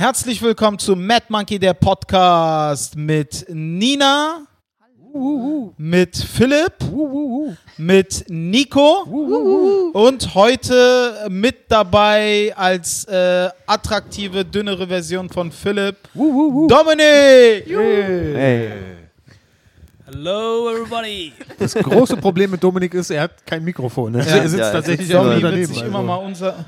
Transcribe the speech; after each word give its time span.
Herzlich 0.00 0.40
willkommen 0.40 0.78
zu 0.78 0.96
Mad 0.96 1.26
Monkey, 1.28 1.58
der 1.58 1.74
Podcast 1.74 2.96
mit 2.96 3.44
Nina, 3.50 4.46
mit 5.76 6.16
Philipp, 6.16 6.72
mit 7.76 8.24
Nico 8.30 9.02
und 9.92 10.34
heute 10.34 11.28
mit 11.28 11.70
dabei 11.70 12.50
als 12.56 13.04
äh, 13.04 13.50
attraktive, 13.66 14.42
dünnere 14.42 14.86
Version 14.86 15.28
von 15.28 15.52
Philipp, 15.52 15.96
Dominik. 16.14 17.66
Hey. 17.68 18.70
Hello, 20.06 20.70
everybody. 20.70 21.34
Das 21.58 21.74
große 21.74 22.16
Problem 22.16 22.52
mit 22.52 22.64
Dominik 22.64 22.94
ist, 22.94 23.10
er 23.10 23.24
hat 23.24 23.44
kein 23.44 23.62
Mikrofon. 23.62 24.12
Ne? 24.12 24.20
Ja. 24.26 24.36
er 24.36 24.48
sitzt 24.48 24.60
Ja, 24.60 24.72
tatsächlich 24.72 25.08
sitzt 25.08 25.20
immer 25.20 25.40
daneben. 25.40 25.66
sich 25.66 25.76
also. 25.76 25.88
immer 25.88 26.02
mal 26.02 26.16
unser 26.16 26.64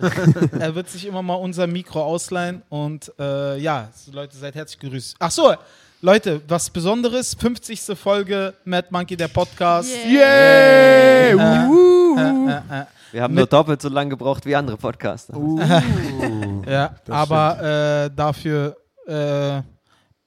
er 0.58 0.74
wird 0.74 0.88
sich 0.88 1.06
immer 1.06 1.22
mal 1.22 1.34
unser 1.34 1.66
Mikro 1.66 2.02
ausleihen 2.02 2.62
und 2.68 3.12
äh, 3.18 3.58
ja, 3.58 3.88
Leute, 4.12 4.36
seid 4.36 4.54
herzlich 4.54 4.78
gegrüßt. 4.78 5.16
Ach 5.18 5.30
so, 5.30 5.54
Leute, 6.02 6.40
was 6.48 6.70
Besonderes, 6.70 7.34
50. 7.34 7.82
Folge 7.98 8.54
Mad 8.64 8.88
Monkey, 8.90 9.16
der 9.16 9.28
Podcast. 9.28 9.90
Yay! 10.06 11.32
Äh, 11.32 11.36
Wuhu! 11.36 12.18
Äh, 12.18 12.52
äh, 12.80 12.84
Wir 13.12 13.22
haben 13.22 13.34
Mit- 13.34 13.40
nur 13.42 13.46
doppelt 13.46 13.82
so 13.82 13.88
lange 13.88 14.10
gebraucht 14.10 14.46
wie 14.46 14.56
andere 14.56 14.76
Podcaster. 14.76 15.34
äh, 15.34 16.70
ja, 16.72 16.94
Das 17.04 17.14
aber 17.14 18.04
äh, 18.06 18.10
dafür 18.14 18.76
äh, 19.06 19.60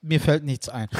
mir 0.06 0.20
fällt 0.20 0.44
nichts 0.44 0.68
ein. 0.68 0.88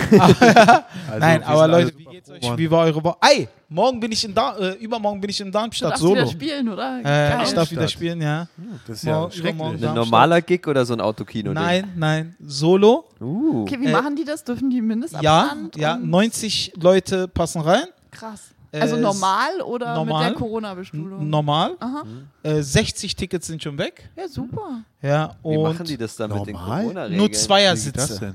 Also, 1.07 1.21
Nein, 1.21 1.43
aber 1.45 1.69
Leute, 1.69 1.97
wie 1.99 2.05
geht's 2.07 2.31
euch? 2.31 2.43
Mann. 2.43 2.59
Wie 2.59 2.71
war 2.71 2.85
eure 2.87 3.03
Woche? 3.05 3.17
Ei, 3.21 3.49
morgen 3.69 4.01
bin 4.01 4.11
ich 4.13 4.25
in 4.25 4.35
da 4.35 4.57
äh, 4.57 4.73
übermorgen 4.75 5.21
bin 5.21 5.31
ich 5.31 5.39
in 5.41 5.47
Du 5.47 5.53
Darmstadt 5.53 5.93
darfst 5.93 6.05
wieder 6.05 6.21
solo. 6.27 6.31
spielen, 6.31 6.69
oder? 6.69 7.01
Äh, 7.05 7.43
ich 7.45 7.53
darf 7.53 7.71
wieder 7.71 7.89
spielen, 7.89 8.21
ja. 8.23 8.49
Das 8.87 8.97
ist 8.99 9.05
ja 9.05 9.27
übermorgen 9.27 9.33
schrecklich. 9.79 9.89
Ein 9.89 9.95
normaler 9.95 10.41
Gig 10.43 10.67
oder 10.67 10.85
so 10.87 10.95
ein 10.95 11.01
Autokino? 11.01 11.53
Nein, 11.53 11.93
nein, 11.97 12.35
solo. 12.45 13.05
Uh. 13.21 13.63
Okay, 13.63 13.79
wie 13.81 13.87
Äh, 13.87 13.93
machen 13.93 14.17
die 14.17 14.25
das? 14.25 14.43
Dürfen 14.45 14.71
die 14.71 14.77
Ja, 14.77 14.83
Mindestabstand? 14.83 15.77
ja, 15.77 15.95
und- 15.95 16.09
90 16.11 16.73
Leute 16.81 17.29
passen 17.29 17.61
rein. 17.61 17.85
Krass. 18.11 18.41
Äh, 18.73 18.81
Also 18.81 18.97
normal 18.97 19.61
oder 19.65 19.95
normal. 19.95 20.25
mit 20.25 20.33
der 20.33 20.39
Corona-Bestuhlung? 20.41 21.29
Normal. 21.29 21.77
Aha. 21.79 22.03
Äh, 22.43 22.61
60 22.63 23.15
Tickets 23.15 23.47
sind 23.47 23.63
schon 23.63 23.79
weg. 23.79 24.09
Ja, 24.17 24.27
super. 24.27 24.81
Ja, 25.01 25.37
Wie 25.45 25.59
machen 25.59 25.85
die 25.87 25.97
das 25.97 26.17
dann 26.17 26.33
mit 26.33 26.47
den 26.47 26.55
Normal? 26.55 26.83
Corona-Regeln? 26.83 27.17
nur 27.19 27.27
Wie 27.27 27.29
geht 27.31 27.37
das 27.37 27.45
Zweiersitze. 27.45 28.35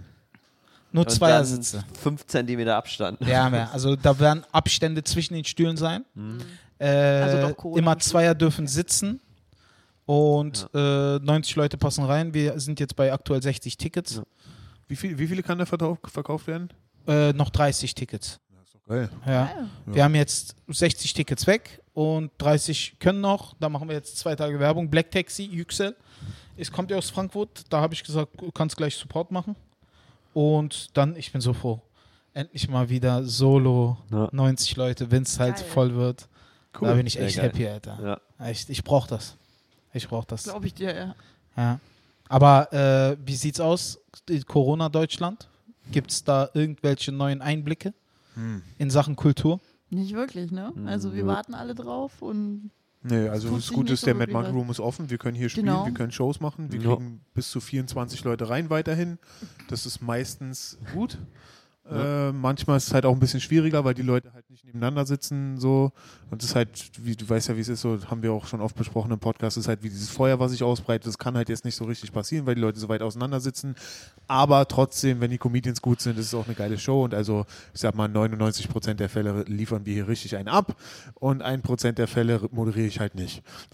Nur 0.92 1.06
Und 1.06 1.12
Zweiersitze. 1.12 1.84
5 2.02 2.26
cm 2.26 2.68
Abstand. 2.70 3.20
Ja, 3.22 3.48
ja, 3.56 3.70
also 3.72 3.96
da 3.96 4.18
werden 4.20 4.44
Abstände 4.52 5.04
zwischen 5.04 5.34
den 5.36 5.46
Stühlen 5.46 5.78
sein. 5.78 6.04
Mhm. 6.16 6.40
Äh, 6.80 6.88
Also 6.88 7.54
doch 7.54 7.78
immer. 7.78 7.98
Zweier 8.00 8.34
dürfen 8.36 8.68
sitzen. 8.68 9.20
Und 10.06 10.68
äh, 10.74 11.20
90 11.20 11.56
Leute 11.56 11.78
passen 11.78 12.04
rein. 12.04 12.34
Wir 12.34 12.60
sind 12.60 12.80
jetzt 12.80 12.96
bei 12.96 13.14
aktuell 13.14 13.44
60 13.44 13.78
Tickets. 13.78 14.16
Ja. 14.16 14.24
Wie, 14.88 14.96
viel, 14.96 15.20
wie 15.20 15.28
viele 15.28 15.44
kann 15.44 15.60
da 15.60 15.66
verkau- 15.66 15.98
verkauft 16.08 16.48
werden? 16.48 16.70
Äh, 17.08 17.32
noch 17.34 17.52
30 17.52 17.94
Tickets. 17.94 18.40
Geil. 18.88 19.08
Ja. 19.28 19.46
Geil. 19.46 19.66
Wir 19.86 20.04
haben 20.04 20.16
jetzt 20.16 20.56
60 20.68 21.14
Tickets 21.14 21.46
weg 21.46 21.80
und 21.94 22.32
30 22.40 22.98
können 23.00 23.22
noch. 23.22 23.54
Da 23.60 23.70
machen 23.70 23.88
wir 23.88 23.96
jetzt 23.96 24.18
zwei 24.18 24.36
Tage 24.36 24.60
Werbung. 24.60 24.90
Black 24.90 25.12
Taxi, 25.12 25.44
Yüksel. 25.44 25.96
Es 26.58 26.72
kommt 26.72 26.90
ja 26.90 26.98
aus 26.98 27.12
Frankfurt. 27.12 27.62
Da 27.70 27.80
habe 27.82 27.94
ich 27.94 28.04
gesagt, 28.04 28.42
du 28.42 28.52
kannst 28.52 28.76
gleich 28.78 28.96
Support 28.96 29.30
machen. 29.30 29.56
Und 30.34 30.96
dann, 30.98 31.16
ich 31.16 31.32
bin 31.32 31.42
so 31.42 31.54
froh. 31.54 31.82
Endlich 32.34 32.70
mal 32.70 32.90
wieder 32.90 33.24
solo. 33.24 33.98
Ja. 34.12 34.30
90 34.32 34.76
Leute, 34.76 35.12
wenn 35.12 35.24
es 35.24 35.40
halt 35.40 35.58
Geil. 35.58 35.66
voll 35.66 35.96
wird. 35.96 36.28
Cool. 36.80 36.88
Da 36.90 36.94
bin 36.94 37.08
ich 37.08 37.20
echt 37.20 37.42
happy, 37.42 37.68
Alter. 37.68 38.22
Ja. 38.40 38.46
Echt, 38.46 38.70
ich 38.70 38.84
brauche 38.84 39.10
das. 39.10 39.36
Ich 39.94 40.08
brauche 40.08 40.28
das. 40.28 40.44
Glaube 40.44 40.68
ich 40.68 40.74
dir, 40.76 40.96
ja. 40.96 41.16
Ja. 41.58 41.80
Aber 42.28 42.72
äh, 42.72 43.18
wie 43.26 43.36
sieht's 43.36 43.60
aus? 43.60 44.00
in 44.30 44.46
Corona 44.46 44.88
Deutschland? 44.90 45.48
Gibt 45.92 46.12
es 46.12 46.24
da 46.24 46.50
irgendwelche 46.54 47.12
neuen 47.12 47.42
Einblicke 47.42 47.94
Hm. 48.36 48.62
in 48.78 48.92
Sachen 48.92 49.16
Kultur? 49.16 49.60
Nicht 49.90 50.14
wirklich, 50.14 50.52
ne? 50.52 50.72
Also 50.86 51.16
wir 51.16 51.26
warten 51.26 51.56
alle 51.56 51.74
drauf 51.74 52.22
und 52.22 52.70
Nee, 53.02 53.30
also 53.30 53.50
das 53.56 53.68
sich 53.68 53.74
Gute 53.76 53.94
ist, 53.94 54.02
so 54.02 54.06
der 54.06 54.16
Mad 54.16 54.32
Monkey. 54.32 54.52
Room 54.52 54.70
ist 54.70 54.80
offen. 54.82 55.10
Wir 55.10 55.18
können 55.18 55.36
hier 55.38 55.48
spielen, 55.50 55.68
Genau. 55.68 55.86
wir 55.86 55.94
können 55.94 56.12
Shows 56.12 56.42
machen. 56.42 56.72
Wir 56.72 56.82
Ja. 56.82 56.96
kriegen 56.96 57.22
bis 57.34 57.50
zu 57.50 57.62
24 57.62 58.24
Leute 58.26 58.50
rein 58.50 58.70
weiterhin. 58.70 59.20
Das 59.70 59.86
ist 59.86 60.02
meistens 60.02 60.78
gut. 60.94 61.18
Ja. 61.90 62.30
Äh, 62.30 62.34
manchmal 62.34 62.78
ist 62.78 62.88
es 62.88 62.94
halt 62.94 63.06
auch 63.06 63.14
ein 63.14 63.20
bisschen 63.20 63.40
schwieriger, 63.40 63.84
weil 63.84 63.94
die 63.94 64.02
Leute 64.02 64.32
halt 64.34 64.50
nicht 64.50 64.66
nebeneinander 64.66 65.06
sitzen 65.06 65.58
so 65.58 65.92
und 66.30 66.44
es 66.44 66.50
ist 66.50 66.56
halt, 66.56 66.92
wie 67.00 67.16
du 67.16 67.28
weißt 67.28 67.50
ja, 67.50 67.58
wie 67.58 67.62
es 67.62 67.70
ist, 67.70 67.82
so 67.82 67.98
haben 68.10 68.22
wir 68.22 68.32
auch 68.32 68.46
schon 68.46 68.62
oft 68.62 68.76
besprochen 68.76 69.12
im 69.12 69.20
Podcast, 69.20 69.58
ist 69.58 69.68
halt 69.68 69.82
wie 69.82 69.90
dieses 69.90 70.10
Feuer, 70.10 70.40
was 70.40 70.52
sich 70.52 70.64
ausbreitet. 70.64 71.08
Das 71.08 71.18
kann 71.18 71.36
halt 71.36 71.50
jetzt 71.50 71.66
nicht 71.66 71.76
so 71.76 71.86
richtig 71.86 72.12
passieren, 72.14 72.46
weil 72.46 72.54
die 72.56 72.62
Leute 72.62 72.80
so 72.80 72.88
weit 72.88 73.02
auseinander 73.02 73.40
sitzen. 73.40 73.76
Aber 74.28 74.68
trotzdem, 74.68 75.22
wenn 75.22 75.32
die 75.32 75.40
Comedians 75.40 75.82
gut 75.82 76.02
sind, 76.02 76.20
ist 76.20 76.28
es 76.28 76.34
auch 76.36 76.46
eine 76.46 76.54
geile 76.54 76.78
Show 76.78 77.04
und 77.04 77.16
also 77.16 77.46
ich 77.74 77.82
sag 77.82 77.96
mal 77.96 78.08
99% 78.08 78.94
der 78.94 79.10
Fälle 79.10 79.44
liefern 79.48 79.86
wir 79.86 79.94
hier 79.94 80.08
richtig 80.08 80.36
einen 80.36 80.50
ab 80.50 80.76
und 81.16 81.44
1% 81.44 81.94
der 81.94 82.08
Fälle 82.08 82.42
moderiere 82.52 82.86
ich 82.88 83.00
halt 83.00 83.16
nicht. 83.16 83.42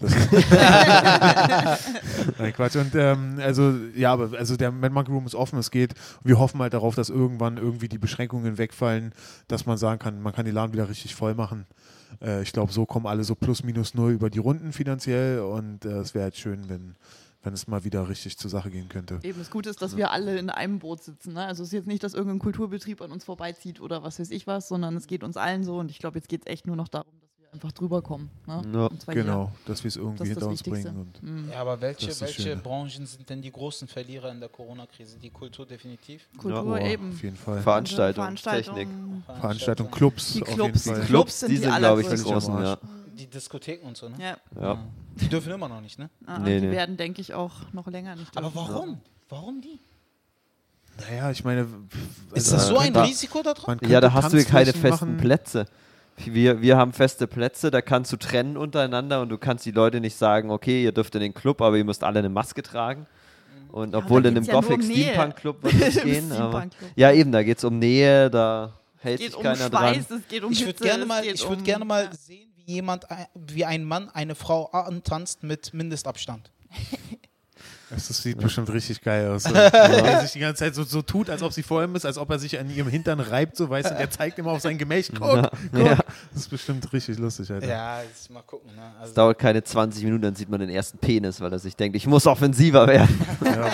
Nein, 2.38 2.52
Quatsch. 2.54 2.76
Und 2.76 2.94
ähm, 2.94 3.38
also, 3.42 3.74
ja, 3.94 4.12
aber 4.12 4.36
also 4.38 4.56
der 4.56 4.72
Mad 4.72 5.10
Room 5.10 5.26
ist 5.26 5.34
offen, 5.34 5.58
es 5.58 5.70
geht. 5.70 5.94
Wir 6.24 6.38
hoffen 6.38 6.60
halt 6.60 6.72
darauf, 6.72 6.94
dass 6.94 7.10
irgendwann 7.10 7.58
irgendwie 7.58 7.88
die 7.88 7.98
Beschränkungen 8.06 8.56
wegfallen, 8.56 9.12
dass 9.48 9.66
man 9.66 9.78
sagen 9.78 9.98
kann, 9.98 10.22
man 10.22 10.32
kann 10.32 10.46
die 10.46 10.52
Laden 10.52 10.72
wieder 10.72 10.88
richtig 10.88 11.16
voll 11.16 11.34
machen. 11.34 11.66
Äh, 12.22 12.42
ich 12.42 12.52
glaube, 12.52 12.72
so 12.72 12.86
kommen 12.86 13.06
alle 13.06 13.24
so 13.24 13.34
plus 13.34 13.64
minus 13.64 13.94
null 13.94 14.12
über 14.12 14.30
die 14.30 14.38
Runden 14.38 14.72
finanziell 14.72 15.40
und 15.40 15.84
äh, 15.84 15.98
es 15.98 16.14
wäre 16.14 16.24
halt 16.24 16.36
schön, 16.36 16.68
wenn, 16.68 16.94
wenn 17.42 17.52
es 17.52 17.66
mal 17.66 17.82
wieder 17.82 18.08
richtig 18.08 18.38
zur 18.38 18.48
Sache 18.48 18.70
gehen 18.70 18.88
könnte. 18.88 19.18
eben 19.24 19.40
das 19.40 19.50
Gute 19.50 19.70
ist, 19.70 19.82
dass 19.82 19.96
wir 19.96 20.12
alle 20.12 20.38
in 20.38 20.50
einem 20.50 20.78
Boot 20.78 21.02
sitzen. 21.02 21.32
Ne? 21.32 21.44
Also 21.44 21.64
es 21.64 21.70
ist 21.70 21.72
jetzt 21.72 21.88
nicht, 21.88 22.04
dass 22.04 22.14
irgendein 22.14 22.38
Kulturbetrieb 22.38 23.02
an 23.02 23.10
uns 23.10 23.24
vorbeizieht 23.24 23.80
oder 23.80 24.04
was 24.04 24.20
weiß 24.20 24.30
ich 24.30 24.46
was, 24.46 24.68
sondern 24.68 24.96
es 24.96 25.08
geht 25.08 25.24
uns 25.24 25.36
allen 25.36 25.64
so 25.64 25.78
und 25.78 25.90
ich 25.90 25.98
glaube, 25.98 26.16
jetzt 26.16 26.28
geht 26.28 26.42
es 26.42 26.46
echt 26.46 26.68
nur 26.68 26.76
noch 26.76 26.88
darum, 26.88 27.12
dass 27.20 27.25
einfach 27.56 27.72
drüber 27.72 28.02
kommen. 28.02 28.30
Ne? 28.46 28.62
Ja. 28.72 28.86
Und 28.86 29.02
zwar 29.02 29.14
jeder. 29.14 29.24
Genau, 29.26 29.52
dass 29.66 29.82
wir 29.82 29.88
es 29.88 29.96
irgendwie 29.96 30.18
Das 30.18 30.28
hinter 30.28 30.46
uns 30.48 30.62
bringen. 30.62 30.96
Und 30.96 31.22
Mhm. 31.22 31.50
Ja, 31.50 31.60
aber 31.60 31.80
welche, 31.80 32.20
welche. 32.20 32.56
Branchen 32.56 33.06
sind 33.06 33.28
denn 33.28 33.42
die 33.42 33.50
großen 33.50 33.88
Verlierer 33.88 34.30
in 34.30 34.40
der 34.40 34.48
Corona-Krise? 34.48 35.18
Die 35.18 35.30
Kultur 35.30 35.66
definitiv. 35.66 36.26
Kultur 36.36 36.62
Boah, 36.64 36.80
eben. 36.80 37.10
auf 37.10 37.22
jeden 37.22 37.36
Fall. 37.36 37.60
Veranstaltung, 37.62 38.22
Veranstaltung, 38.24 38.74
Technik. 38.76 39.24
Veranstaltung, 39.40 39.90
Clubs, 39.90 40.32
Die 40.34 40.42
auf 40.42 40.48
Clubs, 40.54 40.84
jeden 40.84 40.94
die 40.96 41.00
Fall. 41.00 41.06
Clubs 41.08 41.40
sind 41.40 41.48
die 41.50 41.54
die 41.56 41.62
sind, 41.62 41.76
glaube 41.78 42.00
ich, 42.02 42.08
die 42.08 42.16
großen, 42.22 42.62
ja. 42.62 42.78
Die 43.18 43.26
Diskotheken 43.26 43.86
und 43.86 43.96
so, 43.96 44.08
ne? 44.10 44.16
Ja. 44.20 44.36
ja. 44.60 44.78
Die 45.18 45.28
dürfen 45.28 45.50
immer 45.52 45.68
noch 45.68 45.80
nicht, 45.80 45.98
ne? 45.98 46.10
Ah, 46.26 46.38
Nee, 46.38 46.60
die 46.60 46.66
nee. 46.66 46.72
werden, 46.72 46.96
denke 46.98 47.20
ich, 47.22 47.32
auch 47.32 47.72
noch 47.72 47.86
länger 47.86 48.14
nicht. 48.14 48.36
Aber 48.36 48.50
dürfen. 48.50 48.56
warum? 48.74 49.00
Warum 49.30 49.60
die? 49.62 49.78
Naja, 50.98 51.30
ich 51.30 51.44
meine, 51.44 51.66
Ist 52.32 52.52
also, 52.52 52.56
das 52.56 52.66
so 52.68 52.78
ein 52.78 52.92
da- 52.92 53.02
Risiko 53.04 53.42
da 53.42 53.52
dran? 53.54 53.78
man 53.80 53.90
Ja, 53.90 54.00
da 54.00 54.12
hast 54.12 54.32
du 54.32 54.36
hier 54.38 54.46
keine 54.46 54.72
festen 54.72 54.88
machen. 54.90 55.16
Plätze. 55.18 55.66
Wir, 56.24 56.62
wir 56.62 56.76
haben 56.76 56.92
feste 56.92 57.26
Plätze, 57.26 57.70
da 57.70 57.82
kannst 57.82 58.10
du 58.12 58.16
trennen 58.16 58.56
untereinander 58.56 59.20
und 59.20 59.28
du 59.28 59.36
kannst 59.38 59.66
die 59.66 59.70
Leute 59.70 60.00
nicht 60.00 60.16
sagen, 60.16 60.50
okay, 60.50 60.82
ihr 60.82 60.92
dürft 60.92 61.14
in 61.14 61.20
den 61.20 61.34
Club, 61.34 61.60
aber 61.60 61.76
ihr 61.76 61.84
müsst 61.84 62.02
alle 62.02 62.20
eine 62.20 62.28
Maske 62.30 62.62
tragen. 62.62 63.06
Und 63.70 63.92
Ja, 63.92 63.98
obwohl 63.98 64.24
in 64.24 64.36
einem 64.36 64.44
ja 64.44 64.54
Gothic 64.54 64.76
um. 64.78 64.82
Steampunk 64.82 65.36
Club 65.36 65.62
wird 65.62 65.74
es 65.74 66.02
gehen. 66.02 66.32
Aber, 66.32 66.66
ja, 66.94 67.12
eben, 67.12 67.32
da 67.32 67.42
geht 67.42 67.58
es 67.58 67.64
um 67.64 67.78
Nähe, 67.78 68.30
da 68.30 68.72
hält 68.98 69.20
Es 69.20 69.26
geht 69.26 69.30
sich 69.32 69.36
um 69.36 69.42
keiner 69.42 69.56
Schweiß, 69.68 70.08
dran. 70.08 70.18
es 70.22 70.28
geht 70.28 70.42
um 70.44 70.52
Ich 70.52 70.64
würde 70.64 70.82
gerne 70.82 71.04
mal, 71.04 71.24
ich 71.24 71.42
würd 71.48 71.58
um, 71.58 71.64
gerne 71.64 71.84
mal 71.84 72.04
Ja. 72.04 72.10
sehen, 72.14 72.48
wie 72.56 72.72
jemand, 72.72 73.06
wie 73.34 73.64
ein 73.66 73.84
Mann 73.84 74.08
eine 74.08 74.34
Frau 74.34 74.66
antanzt 74.70 75.42
mit 75.42 75.74
Mindestabstand. 75.74 76.50
Das 77.88 78.08
sieht 78.08 78.38
bestimmt 78.38 78.68
richtig 78.70 79.00
geil 79.00 79.28
aus. 79.30 79.44
So. 79.46 79.52
Der 79.54 80.20
sich 80.22 80.32
die 80.32 80.40
ganze 80.40 80.64
Zeit 80.64 80.74
so, 80.74 80.82
so 80.82 81.02
tut, 81.02 81.30
als 81.30 81.42
ob 81.42 81.52
sie 81.52 81.62
vor 81.62 81.84
ihm 81.84 81.94
ist, 81.94 82.04
als 82.04 82.18
ob 82.18 82.28
er 82.30 82.38
sich 82.40 82.58
an 82.58 82.68
ihrem 82.68 82.88
Hintern 82.88 83.20
reibt, 83.20 83.56
so 83.56 83.70
weißt 83.70 83.90
du, 83.90 83.94
der 83.94 84.10
zeigt 84.10 84.38
immer 84.40 84.50
auf 84.50 84.60
sein 84.60 84.76
Gemächt. 84.76 85.12
Guck, 85.16 85.50
guck. 85.72 85.80
Ja. 85.80 85.94
Das 86.32 86.42
ist 86.42 86.48
bestimmt 86.50 86.92
richtig 86.92 87.18
lustig, 87.18 87.50
Alter. 87.52 87.66
Ja, 87.68 88.02
jetzt 88.02 88.28
mal 88.30 88.42
gucken. 88.42 88.74
Ne? 88.74 88.82
Es 88.96 89.02
Also, 89.02 89.14
dauert 89.14 89.38
keine 89.38 89.62
20 89.62 90.02
Minuten, 90.02 90.22
dann 90.22 90.34
sieht 90.34 90.48
man 90.48 90.58
den 90.58 90.68
ersten 90.70 90.98
Penis, 90.98 91.40
weil 91.40 91.52
er 91.52 91.60
sich 91.60 91.76
denkt, 91.76 91.96
ich 91.96 92.06
muss 92.08 92.26
offensiver 92.26 92.86
werden. 92.88 93.18
Ja. 93.44 93.70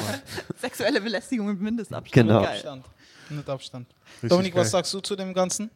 Sexuelle 0.61 1.01
Belästigung 1.01 1.47
mit 1.47 1.61
Mindestabstand. 1.61 2.13
Genau. 2.13 2.43
Abstand. 2.45 2.85
Mit 3.31 3.49
Abstand. 3.49 3.87
Richtig 4.17 4.29
Dominik, 4.29 4.55
was 4.55 4.65
geil. 4.65 4.71
sagst 4.71 4.93
du 4.95 5.01
zu 5.01 5.17
dem 5.17 5.33
Ganzen? 5.33 5.71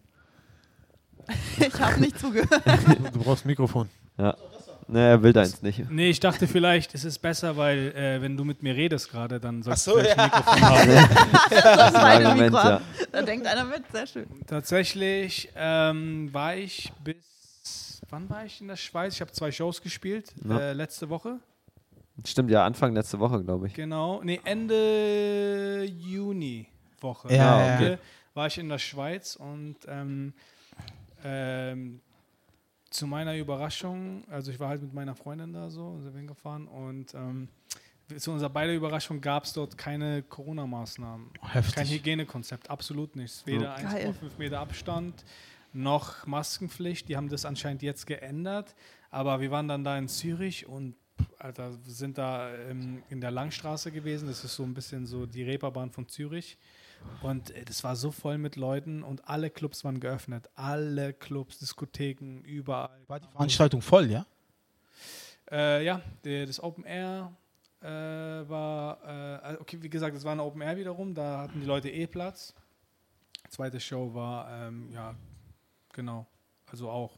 Ich 1.58 1.80
habe 1.80 2.00
nicht 2.00 2.18
zugehört. 2.20 2.50
Du 3.12 3.20
brauchst 3.20 3.44
ein 3.44 3.48
Mikrofon. 3.48 3.88
Ja. 4.18 4.36
Ne, 4.88 5.00
er 5.00 5.22
will 5.22 5.32
deins 5.32 5.62
nicht. 5.62 5.90
Nee, 5.90 6.10
ich 6.10 6.20
dachte 6.20 6.46
vielleicht, 6.46 6.94
es 6.94 7.04
ist 7.04 7.18
besser, 7.18 7.56
weil 7.56 7.88
äh, 7.96 8.22
wenn 8.22 8.36
du 8.36 8.44
mit 8.44 8.62
mir 8.62 8.76
redest 8.76 9.10
gerade, 9.10 9.40
dann 9.40 9.62
sollst 9.62 9.88
Ach 9.88 9.92
so, 9.94 9.98
du 10.00 10.08
ja. 10.08 10.14
ein 10.14 10.24
Mikrofon 10.24 10.60
haben. 10.62 10.88
Das 11.50 11.94
Argument, 11.94 12.52
Mikro. 12.52 12.68
ja. 12.68 12.80
Da 13.10 13.22
denkt 13.22 13.46
einer 13.46 13.64
mit, 13.64 13.82
sehr 13.90 14.06
schön. 14.06 14.26
Tatsächlich 14.46 15.48
ähm, 15.56 16.32
war 16.32 16.54
ich 16.54 16.92
bis, 17.02 18.00
wann 18.10 18.30
war 18.30 18.44
ich 18.44 18.60
in 18.60 18.68
der 18.68 18.76
Schweiz? 18.76 19.14
Ich 19.14 19.20
habe 19.20 19.32
zwei 19.32 19.50
Shows 19.50 19.82
gespielt, 19.82 20.32
Ja. 20.48 20.58
äh, 20.60 20.72
letzte 20.72 21.08
Woche. 21.08 21.38
Stimmt 22.24 22.50
ja, 22.50 22.64
Anfang 22.64 22.94
letzte 22.94 23.18
Woche, 23.18 23.42
glaube 23.42 23.66
ich. 23.66 23.74
Genau, 23.74 24.22
nee, 24.22 24.40
Ende 24.44 25.82
Juni 25.84 26.66
Woche 27.00 27.28
Ja, 27.34 27.66
ja. 27.66 27.74
okay. 27.74 27.98
war 28.34 28.46
ich 28.46 28.56
in 28.58 28.68
der 28.68 28.78
Schweiz 28.78 29.36
und 29.36 29.76
ähm, 29.88 30.32
ähm, 31.24 32.00
zu 32.96 33.06
meiner 33.06 33.37
Überraschung, 33.37 34.25
also 34.28 34.50
ich 34.50 34.58
war 34.58 34.70
halt 34.70 34.82
mit 34.82 34.93
meiner 34.93 35.14
Freundin 35.14 35.52
da 35.52 35.70
so, 35.70 35.98
sind 36.00 36.12
wir 36.12 36.19
hingefahren 36.19 36.66
und 36.66 37.14
ähm, 37.14 37.48
zu 38.19 38.31
unserer 38.31 38.50
beider 38.50 38.72
Überraschung 38.72 39.20
gab 39.20 39.44
es 39.44 39.52
dort 39.52 39.76
keine 39.76 40.22
Corona-Maßnahmen. 40.22 41.31
Heftig. 41.43 41.75
Kein 41.75 41.88
Hygienekonzept, 41.88 42.70
absolut 42.70 43.16
nichts. 43.16 43.44
Weder 43.46 43.75
Geil. 43.75 44.14
1,5 44.22 44.38
Meter 44.38 44.60
Abstand 44.60 45.25
noch 45.72 46.26
Maskenpflicht. 46.26 47.08
Die 47.08 47.16
haben 47.16 47.28
das 47.28 47.44
anscheinend 47.44 47.82
jetzt 47.82 48.06
geändert. 48.06 48.75
Aber 49.10 49.40
wir 49.40 49.50
waren 49.50 49.69
dann 49.69 49.84
da 49.84 49.99
in 49.99 50.08
Zürich 50.08 50.66
und 50.66 50.94
Alter, 51.38 51.72
sind 51.84 52.19
da 52.19 52.54
ähm, 52.54 53.02
in 53.08 53.20
der 53.20 53.31
Langstraße 53.31 53.90
gewesen. 53.90 54.28
Das 54.28 54.44
ist 54.44 54.54
so 54.54 54.62
ein 54.62 54.75
bisschen 54.75 55.06
so 55.06 55.26
die 55.26 55.42
Reeperbahn 55.42 55.90
von 55.90 56.08
Zürich. 56.08 56.58
Und 57.22 57.50
äh, 57.50 57.64
das 57.64 57.84
war 57.84 57.96
so 57.96 58.10
voll 58.10 58.38
mit 58.38 58.56
Leuten 58.56 59.02
und 59.02 59.28
alle 59.28 59.50
Clubs 59.50 59.84
waren 59.84 60.00
geöffnet. 60.00 60.48
Alle 60.54 61.12
Clubs, 61.12 61.58
Diskotheken, 61.58 62.43
überall. 62.44 63.00
War 63.06 63.20
die 63.20 63.28
Veranstaltung 63.28 63.82
voll, 63.82 64.10
ja? 64.10 64.26
Äh, 65.50 65.84
ja, 65.84 66.00
das 66.22 66.62
Open 66.62 66.84
Air 66.84 67.32
äh, 67.81 67.87
war, 67.87 69.52
äh, 69.52 69.56
okay, 69.60 69.78
wie 69.81 69.88
gesagt, 69.88 70.16
es 70.16 70.25
war 70.25 70.32
ein 70.32 70.40
Open 70.40 70.60
Air 70.60 70.76
wiederum, 70.76 71.14
da 71.14 71.43
hatten 71.43 71.60
die 71.60 71.66
Leute 71.66 71.88
eh 71.90 72.06
Platz. 72.06 72.52
Zweite 73.49 73.78
Show 73.78 74.12
war, 74.12 74.50
ähm, 74.50 74.90
ja, 74.90 75.14
genau, 75.92 76.26
also 76.66 76.90
auch 76.90 77.16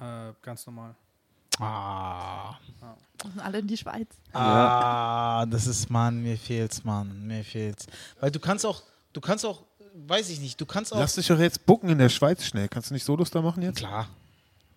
äh, 0.00 0.32
ganz 0.40 0.66
normal. 0.66 0.94
Ah. 1.58 2.56
Müssen 3.24 3.40
alle 3.40 3.58
in 3.58 3.66
die 3.66 3.76
Schweiz. 3.76 4.08
Ah, 4.32 5.46
das 5.46 5.66
ist, 5.66 5.90
Mann, 5.90 6.22
mir 6.22 6.36
fehlt's, 6.36 6.84
Mann, 6.84 7.26
mir 7.26 7.44
fehlt's. 7.44 7.86
Weil 8.20 8.30
du 8.30 8.40
kannst 8.40 8.66
auch, 8.66 8.82
du 9.12 9.20
kannst 9.20 9.46
auch, 9.46 9.62
weiß 9.94 10.30
ich 10.30 10.40
nicht, 10.40 10.60
du 10.60 10.66
kannst 10.66 10.92
auch. 10.92 10.98
Lass 10.98 11.14
dich 11.14 11.28
doch 11.28 11.38
jetzt 11.38 11.64
bucken 11.66 11.88
in 11.90 11.98
der 11.98 12.08
Schweiz 12.08 12.44
schnell. 12.44 12.68
Kannst 12.68 12.90
du 12.90 12.94
nicht 12.94 13.04
Solos 13.04 13.30
da 13.30 13.40
machen 13.42 13.62
jetzt? 13.62 13.76
Klar. 13.78 14.08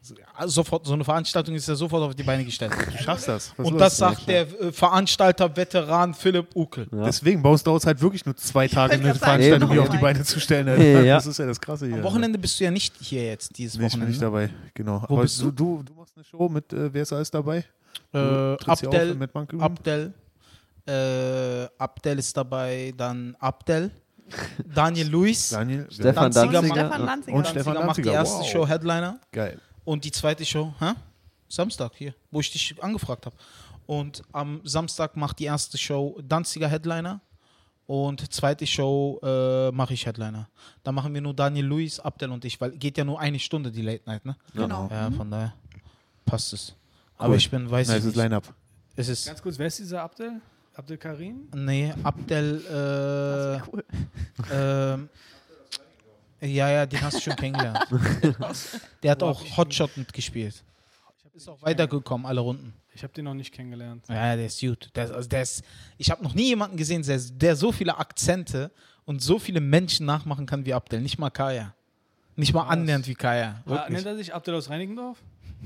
Ja, 0.09 0.47
sofort, 0.47 0.85
so 0.85 0.93
eine 0.93 1.03
Veranstaltung 1.03 1.55
ist 1.55 1.67
ja 1.67 1.75
sofort 1.75 2.03
auf 2.03 2.15
die 2.15 2.23
Beine 2.23 2.45
gestellt. 2.45 2.71
Du 2.73 2.97
schaffst 2.97 3.27
das. 3.27 3.53
Was 3.57 3.67
Und 3.67 3.77
das 3.77 3.97
sagt 3.97 4.27
der 4.27 4.41
äh, 4.41 4.71
Veranstalter, 4.71 5.55
Veteran 5.55 6.13
Philipp 6.13 6.55
Ukel. 6.55 6.87
Ja. 6.91 7.05
Deswegen, 7.05 7.41
bei 7.41 7.49
uns 7.49 7.63
dauert 7.63 7.81
es 7.81 7.87
halt 7.87 8.01
wirklich 8.01 8.25
nur 8.25 8.35
zwei 8.35 8.67
Tage, 8.67 8.93
eine 8.93 9.15
Veranstaltung 9.15 9.71
hier 9.71 9.81
auf 9.81 9.89
die 9.89 9.97
Beine 9.97 10.23
zu 10.23 10.39
stellen. 10.39 10.67
Ja, 10.67 11.01
ja. 11.01 11.15
Das 11.15 11.25
ist 11.25 11.39
ja 11.39 11.45
das 11.45 11.59
Krasse 11.59 11.87
hier. 11.87 11.95
Am 11.95 12.03
Wochenende 12.03 12.37
bist 12.37 12.59
du 12.59 12.63
ja 12.63 12.71
nicht 12.71 12.95
hier 12.99 13.25
jetzt, 13.25 13.57
dieses 13.57 13.77
Nee, 13.77 13.87
ich 13.87 13.93
bin 13.93 14.01
Wochenende. 14.01 14.11
nicht 14.11 14.21
dabei, 14.21 14.49
genau. 14.73 15.01
Wo 15.07 15.15
Aber 15.15 15.21
bist 15.23 15.41
du, 15.41 15.51
du, 15.51 15.83
du 15.83 15.93
machst 15.93 16.13
eine 16.15 16.23
Show 16.23 16.49
mit, 16.49 16.71
äh, 16.73 16.93
wer 16.93 17.01
ist 17.01 17.13
alles 17.13 17.31
dabei? 17.31 17.65
Äh, 18.13 18.17
Abdel? 18.65 19.17
Abdel, 19.59 20.13
äh, 20.87 21.67
Abdel 21.77 22.19
ist 22.19 22.35
dabei, 22.35 22.93
dann 22.95 23.35
Abdel, 23.39 23.91
Daniel 24.73 25.07
Luis, 25.07 25.49
Daniel, 25.49 25.87
Stefan 25.89 26.31
Danziger 26.31 26.53
Danziger. 26.53 26.75
Stefan. 26.75 27.05
Danziger. 27.05 27.37
Und 27.37 27.47
Stefan 27.47 27.73
Danziger 27.73 27.85
macht 27.85 27.97
die 27.97 28.09
erste 28.09 28.39
wow. 28.39 28.47
Show 28.47 28.67
Headliner 28.67 29.19
Geil. 29.31 29.59
Und 29.85 30.03
die 30.03 30.11
zweite 30.11 30.43
Show, 30.45 30.73
hä? 30.79 30.91
Samstag 31.47 31.91
hier, 31.95 32.13
wo 32.31 32.39
ich 32.41 32.51
dich 32.51 32.83
angefragt 32.83 33.25
habe. 33.25 33.35
Und 33.85 34.23
am 34.31 34.61
Samstag 34.63 35.15
macht 35.15 35.39
die 35.39 35.45
erste 35.45 35.77
Show 35.77 36.19
Danziger 36.27 36.67
Headliner 36.67 37.21
und 37.85 38.33
zweite 38.33 38.65
Show 38.65 39.19
äh, 39.23 39.71
mache 39.71 39.93
ich 39.93 40.05
Headliner. 40.07 40.49
Da 40.83 40.91
machen 40.91 41.13
wir 41.13 41.21
nur 41.21 41.35
Daniel 41.35 41.65
Luis, 41.65 41.99
Abdel 41.99 42.31
und 42.31 42.43
ich, 42.45 42.59
weil 42.59 42.71
geht 42.71 42.97
ja 42.97 43.03
nur 43.03 43.19
eine 43.19 43.37
Stunde 43.39 43.71
die 43.71 43.83
Late 43.83 44.01
Night, 44.07 44.25
ne? 44.25 44.35
Genau. 44.55 44.87
Ja, 44.91 45.11
von 45.11 45.29
daher 45.29 45.53
passt 46.25 46.51
es. 46.53 46.73
Aber 47.17 47.29
Cool. 47.29 47.37
ich 47.37 47.49
bin, 47.51 47.69
weiß 47.69 47.87
Nice 47.89 47.99
ich 47.99 48.05
nicht. 48.05 48.15
Line-Up. 48.15 48.53
Es 48.95 49.07
ist, 49.07 49.27
Ganz 49.27 49.41
kurz, 49.41 49.59
wer 49.59 49.67
ist 49.67 49.77
dieser 49.79 50.01
Abdel? 50.01 50.41
Abdel 50.73 50.97
Karim? 50.97 51.47
nee, 51.53 51.93
Abdel, 52.03 52.61
Das 52.63 53.61
äh, 53.61 53.69
cool. 53.71 53.85
Ähm, 54.51 55.09
ja, 56.41 56.69
ja, 56.69 56.85
den 56.85 57.01
hast 57.01 57.17
du 57.17 57.21
schon 57.21 57.35
kennengelernt. 57.35 57.87
Der 59.03 59.11
hat 59.11 59.23
auch 59.23 59.41
Hotshot 59.57 59.95
mitgespielt. 59.97 60.63
Ist 61.33 61.49
auch 61.49 61.61
weitergekommen, 61.61 62.25
alle 62.25 62.39
Runden. 62.39 62.73
Ich 62.93 63.03
habe 63.03 63.11
den 63.11 63.25
noch 63.25 63.33
nicht 63.33 63.53
kennengelernt. 63.53 64.05
Ja, 64.07 64.37
der 64.37 64.45
ist 64.45 64.61
gut. 64.61 64.89
Der 64.95 65.05
ist, 65.05 65.11
also 65.11 65.27
der 65.27 65.41
ist, 65.41 65.63
ich 65.97 66.09
habe 66.09 66.23
noch 66.23 66.33
nie 66.33 66.47
jemanden 66.47 66.77
gesehen, 66.77 67.03
der, 67.03 67.19
der 67.19 67.57
so 67.57 67.73
viele 67.73 67.97
Akzente 67.97 68.71
und 69.03 69.21
so 69.21 69.37
viele 69.37 69.59
Menschen 69.59 70.05
nachmachen 70.05 70.45
kann 70.45 70.65
wie 70.65 70.73
Abdel. 70.73 71.01
Nicht 71.01 71.19
mal 71.19 71.29
Kaya. 71.29 71.73
Nicht 72.37 72.53
mal 72.53 72.61
Was? 72.61 72.69
annähernd 72.69 73.05
wie 73.07 73.15
Kaya. 73.15 73.61
Ah, 73.65 73.69
Wirklich. 73.69 73.89
nennt 73.95 74.05
er 74.05 74.15
sich 74.15 74.33
Abdel 74.33 74.55
aus 74.55 74.69
Reinickendorf? 74.69 75.17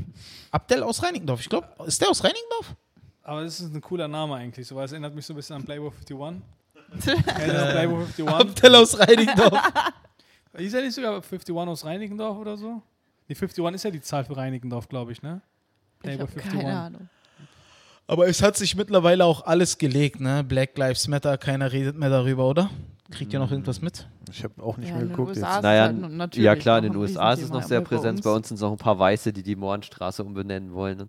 Abdel 0.51 0.81
aus 0.81 1.03
Reinickendorf. 1.03 1.41
Ich 1.41 1.49
glaube, 1.49 1.67
ist 1.85 2.01
der 2.01 2.09
aus 2.09 2.23
Reinickendorf? 2.23 2.75
Aber 3.21 3.43
das 3.43 3.59
ist 3.59 3.71
ein 3.71 3.81
cooler 3.81 4.07
Name 4.07 4.33
eigentlich, 4.35 4.67
so, 4.67 4.75
weil 4.75 4.85
es 4.85 4.91
erinnert 4.91 5.13
mich 5.13 5.23
so 5.23 5.33
ein 5.33 5.35
bisschen 5.35 5.55
an 5.57 5.63
Playboy 5.63 5.91
51. 5.91 6.41
Kennt 7.03 7.47
ihr 7.47 7.53
noch 7.53 7.71
Playboy 7.71 7.99
51? 8.05 8.27
Abdel 8.27 8.75
aus 8.75 8.97
Reinickendorf. 8.97 9.73
Ist 10.53 10.73
er 10.73 10.81
nicht 10.81 10.93
sogar 10.93 11.13
51 11.15 11.55
aus 11.55 11.85
Reinickendorf 11.85 12.37
oder 12.37 12.57
so? 12.57 12.81
Die 13.27 13.35
51 13.35 13.75
ist 13.75 13.83
ja 13.83 13.91
die 13.91 14.01
Zahl 14.01 14.23
für 14.25 14.35
Reinickendorf, 14.35 14.87
glaube 14.87 15.11
ich, 15.11 15.21
ne? 15.21 15.41
Ich 15.97 15.99
Playboy 15.99 16.27
habe 16.27 16.39
keine 16.39 16.79
Ahnung. 16.79 17.09
Aber 18.07 18.27
es 18.27 18.41
hat 18.41 18.57
sich 18.57 18.75
mittlerweile 18.75 19.25
auch 19.25 19.45
alles 19.45 19.77
gelegt, 19.77 20.19
ne? 20.19 20.43
Black 20.43 20.75
Lives 20.77 21.07
Matter, 21.07 21.37
keiner 21.37 21.71
redet 21.71 21.95
mehr 21.95 22.09
darüber, 22.09 22.47
oder? 22.47 22.71
Kriegt 23.11 23.33
ihr 23.33 23.39
noch 23.39 23.51
irgendwas 23.51 23.81
mit? 23.81 24.07
Ich 24.31 24.43
habe 24.43 24.61
auch 24.63 24.77
nicht 24.77 24.89
Ja, 24.89 24.95
mehr 24.97 25.07
geguckt 25.07 25.35
jetzt. 25.35 25.41
Naja, 25.41 25.83
halt 25.83 25.99
natürlich 25.99 26.45
ja 26.45 26.55
klar, 26.55 26.79
in 26.79 26.85
den 26.85 26.95
USA 26.95 27.33
ist 27.33 27.43
es 27.43 27.49
noch 27.49 27.63
sehr 27.63 27.81
präsent. 27.81 28.23
Bei 28.23 28.31
uns 28.31 28.47
sind 28.47 28.55
es 28.55 28.61
noch 28.61 28.71
ein 28.71 28.77
paar 28.77 28.97
Weiße, 28.97 29.33
die 29.33 29.43
die 29.43 29.55
Mohrenstraße 29.55 30.23
umbenennen 30.23 30.73
wollen 30.73 31.07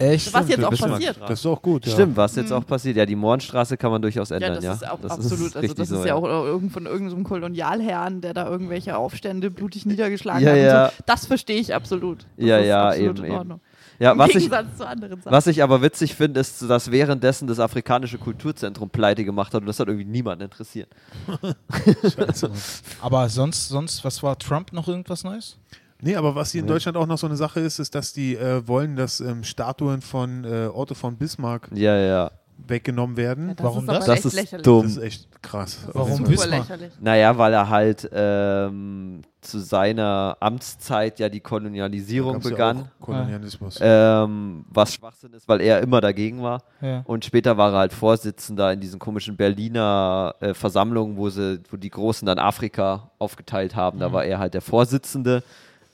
so. 0.00 0.06
Echt? 0.06 0.32
Was 0.32 0.48
jetzt 0.48 0.64
auch 0.64 0.70
das, 0.70 0.80
passiert. 0.80 1.20
Das 1.20 1.40
ist 1.40 1.46
auch 1.46 1.60
gut, 1.60 1.84
ja. 1.86 1.92
Stimmt, 1.92 2.16
was 2.16 2.36
jetzt 2.36 2.52
auch 2.52 2.64
passiert. 2.64 2.96
Ja, 2.96 3.04
die 3.06 3.16
Mohrenstraße 3.16 3.76
kann 3.76 3.90
man 3.90 4.00
durchaus 4.00 4.28
Ja, 4.30 4.36
ändern, 4.36 4.54
das 4.54 4.64
ja. 4.64 4.72
ist 4.74 4.88
auch 4.90 5.00
Das 5.00 5.10
absolut. 5.12 5.46
also 5.46 5.58
richtig 5.60 5.78
das 5.78 5.88
so, 5.88 5.98
ist 6.00 6.04
ja 6.06 6.14
auch 6.14 6.24
irgend 6.24 6.72
von 6.72 6.86
irgendeinem 6.86 7.24
Kolonialherrn, 7.24 8.20
der 8.20 8.34
da 8.34 8.48
irgendwelche 8.48 8.96
Aufstände 8.96 9.50
blutig 9.50 9.86
niedergeschlagen 9.86 10.42
Ja, 10.44 10.50
hat. 10.52 10.58
ja. 10.58 10.84
Und 10.86 10.90
so. 10.92 11.02
Das 11.06 11.26
verstehe 11.26 11.58
ich 11.60 11.74
absolut. 11.74 12.26
Das 12.36 12.46
Ja, 12.46 12.58
ist 12.58 12.66
ja, 12.68 12.88
absolut 12.88 13.08
eben, 13.16 13.18
in 13.18 13.24
eben. 13.30 13.38
Ordnung. 13.38 13.60
Ja, 14.00 14.12
Im 14.12 14.18
was 14.18 14.28
ich, 14.28 14.34
Gegensatz 14.34 14.76
zu 14.76 14.86
anderen 14.86 15.20
Sachen. 15.20 15.32
was 15.32 15.46
ich 15.48 15.60
aber 15.60 15.82
witzig 15.82 16.14
finde, 16.14 16.38
ist, 16.38 16.62
dass 16.70 16.92
währenddessen 16.92 17.48
das 17.48 17.58
afrikanische 17.58 18.18
Kulturzentrum 18.18 18.90
pleite 18.90 19.24
gemacht 19.24 19.52
hat 19.54 19.62
und 19.62 19.66
das 19.66 19.80
hat 19.80 19.88
irgendwie 19.88 20.04
niemanden 20.06 20.44
interessiert. 20.44 20.88
Aber 23.02 23.28
sonst, 23.28 23.68
sonst, 23.68 24.04
was 24.04 24.22
war 24.22 24.38
Trump 24.38 24.72
noch 24.72 24.86
irgendwas 24.88 25.24
Neues? 25.24 25.56
Nee, 26.00 26.14
aber 26.16 26.34
was 26.34 26.52
hier 26.52 26.60
in. 26.60 26.66
Deutschland 26.66 26.96
auch 26.96 27.06
noch 27.06 27.18
so 27.18 27.26
eine 27.26 27.36
Sache 27.36 27.60
ist, 27.60 27.78
ist, 27.78 27.94
dass 27.94 28.12
die 28.12 28.36
äh, 28.36 28.66
wollen, 28.66 28.96
dass 28.96 29.20
ähm, 29.20 29.42
Statuen 29.44 30.00
von 30.00 30.44
äh, 30.44 30.68
Otto 30.72 30.94
von 30.94 31.16
Bismarck 31.16 31.68
Ja, 31.74 31.96
ja. 31.96 32.30
weggenommen 32.66 33.16
werden. 33.16 33.48
Ja, 33.48 33.54
das 33.54 33.64
Warum 33.64 33.82
ist 33.84 33.88
aber 33.88 33.98
das? 33.98 34.06
Das 34.06 34.16
echt 34.16 34.24
ist 34.26 34.32
lächerlich. 34.34 34.64
dumm. 34.64 34.82
Das 34.84 34.92
ist 34.96 35.02
echt 35.02 35.42
krass. 35.42 35.78
Warum 35.92 36.10
Also, 36.12 36.16
Super 36.24 36.30
Bismarck? 36.30 36.60
lächerlich. 36.68 36.92
Naja, 37.00 37.36
weil 37.38 37.52
er 37.52 37.68
halt 37.68 38.08
ähm, 38.12 39.22
zu 39.40 39.58
seiner 39.60 40.36
Amtszeit 40.40 41.18
ja 41.18 41.28
die 41.28 41.40
Kolonialisierung 41.40 42.34
gab's 42.34 42.44
ja 42.46 42.50
begann. 42.50 42.78
auch 42.78 43.04
Kolonialismus. 43.04 43.78
Ähm, 43.80 44.64
was 44.68 44.94
Schwachsinn 44.94 45.32
ist, 45.32 45.48
weil 45.48 45.60
er 45.60 45.80
immer 45.80 46.00
dagegen 46.00 46.42
war. 46.42 46.62
Ja. 46.80 47.02
Und 47.06 47.24
später 47.24 47.56
war 47.56 47.72
er 47.72 47.78
halt 47.78 47.92
Vorsitzender 47.92 48.72
in 48.72 48.80
diesen 48.80 48.98
komischen 48.98 49.36
Berliner 49.36 50.34
äh, 50.40 50.54
Versammlungen, 50.54 51.16
wo, 51.16 51.28
sie, 51.30 51.60
wo 51.70 51.76
die 51.76 51.90
Großen 51.90 52.24
dann 52.26 52.38
Afrika 52.38 53.10
aufgeteilt 53.18 53.74
haben. 53.76 53.98
Da 53.98 54.12
war 54.12 54.24
er 54.24 54.38
halt 54.38 54.54
der 54.54 54.60
Vorsitzende, 54.62 55.42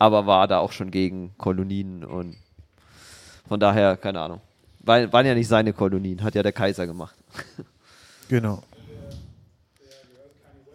aber 0.04 0.26
war 0.26 0.46
da 0.49 0.58
auch 0.58 0.73
schon 0.73 0.90
gegen 0.90 1.32
Kolonien 1.38 2.04
und 2.04 2.37
von 3.49 3.58
daher, 3.61 3.96
keine 3.96 4.20
Ahnung. 4.20 4.40
War, 4.80 5.11
waren 5.12 5.25
ja 5.26 5.34
nicht 5.34 5.49
seine 5.49 5.73
Kolonien, 5.73 6.23
hat 6.23 6.34
ja 6.34 6.42
der 6.42 6.52
Kaiser 6.52 6.87
gemacht. 6.87 7.14
Genau. 8.28 8.62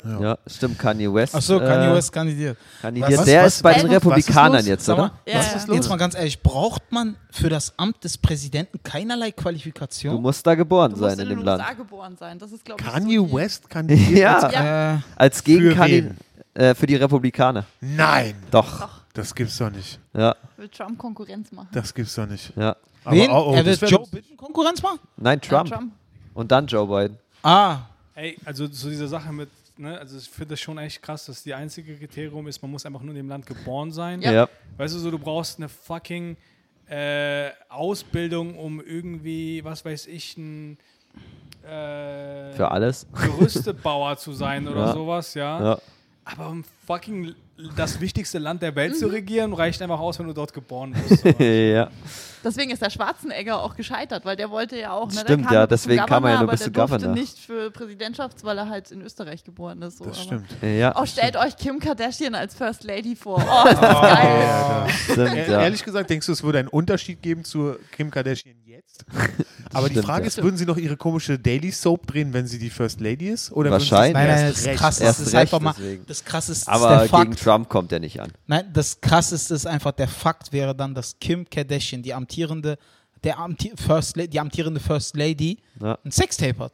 Ja, 0.05 0.19
Ja. 0.21 0.38
stimmt, 0.48 0.77
Kanye 0.79 1.12
West. 1.13 1.36
Achso, 1.36 1.59
Kanye 1.59 1.88
äh, 1.91 1.93
West 1.95 2.12
kandidiert. 2.13 2.57
kandidiert. 2.81 3.17
Was- 3.19 3.25
der 3.25 3.43
was- 3.43 3.55
ist 3.57 3.63
bei 3.63 3.74
den 3.74 3.88
Republikanern 3.88 4.65
jetzt, 4.65 4.86
Sag 4.86 4.98
mal, 4.98 5.05
oder? 5.05 5.13
Ja, 5.25 5.39
was 5.39 5.55
ist 5.55 5.67
los? 5.67 5.75
Jetzt 5.75 5.89
mal 5.89 5.98
ganz 5.98 6.15
ehrlich, 6.15 6.41
braucht 6.41 6.83
man 6.91 7.15
für 7.31 7.50
das 7.50 7.74
Amt 7.77 8.03
des 8.03 8.17
Präsidenten 8.19 8.81
keinerlei 8.83 9.31
Qualifikation? 9.31 10.15
Du 10.15 10.21
musst 10.21 10.45
da 10.48 10.53
geboren 10.55 10.93
Du 10.93 11.00
musst 11.00 11.17
sein 11.17 11.25
in 11.25 11.31
in 11.31 11.38
dem 11.39 11.43
Land. 11.45 11.62
USA 11.63 11.74
geboren 11.74 12.15
sein. 12.17 12.38
Das 12.39 12.51
ist, 12.51 12.63
glaube 12.63 12.81
ich, 12.81 12.88
Kanye 12.88 13.17
so 13.17 13.33
West 13.33 13.69
kandidiert? 13.69 14.17
Ja. 14.19 14.38
als- 14.38 14.53
Ja. 14.53 14.93
äh, 14.93 15.00
Als 15.17 15.43
Gegenkandidat 15.43 16.15
wen? 16.53 16.62
äh, 16.63 16.75
für 16.75 16.86
die 16.86 16.95
Republikaner. 16.95 17.65
Nein, 17.81 18.36
Doch. 18.51 18.89
Das 19.13 19.34
gibt's 19.36 19.58
doch 19.58 19.70
nicht. 19.72 20.00
Ja, 20.13 20.36
Will 20.58 20.70
Trump 20.70 20.98
Konkurrenz 20.98 21.51
machen. 21.51 21.70
Das 21.72 21.94
gibt's 21.94 22.16
doch 22.16 22.28
nicht. 22.28 22.51
ja. 22.56 22.75
Aber, 23.04 23.16
wen? 23.16 23.30
oh, 23.32 23.51
oh, 23.51 23.54
er 23.56 23.63
das 23.63 23.82
wär 23.82 23.89
Joe. 23.89 24.06
Biden 24.12 24.36
Konkurrenz 24.38 24.82
machen? 24.84 25.00
Nein, 25.18 25.39
Ja, 25.50 25.63
Trump. 25.63 25.92
Und 26.34 26.51
dann 26.51 26.68
Joe 26.68 26.86
Biden. 26.86 27.18
Ah, 27.44 27.80
Ey, 28.16 28.38
also 28.44 28.68
zu 28.68 28.89
dieser 28.89 29.08
Sache 29.08 29.32
mit, 29.32 29.50
ne, 29.78 29.98
also 29.98 30.18
ich 30.18 30.30
finde 30.30 30.50
das 30.50 30.60
schon 30.60 30.78
echt 30.78 31.01
krass, 31.01 31.25
dass 31.28 31.42
die 31.42 31.54
einzige 31.54 31.96
Kriterium 31.96 32.46
ist, 32.50 32.62
man 32.62 32.70
muss 32.72 32.86
einfach 32.86 33.00
nur 33.01 33.12
in 33.12 33.16
dem 33.16 33.30
Land 33.30 33.46
geboren 33.46 33.92
sein. 33.94 34.22
Ja. 34.22 34.32
Ja. 34.34 34.50
Weißt 34.75 34.94
du, 34.94 35.00
so 35.00 35.10
du 35.10 35.18
brauchst 35.18 35.58
eine 35.58 35.70
fucking 35.70 36.36
äh, 36.89 37.51
Ausbildung, 37.70 38.58
um 38.58 38.82
irgendwie, 38.82 39.63
was 39.63 39.86
weiß 39.86 40.08
ich, 40.08 40.36
ein 40.38 40.78
äh, 41.63 42.51
Für 42.54 42.70
alles. 42.72 43.08
Gerüstebauer 43.13 44.18
zu 44.18 44.34
sein 44.34 44.68
oder 44.68 44.80
Ja. 44.88 44.94
sowas, 44.94 45.34
ja. 45.34 45.63
Ja. 45.63 45.80
Aber 46.25 46.50
um 46.50 46.63
fucking 46.86 47.34
das 47.75 48.00
wichtigste 48.00 48.39
Land 48.39 48.62
der 48.62 48.75
Welt 48.75 48.98
zu 48.98 49.08
Mhm. 49.08 49.12
regieren, 49.13 49.54
reicht 49.54 49.82
einfach 49.82 50.00
aus, 50.00 50.18
wenn 50.20 50.28
du 50.28 50.34
dort 50.34 50.54
geboren 50.54 50.94
bist. 51.10 51.24
Ja. 51.39 51.89
Deswegen 52.43 52.72
ist 52.72 52.81
der 52.81 52.89
Schwarzenegger 52.89 53.62
auch 53.62 53.75
gescheitert, 53.75 54.25
weil 54.25 54.36
der 54.36 54.50
wollte 54.50 54.77
ja 54.77 54.91
auch. 54.91 55.08
Ne, 55.08 55.13
der 55.15 55.19
Stimmt, 55.22 55.46
kam 55.48 55.53
ja, 55.53 55.67
deswegen 55.67 56.05
kam 56.05 56.24
er 56.24 56.29
ja 56.31 56.36
nur 56.38 56.43
aber 56.43 56.51
bis 56.53 56.62
zum 56.63 56.74
durfte 56.74 56.96
Governor. 56.98 57.15
nicht 57.15 57.38
für 57.39 57.72
Präsidentschafts, 57.72 58.43
weil 58.43 58.58
er 58.58 58.69
halt 58.69 58.91
in 58.91 59.01
Österreich 59.01 59.43
geboren 59.43 59.81
ist. 59.81 59.98
So. 59.98 60.05
Das 60.05 60.17
aber- 60.17 60.24
stimmt. 60.25 60.46
Ja, 60.62 60.96
Oh, 61.00 61.05
stellt 61.05 61.36
euch 61.38 61.58
Kim 61.58 61.79
Kardashian 61.79 62.36
als 62.36 62.55
First 62.55 62.84
Lady 62.84 63.15
vor. 63.15 63.38
Oh, 63.50 63.67
ist 63.69 63.81
das 63.81 64.01
geil. 64.01 64.88
stimmt, 65.03 65.34
E- 65.36 65.51
ja. 65.51 65.62
Ehrlich 65.63 65.84
gesagt, 65.84 66.10
denkst 66.10 66.25
du, 66.27 66.31
es 66.31 66.43
würde 66.43 66.60
einen 66.60 66.67
Unterschied 66.69 67.22
geben 67.22 67.43
zu 67.43 67.75
Kim 67.91 68.10
Kardashian 68.12 68.55
jetzt? 68.65 69.03
Aber 69.74 69.88
die 69.88 69.93
Stimmt, 69.96 70.05
Frage 70.08 70.24
ja. 70.24 70.27
ist, 70.27 70.41
würden 70.41 70.58
sie 70.58 70.65
noch 70.65 70.77
ihre 70.77 70.98
komische 70.98 71.38
Daily 71.38 71.72
Soap 71.72 72.08
drehen, 72.08 72.34
wenn 72.34 72.48
sie 72.48 72.58
die 72.58 72.69
First 72.72 73.01
Lady 73.01 73.27
ist? 73.29 73.51
Oder 73.51 73.69
würden 73.69 73.81
sie 73.84 73.91
Wahrscheinlich. 73.91 74.13
Nein, 74.13 74.27
nein, 74.27 74.46
erst 74.48 74.58
das 74.58 74.65
recht- 74.65 74.79
krass 74.79 75.00
Erst 75.00 75.19
ist 75.19 75.27
recht 75.27 75.36
einfach 75.36 75.60
mal. 75.60 75.74
deswegen. 75.77 76.05
Das 76.08 76.25
krasseste 76.25 76.62
ist 76.63 76.67
Aber 76.69 76.89
der 76.89 76.98
gegen 77.01 77.10
Fakt. 77.34 77.43
Trump 77.43 77.69
kommt 77.69 77.91
er 77.91 78.00
nicht 78.00 78.19
an. 78.19 78.31
Nein, 78.48 78.69
das 78.74 79.00
krasseste 79.01 79.53
ist 79.53 79.67
einfach 79.67 79.91
der 79.91 80.08
Fakt 80.08 80.51
wäre 80.51 80.74
dann, 80.75 80.96
dass 80.96 81.19
Kim 81.19 81.48
Kardashian, 81.50 82.01
die 82.01 82.13
amtierende, 82.29 82.77
der 83.24 83.39
amti 83.39 83.71
First 83.75 84.15
La 84.17 84.25
die 84.27 84.39
amtierende 84.39 84.79
First 84.79 85.17
Lady, 85.17 85.57
Ja. 85.81 85.98
ein 86.05 86.12
Sextape 86.12 86.59
hat. 86.59 86.74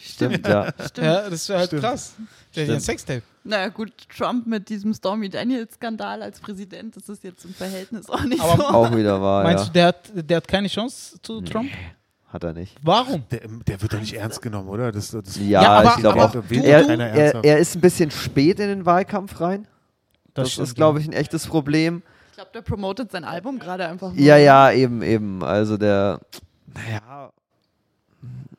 Stimmt, 0.00 0.46
ja. 0.46 0.72
Stimmt. 0.86 0.98
Ja, 1.06 1.28
das 1.28 1.48
wäre 1.48 1.58
halt 1.58 1.68
Stimmt. 1.70 1.82
krass. 1.82 2.14
Der 2.54 2.66
hat 2.68 2.74
ein 2.74 2.80
Sextape. 2.80 3.22
Naja, 3.42 3.68
gut, 3.68 3.92
Trump 4.16 4.46
mit 4.46 4.68
diesem 4.68 4.94
Stormy 4.94 5.28
Daniels-Skandal 5.28 6.22
als 6.22 6.38
Präsident, 6.38 6.94
das 6.96 7.08
ist 7.08 7.24
jetzt 7.24 7.44
im 7.44 7.52
Verhältnis 7.52 8.08
auch 8.08 8.22
nicht 8.22 8.40
Aber 8.40 8.56
so. 8.56 8.64
Auch 8.68 8.96
wieder 8.96 9.20
wahr, 9.20 9.42
Meinst 9.42 9.64
ja. 9.64 9.66
du, 9.66 9.72
der 9.72 9.86
hat, 9.86 10.10
der 10.30 10.36
hat 10.36 10.46
keine 10.48 10.68
Chance 10.68 11.20
zu 11.20 11.40
Trump? 11.40 11.70
Hat 12.28 12.44
er 12.44 12.52
nicht. 12.52 12.76
Warum? 12.82 13.24
Der, 13.30 13.40
der 13.66 13.80
wird 13.82 13.92
doch 13.92 13.98
nicht 14.00 14.12
ernst 14.14 14.40
genommen, 14.42 14.68
oder? 14.68 14.92
Das, 14.92 15.10
das, 15.10 15.36
Ja, 15.36 15.62
Ja, 15.62 15.72
aber- 15.78 15.90
ich 15.90 15.96
glaube 15.96 16.22
auch. 16.24 16.30
du- 16.30 16.42
Er, 16.54 16.88
er, 16.88 17.44
er 17.44 17.58
ist 17.58 17.74
ein 17.74 17.80
bisschen 17.80 18.10
spät 18.12 18.60
in 18.60 18.68
den 18.68 18.86
Wahlkampf 18.86 19.40
rein. 19.40 19.66
Das, 20.34 20.52
stimmt, 20.52 20.68
ist, 20.68 20.74
glaube 20.76 21.00
ich, 21.00 21.06
ein 21.08 21.12
echtes 21.14 21.46
Problem. 21.46 22.02
Ich 22.38 22.40
glaube, 22.40 22.52
der 22.54 22.62
promotet 22.62 23.10
sein 23.10 23.24
Album 23.24 23.58
gerade 23.58 23.88
einfach 23.88 24.12
nur. 24.12 24.24
Ja, 24.24 24.36
ja, 24.36 24.70
eben, 24.70 25.02
eben. 25.02 25.42
Also 25.42 25.76
der, 25.76 26.20
naja, 26.72 27.32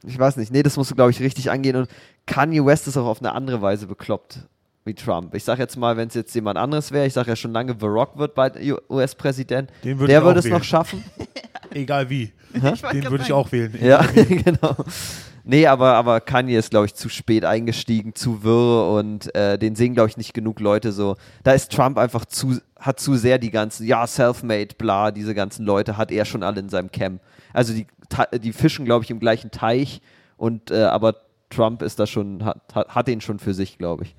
ich 0.05 0.19
weiß 0.19 0.35
nicht. 0.35 0.51
Nee, 0.51 0.63
das 0.63 0.75
musst 0.75 0.91
du, 0.91 0.95
glaube 0.95 1.11
ich, 1.11 1.21
richtig 1.21 1.49
angehen. 1.49 1.77
Und 1.77 1.89
Kanye 2.25 2.65
West 2.65 2.89
ist 2.89 2.97
auch 2.97 3.05
auf 3.05 3.21
eine 3.21 3.31
andere 3.31 3.61
Weise 3.61 3.87
bekloppt 3.87 4.39
wie 4.83 4.93
Trump. 4.93 5.33
Ich 5.33 5.45
sage 5.45 5.61
jetzt 5.61 5.77
mal, 5.77 5.95
wenn 5.95 6.09
es 6.09 6.13
jetzt 6.13 6.35
jemand 6.35 6.57
anderes 6.57 6.91
wäre, 6.91 7.07
ich 7.07 7.13
sage 7.13 7.29
ja 7.29 7.37
schon 7.37 7.53
lange, 7.53 7.73
The 7.79 7.85
Rock 7.85 8.17
wird 8.17 8.35
bald 8.35 8.57
US-Präsident. 8.89 9.71
Den 9.85 9.97
würde 9.97 10.11
Der 10.11 10.19
ich 10.19 10.25
würde 10.25 10.39
es 10.39 10.45
noch 10.47 10.63
schaffen. 10.65 11.01
Egal 11.71 12.09
wie. 12.09 12.33
Den 12.53 13.09
würde 13.09 13.23
ich 13.23 13.31
auch 13.31 13.49
wählen. 13.53 13.73
Ja, 13.81 14.01
genau. 14.13 14.75
Nee, 15.51 15.65
aber, 15.65 15.95
aber 15.95 16.21
Kanye 16.21 16.59
ist, 16.59 16.69
glaube 16.69 16.85
ich, 16.85 16.93
zu 16.93 17.09
spät 17.09 17.43
eingestiegen, 17.43 18.13
zu 18.13 18.43
wirr 18.43 18.87
und 18.93 19.33
äh, 19.33 19.57
den 19.57 19.75
sehen, 19.75 19.95
glaube 19.95 20.07
ich, 20.07 20.15
nicht 20.15 20.35
genug 20.35 20.59
Leute 20.59 20.91
so. 20.91 21.15
Da 21.41 21.53
ist 21.53 21.71
Trump 21.71 21.97
einfach 21.97 22.25
zu, 22.25 22.59
hat 22.79 22.99
zu 22.99 23.15
sehr 23.15 23.39
die 23.39 23.49
ganzen, 23.49 23.87
ja, 23.87 24.05
self-made, 24.05 24.75
bla, 24.77 25.09
diese 25.09 25.33
ganzen 25.33 25.65
Leute 25.65 25.97
hat 25.97 26.11
er 26.11 26.25
schon 26.25 26.43
alle 26.43 26.59
in 26.59 26.69
seinem 26.69 26.91
Camp. 26.91 27.19
Also 27.51 27.73
die, 27.73 27.87
die 28.43 28.53
fischen, 28.53 28.85
glaube 28.85 29.05
ich, 29.05 29.09
im 29.09 29.19
gleichen 29.19 29.49
Teich 29.49 30.03
und 30.37 30.69
äh, 30.69 30.83
aber 30.83 31.15
Trump 31.49 31.81
ist 31.81 31.99
da 31.99 32.05
schon, 32.05 32.45
hat, 32.45 32.61
hat, 32.75 32.89
hat 32.89 33.07
den 33.07 33.19
schon 33.19 33.39
für 33.39 33.55
sich, 33.55 33.79
glaube 33.79 34.03
ich. 34.03 34.15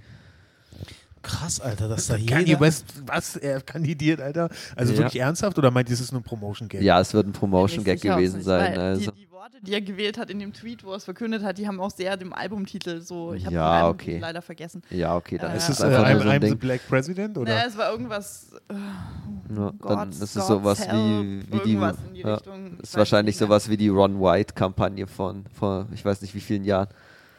Krass, 1.23 1.61
Alter, 1.61 1.89
dass 1.89 2.07
da 2.07 2.17
Kanye 2.17 2.47
jeder... 2.47 2.61
West, 2.61 2.87
was? 3.07 3.37
Er 3.37 3.61
kandidiert, 3.61 4.21
Alter? 4.21 4.49
Also 4.75 4.93
Ja. 4.95 5.00
wirklich 5.00 5.21
ernsthaft 5.21 5.59
oder 5.59 5.71
meint 5.71 5.89
ihr, 5.89 5.95
das 5.95 6.00
ist 6.00 6.12
nur 6.12 6.21
ein 6.23 6.25
Promotion-Gag? 6.25 6.81
Ja, 6.83 6.99
es 7.00 7.12
wird 7.12 7.27
ein 7.27 7.33
Promotion-Gag 7.33 8.00
gewesen 8.00 8.37
nicht, 8.37 8.47
sein. 8.47 8.79
Also. 8.79 9.11
Die, 9.11 9.17
die 9.27 9.31
Worte, 9.31 9.59
die 9.62 9.73
er 9.75 9.81
gewählt 9.83 10.17
hat 10.17 10.31
in 10.31 10.39
dem 10.39 10.53
Tweet, 10.55 10.83
wo 10.83 10.91
er 10.93 10.97
es 10.97 11.05
verkündet 11.05 11.43
hat, 11.43 11.59
die 11.59 11.67
haben 11.69 11.79
auch 11.81 11.91
sehr 11.91 12.17
dem 12.17 12.33
Albumtitel 12.33 13.00
so. 13.03 13.35
Ich 13.35 13.45
habe 13.45 13.55
Ja, 13.55 13.83
den 13.83 13.91
okay. 13.95 14.19
leider 14.19 14.41
vergessen. 14.41 14.83
Ja, 14.91 15.15
okay, 15.17 15.37
dann 15.37 15.53
Äh, 15.53 15.57
ist 15.59 15.69
es 15.69 15.79
es 15.79 15.81
äh, 15.81 15.87
einfach 15.89 16.05
I'm, 16.07 16.12
nur 16.15 16.23
so 16.23 16.29
ein 16.31 16.43
I'm 16.43 16.49
the. 16.49 16.55
Black 16.55 16.81
President? 16.89 17.37
Oder? 17.39 17.53
Naja, 17.55 17.65
es 17.69 17.77
war 17.77 17.91
irgendwas. 17.93 18.50
Äh, 18.69 18.75
Ja, 18.75 19.73
dann 19.73 19.79
God's- 19.79 20.17
ist 20.17 20.23
es 20.23 20.35
God's 20.35 20.47
sowas 20.47 20.87
Help, 20.87 20.93
wie, 20.93 21.41
wie 21.53 21.59
die, 21.65 21.71
irgendwas 21.73 21.97
in 22.09 22.15
die 22.15 22.21
ja, 22.21 22.35
Richtung. 22.35 22.73
Ich 22.79 22.83
ist 22.85 22.97
wahrscheinlich 22.97 23.37
sowas 23.37 23.69
wie 23.69 23.77
die 23.77 23.89
Ron 23.89 24.21
White-Kampagne 24.21 25.07
von 25.07 25.45
vor, 25.53 25.87
ich 25.93 26.05
weiß 26.05 26.23
nicht 26.23 26.35
wie 26.35 26.41
vielen 26.41 26.65
Jahren. 26.65 26.89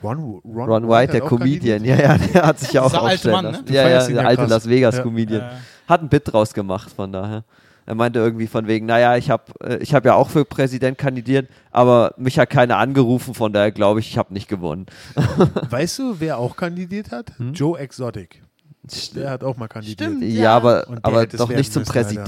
Ron, 0.03 0.41
Ron, 0.43 0.70
Ron 0.70 0.89
White, 0.89 1.12
der 1.13 1.22
Comedian, 1.22 1.84
ja, 1.84 1.96
ja, 1.96 2.17
der 2.17 2.46
hat 2.46 2.60
sich 2.60 2.74
ja 2.74 2.81
auch 2.81 2.93
aufstellen 2.93 3.34
Mann, 3.36 3.46
ne? 3.46 3.51
lassen. 3.51 3.65
Du 3.65 3.74
Ja, 3.74 3.88
ja, 3.89 4.05
der 4.08 4.15
ja 4.15 4.22
alte 4.22 4.41
krass. 4.41 4.50
Las 4.50 4.70
Vegas 4.70 4.98
Ja. 4.98 5.03
Comedian. 5.03 5.43
Hat 5.88 6.01
ein 6.01 6.10
Bit 6.10 6.31
draus 6.34 6.53
gemacht, 6.53 6.91
von 6.96 7.12
daher. 7.12 7.43
Er 7.86 7.96
meinte 7.96 8.20
irgendwie 8.20 8.48
von 8.48 8.67
wegen, 8.67 8.86
naja, 8.86 9.17
ich 9.17 9.29
habe 9.29 9.43
äh, 9.63 9.77
ich 9.77 9.93
hab 9.93 10.05
ja 10.05 10.13
auch 10.13 10.29
für 10.29 10.46
Präsident 10.46 10.98
kandidiert, 10.98 11.50
aber 11.72 12.13
mich 12.17 12.38
hat 12.39 12.50
keiner 12.50 12.77
angerufen, 12.77 13.34
von 13.34 13.51
daher 13.51 13.72
glaube 13.72 14.00
ich, 14.00 14.10
ich 14.10 14.17
habe 14.17 14.34
nicht 14.34 14.48
gewonnen. 14.48 14.86
Weißt 15.70 16.00
du, 16.00 16.15
wer 16.20 16.38
auch 16.38 16.55
kandidiert 16.55 17.12
hat? 17.12 17.31
Hm? 17.38 17.53
Joe 17.53 17.77
Exotic. 17.79 18.41
Der 19.15 19.29
hat 19.31 19.43
auch 19.43 19.58
mal 19.58 19.67
kandidiert. 19.67 20.00
Stimmt. 20.00 20.24
Ja, 20.24 20.43
Ja. 20.43 20.55
aber, 20.55 20.86
aber 21.01 21.25
doch 21.27 21.50
nicht 21.50 21.74
zum 21.74 21.81
müssen, 21.81 21.98
Alter. 21.98 22.24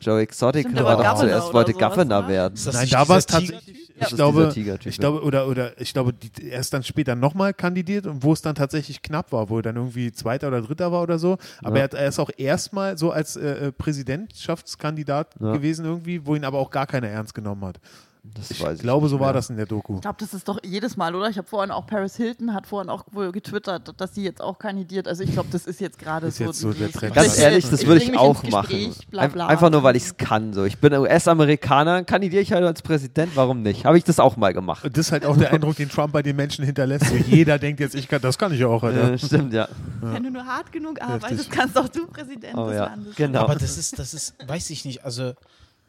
Joe 0.00 0.20
Exotic 0.20 0.66
Stimmt, 0.66 0.82
war 0.82 0.96
doch 0.96 1.14
zuerst, 1.20 1.52
wollte 1.52 1.72
sowas, 1.72 1.90
Governor 1.90 2.22
ne? 2.22 2.28
werden. 2.28 2.58
Nein, 2.72 2.88
da 2.90 3.08
war 3.08 3.18
es 3.18 3.26
tatsächlich. 3.26 3.90
Ich 4.02 4.14
glaube, 4.16 4.50
ich 4.86 4.98
glaube, 4.98 5.22
oder, 5.22 5.46
oder 5.46 5.78
ich 5.78 5.92
glaube, 5.92 6.14
die, 6.14 6.48
er 6.48 6.60
ist 6.60 6.72
dann 6.72 6.82
später 6.82 7.14
nochmal 7.14 7.52
kandidiert 7.52 8.06
und 8.06 8.22
wo 8.22 8.32
es 8.32 8.40
dann 8.40 8.54
tatsächlich 8.54 9.02
knapp 9.02 9.30
war, 9.30 9.50
wo 9.50 9.58
er 9.58 9.62
dann 9.62 9.76
irgendwie 9.76 10.10
Zweiter 10.10 10.48
oder 10.48 10.62
Dritter 10.62 10.90
war 10.90 11.02
oder 11.02 11.18
so. 11.18 11.36
Aber 11.62 11.76
Ja. 11.76 11.82
er, 11.82 11.84
hat, 11.84 11.94
er 11.94 12.08
ist 12.08 12.18
auch 12.18 12.30
erstmal 12.38 12.96
so 12.96 13.10
als 13.10 13.36
äh, 13.36 13.66
äh, 13.66 13.72
Präsidentschaftskandidat 13.72 15.34
Ja. 15.40 15.52
gewesen 15.52 15.84
irgendwie, 15.84 16.24
wo 16.26 16.34
ihn 16.34 16.44
aber 16.44 16.58
auch 16.58 16.70
gar 16.70 16.86
keiner 16.86 17.08
ernst 17.08 17.34
genommen 17.34 17.64
hat. 17.64 17.78
Das 18.22 18.50
Ich 18.50 18.62
weiß 18.62 18.80
glaube, 18.80 19.04
nicht 19.06 19.10
so 19.12 19.20
war 19.20 19.32
das 19.32 19.48
in 19.48 19.56
der 19.56 19.64
Doku. 19.66 19.94
Ich 19.96 20.00
glaube, 20.02 20.18
das 20.20 20.34
ist 20.34 20.46
doch 20.46 20.58
jedes 20.62 20.96
Mal, 20.96 21.14
oder? 21.14 21.30
Ich 21.30 21.38
habe 21.38 21.48
vorhin 21.48 21.70
auch 21.70 21.86
Paris 21.86 22.16
Hilton 22.16 22.52
hat 22.52 22.66
vorhin 22.66 22.90
auch 22.90 23.04
wohl 23.12 23.32
getwittert, 23.32 23.94
dass 23.98 24.14
sie 24.14 24.22
jetzt 24.22 24.42
auch 24.42 24.58
kandidiert. 24.58 25.08
Also 25.08 25.24
ich 25.24 25.32
glaube, 25.32 25.48
das 25.50 25.64
ist 25.66 25.80
jetzt 25.80 25.98
gerade 25.98 26.30
so. 26.30 26.44
jetzt 26.44 26.60
so 26.60 26.72
der 26.72 26.92
Trend. 26.92 27.14
Ganz 27.14 27.36
Ich- 27.38 27.42
ehrlich, 27.42 27.68
das 27.68 27.80
ich 27.80 27.86
würde 27.88 28.02
ich 28.02 28.08
ins 28.10 28.18
auch 28.18 28.42
Gespräch, 28.42 28.52
machen. 28.88 28.94
Bla, 29.10 29.22
Einf- 29.22 29.32
bla. 29.32 29.46
Einfach 29.46 29.70
nur, 29.70 29.82
weil 29.82 29.96
ich 29.96 30.04
es 30.04 30.16
kann. 30.18 30.52
So. 30.52 30.64
Ich 30.64 30.78
bin 30.78 30.92
US-Amerikaner, 30.92 32.04
kandidiere 32.04 32.42
ich 32.42 32.52
halt 32.52 32.64
als 32.64 32.82
Präsident, 32.82 33.32
warum 33.36 33.62
nicht? 33.62 33.84
Habe 33.86 33.96
ich 33.96 34.04
das 34.04 34.20
auch 34.20 34.36
mal 34.36 34.52
gemacht. 34.52 34.84
Das 34.84 35.06
ist 35.06 35.12
halt 35.12 35.24
auch 35.24 35.36
der 35.36 35.50
Eindruck, 35.52 35.76
den 35.76 35.88
Trump 35.88 36.12
bei 36.12 36.22
den 36.22 36.36
Menschen 36.36 36.64
hinterlässt. 36.64 37.06
So, 37.06 37.14
jeder 37.16 37.58
denkt 37.58 37.80
jetzt, 37.80 37.94
ich 37.94 38.06
kann, 38.06 38.20
das 38.20 38.36
kann 38.36 38.52
ich 38.52 38.60
ja 38.60 38.66
auch. 38.66 38.82
Alter. 38.82 39.12
Äh, 39.14 39.18
stimmt, 39.18 39.52
ja. 39.54 39.66
Wenn 40.02 40.22
du 40.24 40.30
nur 40.30 40.44
hart 40.44 40.70
genug 40.72 41.00
arbeitest, 41.00 41.30
Heftig. 41.32 41.50
kannst 41.50 41.78
auch 41.78 41.88
du 41.88 42.06
Präsident 42.06 42.54
Oh 42.56 42.66
des 42.66 42.76
ja, 42.76 42.84
Landes 42.84 43.14
genau. 43.16 43.40
Aber 43.40 43.54
das 43.54 43.78
ist, 43.78 43.98
das 43.98 44.12
ist, 44.14 44.34
weiß 44.46 44.68
ich 44.70 44.84
nicht, 44.84 45.04
also, 45.04 45.32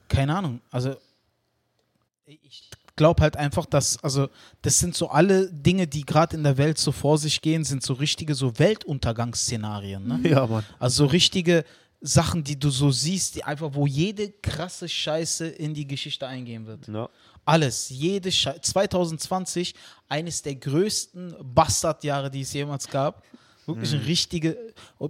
keine 0.08 0.36
Ahnung, 0.36 0.62
also, 0.72 0.96
ich 2.44 2.70
glaube 2.96 3.22
halt 3.24 3.36
einfach, 3.38 3.66
dass, 3.66 4.02
also, 4.04 4.30
das 4.62 4.80
sind 4.80 4.96
so 4.96 5.10
alle 5.10 5.52
Dinge, 5.52 5.88
die 5.88 6.06
gerade 6.06 6.36
in 6.36 6.44
der 6.44 6.58
Welt 6.58 6.78
so 6.78 6.92
vor 6.92 7.18
sich 7.18 7.42
gehen, 7.42 7.64
sind 7.64 7.84
so 7.84 7.94
richtige 7.94 8.36
so 8.36 8.58
Weltuntergangsszenarien, 8.60 10.08
ne? 10.08 10.30
Ja, 10.30 10.46
Mann. 10.46 10.66
Also 10.80 11.06
so 11.06 11.10
richtige 11.10 11.66
Sachen, 12.00 12.44
die 12.44 12.60
du 12.60 12.70
so 12.70 12.92
siehst, 12.92 13.36
die 13.36 13.44
einfach, 13.44 13.72
wo 13.74 13.86
jede 13.86 14.32
krasse 14.32 14.90
Scheiße 14.90 15.48
in 15.48 15.74
die 15.74 15.88
Geschichte 15.88 16.28
eingehen 16.28 16.66
wird. 16.66 16.88
Ja. 16.88 17.10
Alles, 17.46 17.90
jede 17.90 18.32
Scheiße. 18.32 18.62
2020, 18.62 19.76
eines 20.08 20.42
der 20.42 20.56
größten 20.56 21.36
Bastardjahre, 21.42 22.32
die 22.32 22.42
es 22.42 22.54
jemals 22.54 22.88
gab. 22.88 23.24
Wirklich 23.68 23.94
eine 23.94 24.06
richtige 24.06 24.58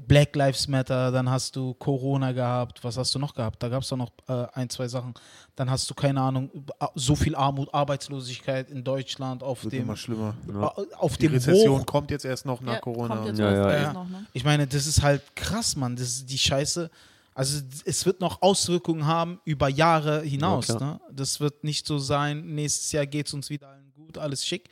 Black 0.08 0.36
Lives 0.36 0.68
Matter, 0.68 1.10
dann 1.12 1.30
hast 1.30 1.56
du 1.56 1.74
Corona 1.76 2.34
gehabt, 2.34 2.84
was 2.84 2.98
hast 2.98 3.16
du 3.16 3.20
noch 3.20 3.34
gehabt? 3.34 3.64
Da 3.64 3.70
gab 3.70 3.82
es 3.84 3.88
doch 3.90 3.98
noch 3.98 4.12
äh, 4.28 4.46
ein, 4.54 4.70
zwei 4.70 4.88
Sachen. 4.90 5.14
Dann 5.56 5.70
hast 5.70 5.90
du, 5.90 5.94
keine 5.94 6.20
Ahnung, 6.22 6.50
so 6.96 7.16
viel 7.16 7.34
Armut, 7.36 7.74
Arbeitslosigkeit 7.74 8.70
in 8.70 8.84
Deutschland 8.84 9.42
auf 9.42 9.64
Wird 9.64 9.74
dem, 9.74 9.84
immer 9.84 9.96
schlimmer. 9.96 10.36
äh, 10.50 10.96
auf 10.98 11.16
Die 11.18 11.28
dem 11.28 11.34
Rezession 11.34 11.82
Hoch, 11.82 11.86
kommt 11.86 12.12
jetzt 12.12 12.26
erst 12.26 12.46
noch 12.46 12.60
nach 12.62 12.74
Ja, 12.74 12.80
Corona. 12.80 13.16
kommt 13.16 13.28
jetzt 13.30 13.40
Ja, 13.40 13.52
ja, 13.54 13.82
ja. 13.84 13.94
noch, 13.94 14.10
ne? 14.10 14.26
Ich 14.34 14.44
meine, 14.44 14.68
das 14.68 14.86
ist 14.86 15.02
halt 15.02 15.22
krass, 15.36 15.76
Mann. 15.76 15.96
Das 15.96 16.08
ist 16.08 16.30
die 16.30 16.38
Scheiße. 16.38 16.90
Also 17.34 17.62
es 17.86 18.06
wird 18.06 18.20
noch 18.20 18.42
Auswirkungen 18.42 19.06
haben 19.06 19.40
über 19.46 19.70
Jahre 19.70 20.22
hinaus. 20.24 20.68
Ja, 20.68 20.80
ne? 20.80 21.00
Das 21.10 21.40
wird 21.40 21.64
nicht 21.64 21.88
so 21.88 21.98
sein, 22.00 22.54
nächstes 22.54 22.92
Jahr 22.92 23.06
geht 23.06 23.28
es 23.28 23.34
uns 23.34 23.50
wieder 23.50 23.70
allen 23.70 23.94
gut, 23.96 24.18
alles 24.18 24.46
schick. 24.46 24.70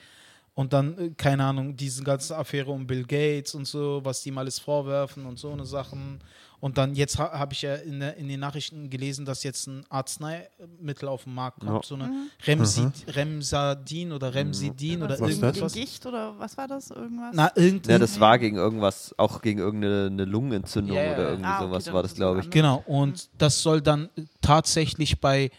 Und 0.59 0.73
dann, 0.73 0.97
äh, 0.97 1.09
keine 1.15 1.45
Ahnung, 1.45 1.77
diese 1.77 2.03
ganze 2.03 2.35
Affäre 2.35 2.69
um 2.69 2.85
Bill 2.85 3.05
Gates 3.05 3.55
und 3.55 3.65
so, 3.65 4.01
was 4.03 4.23
die 4.23 4.27
ihm 4.27 4.37
alles 4.39 4.59
vorwerfen 4.59 5.25
und 5.25 5.39
so 5.39 5.53
eine 5.53 5.65
Sachen. 5.65 6.19
Und 6.59 6.77
dann 6.77 6.95
jetzt 6.95 7.17
ha, 7.17 7.31
habe 7.31 7.53
ich 7.53 7.61
ja 7.61 7.75
in, 7.75 8.01
der, 8.01 8.17
in 8.17 8.27
den 8.27 8.41
Nachrichten 8.41 8.89
gelesen, 8.89 9.23
dass 9.23 9.43
jetzt 9.43 9.67
ein 9.67 9.85
Arzneimittel 9.87 11.07
auf 11.07 11.23
den 11.23 11.33
Markt 11.33 11.61
kommt, 11.61 11.71
Ja. 11.71 11.81
so 11.81 11.95
eine 11.95 12.11
Remsid, 12.45 12.91
Remsadin 13.07 14.11
oder 14.11 14.33
Remsidin 14.33 15.01
oder 15.01 15.17
Was 15.17 15.29
irgendwas. 15.29 15.71
Gicht 15.71 16.05
oder 16.05 16.37
was 16.37 16.57
war 16.57 16.67
das? 16.67 16.91
Irgendwas? 16.91 17.31
Na, 17.33 17.51
irgend, 17.55 17.87
Ja, 17.87 17.97
das 17.97 18.19
war 18.19 18.37
gegen 18.37 18.57
irgendwas, 18.57 19.15
auch 19.17 19.41
gegen 19.41 19.59
irgendeine 19.59 20.07
eine 20.07 20.25
Lungenentzündung 20.25 20.97
ja, 20.97 21.13
oder 21.13 21.29
irgendwie 21.29 21.49
Ah, 21.49 21.59
okay, 21.61 21.67
sowas 21.67 21.93
war 21.93 22.03
das, 22.03 22.15
glaube 22.15 22.41
ich. 22.41 22.49
Genau, 22.49 22.83
und 22.85 23.29
das 23.37 23.61
soll 23.61 23.79
dann 23.79 24.09
tatsächlich 24.41 25.21
bei, 25.21 25.51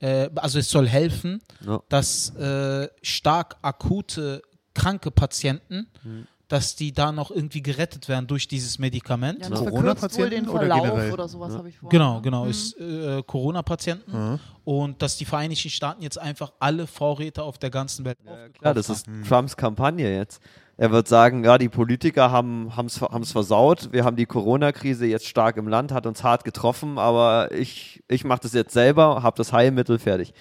äh, 0.00 0.28
also 0.36 0.58
es 0.58 0.70
soll 0.70 0.88
helfen, 0.88 1.40
Ja. 1.64 1.80
dass 1.88 2.30
äh, 2.36 2.88
stark 3.02 3.56
akute 3.62 4.42
kranke 4.74 5.10
Patienten, 5.10 5.88
Mhm. 6.04 6.26
dass 6.46 6.76
die 6.76 6.92
da 6.92 7.12
noch 7.12 7.30
irgendwie 7.30 7.62
gerettet 7.62 8.08
werden 8.08 8.26
durch 8.26 8.48
dieses 8.48 8.78
Medikament. 8.78 9.42
ja, 9.42 9.50
das 9.50 9.58
Corona-Patienten 9.60 10.30
den 10.30 10.48
oder 10.48 10.60
Verlauf 10.60 10.82
generell? 10.82 11.12
oder 11.12 11.28
sowas 11.28 11.52
habe 11.54 11.68
ich 11.68 11.76
vor. 11.78 11.88
Genau, 11.90 12.20
genau, 12.22 12.44
Mhm. 12.44 12.50
ist 12.50 12.78
äh, 12.80 13.22
Corona-Patienten 13.26 14.12
Mhm. 14.32 14.38
und 14.64 15.02
dass 15.02 15.16
die 15.16 15.24
Vereinigten 15.24 15.68
Staaten 15.68 16.02
jetzt 16.02 16.18
einfach 16.18 16.52
alle 16.60 16.86
Vorräte 16.86 17.42
auf 17.42 17.58
der 17.58 17.70
ganzen 17.70 18.04
Welt 18.04 18.18
Klar, 18.60 18.72
das 18.74 18.88
ist. 18.88 19.06
Trumps 19.28 19.56
Kampagne 19.56 20.10
jetzt. 20.14 20.40
Er 20.80 20.92
wird 20.92 21.08
sagen, 21.08 21.42
ja, 21.42 21.58
die 21.58 21.68
Politiker 21.68 22.30
haben 22.30 22.70
es 22.86 23.32
versaut, 23.32 23.88
wir 23.90 24.04
haben 24.04 24.14
die 24.14 24.26
Corona-Krise 24.26 25.06
jetzt 25.06 25.26
stark 25.26 25.56
im 25.56 25.66
Land, 25.66 25.90
hat 25.90 26.06
uns 26.06 26.22
hart 26.22 26.44
getroffen, 26.44 26.98
aber 26.98 27.50
ich, 27.50 28.00
ich 28.06 28.22
mache 28.22 28.42
das 28.42 28.52
jetzt 28.52 28.72
selber, 28.72 29.24
habe 29.24 29.36
das 29.36 29.52
Heilmittel 29.52 29.98
fertig. 29.98 30.32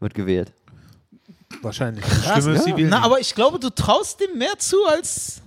Wird 0.00 0.14
gewählt. 0.14 0.54
Wahrscheinlich. 1.60 2.02
Krass, 2.02 2.42
Stimme 2.42 2.56
ist 2.56 2.66
ja. 2.66 2.74
die 2.76 2.84
Na, 2.84 3.02
aber 3.02 3.20
ich 3.20 3.34
glaube, 3.34 3.58
du 3.58 3.68
traust 3.68 4.20
dem 4.20 4.38
mehr 4.38 4.56
zu 4.56 4.76
als. 4.88 5.42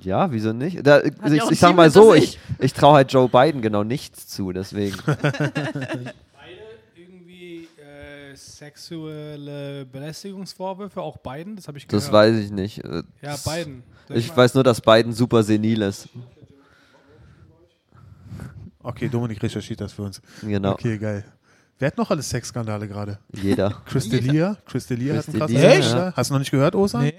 Ja, 0.00 0.32
wieso 0.32 0.52
nicht? 0.52 0.84
Da, 0.84 1.00
ich, 1.02 1.12
ich, 1.48 1.60
sag 1.60 1.76
mal 1.76 1.92
so, 1.92 2.14
ich, 2.14 2.40
ich 2.58 2.72
traue 2.72 2.96
halt 2.96 3.12
Joe 3.12 3.28
Biden 3.28 3.62
genau 3.62 3.84
nichts 3.84 4.26
zu, 4.26 4.50
deswegen. 4.50 4.96
Sexuelle 8.62 9.84
Belästigungsvorwürfe, 9.86 11.00
auch 11.00 11.16
beiden, 11.16 11.56
das 11.56 11.66
habe 11.66 11.78
ich 11.78 11.88
gehört. 11.88 12.04
Das 12.04 12.12
weiß 12.12 12.36
ich 12.36 12.52
nicht. 12.52 12.78
Äh, 12.84 13.02
Ja, 13.20 13.36
beiden. 13.44 13.82
Soll 14.06 14.16
Ich 14.16 14.36
weiß 14.36 14.54
nur, 14.54 14.62
dass 14.62 14.80
Biden 14.80 15.12
super 15.12 15.42
senil 15.42 15.82
ist. 15.82 16.08
Okay, 18.80 19.08
Dominik 19.08 19.42
recherchiert 19.42 19.80
das 19.80 19.92
für 19.92 20.02
uns. 20.02 20.22
Genau. 20.42 20.72
Okay, 20.74 20.96
geil. 20.96 21.24
Wer 21.80 21.88
hat 21.88 21.98
noch 21.98 22.08
alles 22.12 22.30
Sexskandale 22.30 22.86
gerade? 22.86 23.18
Jeder. 23.32 23.70
Crystalia? 23.84 24.56
Crystalia 24.64 25.16
hat 25.16 25.26
einen 25.28 25.38
krassen 25.38 25.56
Crystalia, 25.56 25.82
Skandal. 25.82 26.12
Hast 26.14 26.30
du 26.30 26.34
noch 26.34 26.38
nicht 26.38 26.50
gehört, 26.52 26.74
Osan? 26.76 27.02
Nee. 27.02 27.14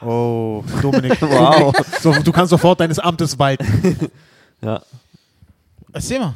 Oh, 0.00 0.64
Dominik. 0.80 1.20
Wow. 1.20 1.74
so, 2.00 2.12
du 2.12 2.32
kannst 2.32 2.50
sofort 2.50 2.80
deines 2.80 2.98
Amtes 2.98 3.38
walten. 3.38 3.66
Ja. 4.62 4.80
Erzähl 5.92 6.18
mal. 6.18 6.32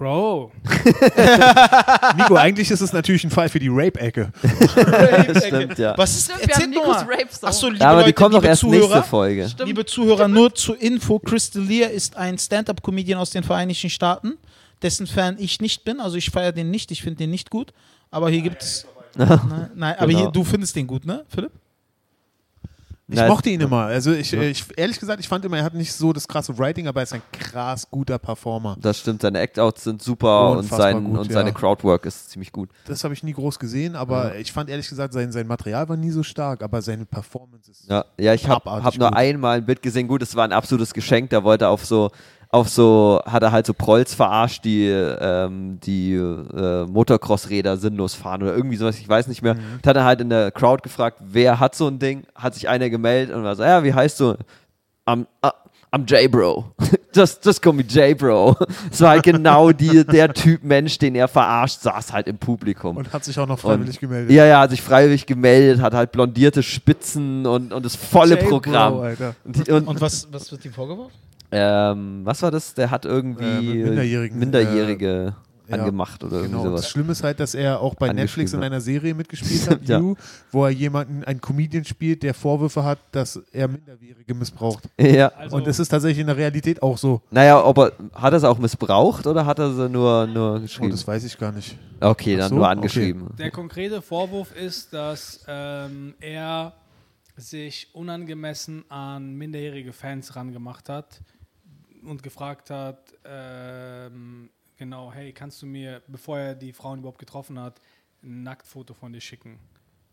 Bro, 0.00 0.50
Nico, 2.16 2.34
eigentlich 2.34 2.70
ist 2.70 2.80
es 2.80 2.90
natürlich 2.94 3.22
ein 3.22 3.30
Fall 3.30 3.50
für 3.50 3.58
die 3.58 3.68
Rape-Ecke. 3.70 4.32
Stimmt, 5.46 5.78
ja. 5.78 5.92
Was 5.98 6.16
ist, 6.16 6.24
Stimmt, 6.24 6.40
wir 6.40 6.48
erzähl 6.48 6.62
haben 6.64 6.70
Nikos. 6.70 6.96
Rape. 6.96 7.28
Achso, 7.42 7.66
liebe 7.68 7.80
Ja, 7.80 7.90
aber 7.90 7.98
Leute, 7.98 8.06
die 8.08 8.12
kommt 8.14 8.32
doch 8.34 8.38
liebe 8.38 8.48
erst 8.48 8.60
Zuhörer, 8.62 8.80
nächste 8.80 9.02
Folge. 9.02 9.48
Stimmt. 9.50 9.66
Liebe 9.68 9.84
Zuhörer, 9.84 10.26
nur 10.26 10.54
zur 10.54 10.80
Info, 10.80 11.18
Crystalia 11.18 11.88
ist 11.88 12.16
ein 12.16 12.38
Stand-Up-Comedian 12.38 13.20
aus 13.20 13.28
den 13.28 13.42
Vereinigten 13.42 13.90
Staaten, 13.90 14.38
dessen 14.80 15.06
Fan 15.06 15.36
ich 15.38 15.60
nicht 15.60 15.84
bin. 15.84 16.00
Also 16.00 16.16
ich 16.16 16.30
feiere 16.30 16.52
den 16.52 16.70
nicht, 16.70 16.90
ich 16.92 17.02
finde 17.02 17.18
den 17.18 17.30
nicht 17.30 17.50
gut. 17.50 17.74
Aber 18.10 18.30
hier 18.30 18.40
gibt's. 18.40 18.86
Nein, 19.16 19.70
nein 19.74 19.96
aber 19.98 20.06
Genau. 20.06 20.18
hier, 20.20 20.30
du 20.30 20.44
findest 20.44 20.76
den 20.76 20.86
gut, 20.86 21.04
ne, 21.04 21.26
Philipp? 21.28 21.52
Ich 23.10 23.16
Na, 23.16 23.26
mochte 23.26 23.50
ihn 23.50 23.60
immer. 23.60 23.86
Also 23.86 24.12
ich, 24.12 24.30
Ja. 24.30 24.40
ich 24.42 24.64
ehrlich 24.76 25.00
gesagt, 25.00 25.20
ich 25.20 25.28
fand 25.28 25.44
immer, 25.44 25.58
er 25.58 25.64
hat 25.64 25.74
nicht 25.74 25.92
so 25.92 26.12
das 26.12 26.28
krasse 26.28 26.56
Writing, 26.56 26.86
aber 26.86 27.00
er 27.00 27.04
ist 27.04 27.12
ein 27.12 27.22
krass 27.32 27.90
guter 27.90 28.18
Performer. 28.18 28.76
Das 28.80 29.00
stimmt, 29.00 29.22
seine 29.22 29.40
Act-Outs 29.40 29.84
sind 29.84 30.02
super 30.02 30.52
und, 30.52 30.64
sein, 30.64 31.04
gut, 31.04 31.18
und 31.18 31.32
seine 31.32 31.50
ja. 31.50 31.54
Crowdwork 31.54 32.06
ist 32.06 32.30
ziemlich 32.30 32.52
gut. 32.52 32.70
Das 32.86 33.02
habe 33.02 33.12
ich 33.12 33.22
nie 33.22 33.32
groß 33.32 33.58
gesehen, 33.58 33.96
aber 33.96 34.36
ich 34.36 34.52
fand 34.52 34.70
ehrlich 34.70 34.88
gesagt, 34.88 35.12
sein, 35.12 35.32
sein 35.32 35.46
Material 35.46 35.88
war 35.88 35.96
nie 35.96 36.10
so 36.10 36.22
stark, 36.22 36.62
aber 36.62 36.80
seine 36.82 37.04
Performance 37.04 37.70
ist. 37.70 37.88
Ja, 37.88 38.04
ja 38.18 38.32
ich 38.32 38.48
habe 38.48 38.70
hab 38.70 38.96
nur 38.96 39.08
gut. 39.08 39.16
einmal 39.16 39.58
ein 39.58 39.66
Bild 39.66 39.82
gesehen. 39.82 40.06
Gut, 40.06 40.22
es 40.22 40.36
war 40.36 40.44
ein 40.44 40.52
absolutes 40.52 40.94
Geschenk. 40.94 41.30
Da 41.30 41.42
wollte 41.42 41.64
er 41.64 41.70
auf 41.70 41.84
so, 41.84 42.10
auf 42.52 42.68
so, 42.68 43.20
hat 43.26 43.42
er 43.42 43.52
halt 43.52 43.64
so 43.66 43.74
Prolls 43.74 44.12
verarscht, 44.14 44.64
die, 44.64 44.86
ähm, 44.88 45.78
die 45.84 46.14
äh, 46.14 46.84
Motocross-Räder 46.84 47.76
sinnlos 47.76 48.14
fahren 48.14 48.42
oder 48.42 48.54
irgendwie 48.56 48.76
sowas, 48.76 48.98
ich 48.98 49.08
weiß 49.08 49.28
nicht 49.28 49.42
mehr. 49.42 49.54
Mhm. 49.54 49.78
Da 49.82 49.90
hat 49.90 49.96
er 49.96 50.04
halt 50.04 50.20
in 50.20 50.30
der 50.30 50.50
Crowd 50.50 50.82
gefragt, 50.82 51.18
wer 51.20 51.60
hat 51.60 51.76
so 51.76 51.86
ein 51.86 52.00
Ding? 52.00 52.24
Hat 52.34 52.54
sich 52.54 52.68
einer 52.68 52.90
gemeldet 52.90 53.34
und 53.34 53.44
war 53.44 53.54
so, 53.54 53.62
ja, 53.62 53.84
wie 53.84 53.94
heißt 53.94 54.18
du? 54.18 54.34
I'm, 55.06 55.26
uh, 55.44 55.50
I'm 55.92 56.04
J-Bro. 56.06 56.72
Just, 57.14 57.44
just 57.44 57.60
call 57.60 57.72
me 57.72 57.82
J-Bro. 57.82 58.56
Es 58.92 59.00
war 59.00 59.10
halt 59.10 59.24
genau 59.24 59.72
die, 59.72 60.04
der 60.06 60.32
Typ 60.32 60.62
Mensch, 60.62 60.96
den 60.98 61.16
er 61.16 61.26
verarscht, 61.26 61.80
saß 61.80 62.12
halt 62.12 62.28
im 62.28 62.38
Publikum. 62.38 62.96
Und 62.96 63.12
hat 63.12 63.24
sich 63.24 63.36
auch 63.38 63.48
noch 63.48 63.58
freiwillig 63.58 63.96
Und- 63.96 64.00
gemeldet. 64.00 64.30
Ja, 64.30 64.44
ja, 64.46 64.60
hat 64.60 64.70
sich 64.70 64.80
freiwillig 64.80 65.26
gemeldet, 65.26 65.82
hat 65.82 65.92
halt 65.92 66.12
blondierte 66.12 66.62
Spitzen 66.62 67.46
und, 67.46 67.72
und 67.72 67.84
das 67.84 67.96
volle 67.96 68.36
Programm. 68.36 69.00
Alter. 69.00 69.34
Und, 69.44 69.68
und, 69.68 69.88
Und 69.88 70.00
was, 70.00 70.28
was 70.32 70.52
wird 70.52 70.64
ihm 70.64 70.72
vorgeworfen? 70.72 71.12
Ähm, 71.52 72.20
was 72.24 72.42
war 72.42 72.50
das? 72.50 72.74
Der 72.74 72.90
hat 72.90 73.04
irgendwie 73.04 73.80
Äh, 73.82 74.30
Minderjährige 74.32 75.34
ja, 75.68 75.76
angemacht 75.76 76.24
oder 76.24 76.38
irgendwie 76.38 76.50
Genau. 76.56 76.62
Und 76.64 76.72
das 76.72 76.80
sowas. 76.82 76.90
Schlimme 76.90 77.12
ist 77.12 77.22
halt, 77.22 77.38
dass 77.38 77.54
er 77.54 77.80
auch 77.80 77.94
bei 77.94 78.12
Netflix 78.12 78.52
in 78.52 78.62
einer 78.62 78.80
Serie 78.80 79.14
mitgespielt 79.14 79.70
hat, 79.70 79.82
Ja. 79.88 79.98
You, 80.00 80.14
wo 80.50 80.64
er 80.64 80.70
jemanden, 80.70 81.22
einen 81.24 81.40
Comedian 81.40 81.84
spielt, 81.84 82.22
der 82.24 82.34
Vorwürfe 82.34 82.82
hat, 82.82 82.98
dass 83.12 83.40
er 83.52 83.68
Minderjährige 83.68 84.34
missbraucht. 84.34 84.84
Ja. 84.98 85.28
also, 85.28 85.56
Und 85.56 85.66
das 85.68 85.78
ist 85.78 85.88
tatsächlich 85.88 86.18
in 86.20 86.26
der 86.26 86.36
Realität 86.36 86.82
auch 86.82 86.98
so. 86.98 87.22
Naja, 87.30 87.64
ob 87.64 87.78
er, 87.78 87.92
hat 88.14 88.32
er 88.32 88.38
es 88.38 88.44
auch 88.44 88.58
missbraucht 88.58 89.26
oder 89.28 89.46
hat 89.46 89.58
er 89.60 89.72
sie 89.72 89.88
nur, 89.88 90.26
nur 90.26 90.56
Oh, 90.56 90.60
geschrieben? 90.60 90.90
das 90.90 91.06
weiß 91.06 91.22
ich 91.24 91.38
gar 91.38 91.52
nicht. 91.52 91.76
okay, 92.00 92.36
dann 92.36 92.48
so? 92.48 92.54
nur 92.56 92.64
Okay. 92.64 92.72
angeschrieben. 92.76 93.26
der 93.38 93.50
konkrete 93.52 94.02
Vorwurf 94.02 94.52
ist, 94.56 94.92
dass 94.92 95.44
ähm, 95.46 96.14
er 96.20 96.72
sich 97.40 97.94
unangemessen 97.94 98.88
an 98.90 99.34
minderjährige 99.34 99.92
Fans 99.92 100.36
rangemacht 100.36 100.88
hat 100.88 101.22
und 102.02 102.22
gefragt 102.22 102.70
hat, 102.70 103.14
ähm, 103.24 104.50
genau, 104.76 105.12
hey, 105.12 105.32
kannst 105.32 105.60
du 105.62 105.66
mir, 105.66 106.02
bevor 106.06 106.38
er 106.38 106.54
die 106.54 106.72
Frauen 106.72 107.00
überhaupt 107.00 107.18
getroffen 107.18 107.58
hat, 107.58 107.80
ein 108.22 108.42
Nacktfoto 108.42 108.94
von 108.94 109.12
dir 109.12 109.20
schicken? 109.20 109.58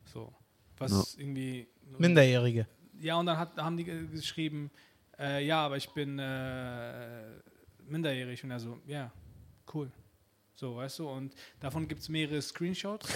So. 0.05 0.33
Was 0.77 1.15
irgendwie. 1.15 1.67
Minderjährige. 1.97 2.67
Ja, 2.99 3.15
und 3.19 3.25
dann 3.25 3.37
hat, 3.37 3.57
haben 3.57 3.77
die 3.77 3.83
ge- 3.83 4.07
geschrieben, 4.07 4.69
äh, 5.17 5.45
ja, 5.45 5.65
aber 5.65 5.77
ich 5.77 5.89
bin 5.89 6.19
äh, 6.19 7.23
minderjährig. 7.87 8.43
Und 8.43 8.51
er 8.51 8.59
so, 8.59 8.79
ja, 8.85 9.11
cool. 9.73 9.91
So, 10.55 10.75
weißt 10.77 10.99
du, 10.99 11.09
und 11.09 11.35
davon 11.59 11.87
gibt 11.87 12.01
es 12.01 12.09
mehrere 12.09 12.41
Screenshots. 12.41 13.07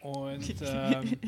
Und, 0.00 0.54
ähm, 0.62 1.18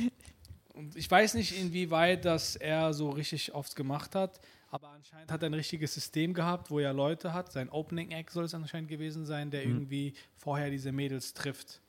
und 0.76 0.94
ich 0.96 1.10
weiß 1.10 1.34
nicht, 1.34 1.58
inwieweit 1.58 2.24
das 2.24 2.56
er 2.56 2.92
so 2.94 3.10
richtig 3.10 3.54
oft 3.54 3.74
gemacht 3.76 4.14
hat, 4.14 4.40
aber 4.70 4.88
anscheinend 4.90 5.30
hat 5.30 5.42
er 5.42 5.48
ein 5.48 5.54
richtiges 5.54 5.94
System 5.94 6.34
gehabt, 6.34 6.70
wo 6.70 6.78
er 6.80 6.92
Leute 6.92 7.32
hat. 7.32 7.50
Sein 7.52 7.70
Opening 7.70 8.10
Act 8.10 8.30
soll 8.32 8.44
es 8.44 8.54
anscheinend 8.54 8.88
gewesen 8.90 9.24
sein, 9.24 9.50
der 9.50 9.62
irgendwie 9.64 10.12
vorher 10.36 10.70
diese 10.70 10.92
Mädels 10.92 11.32
trifft. 11.34 11.80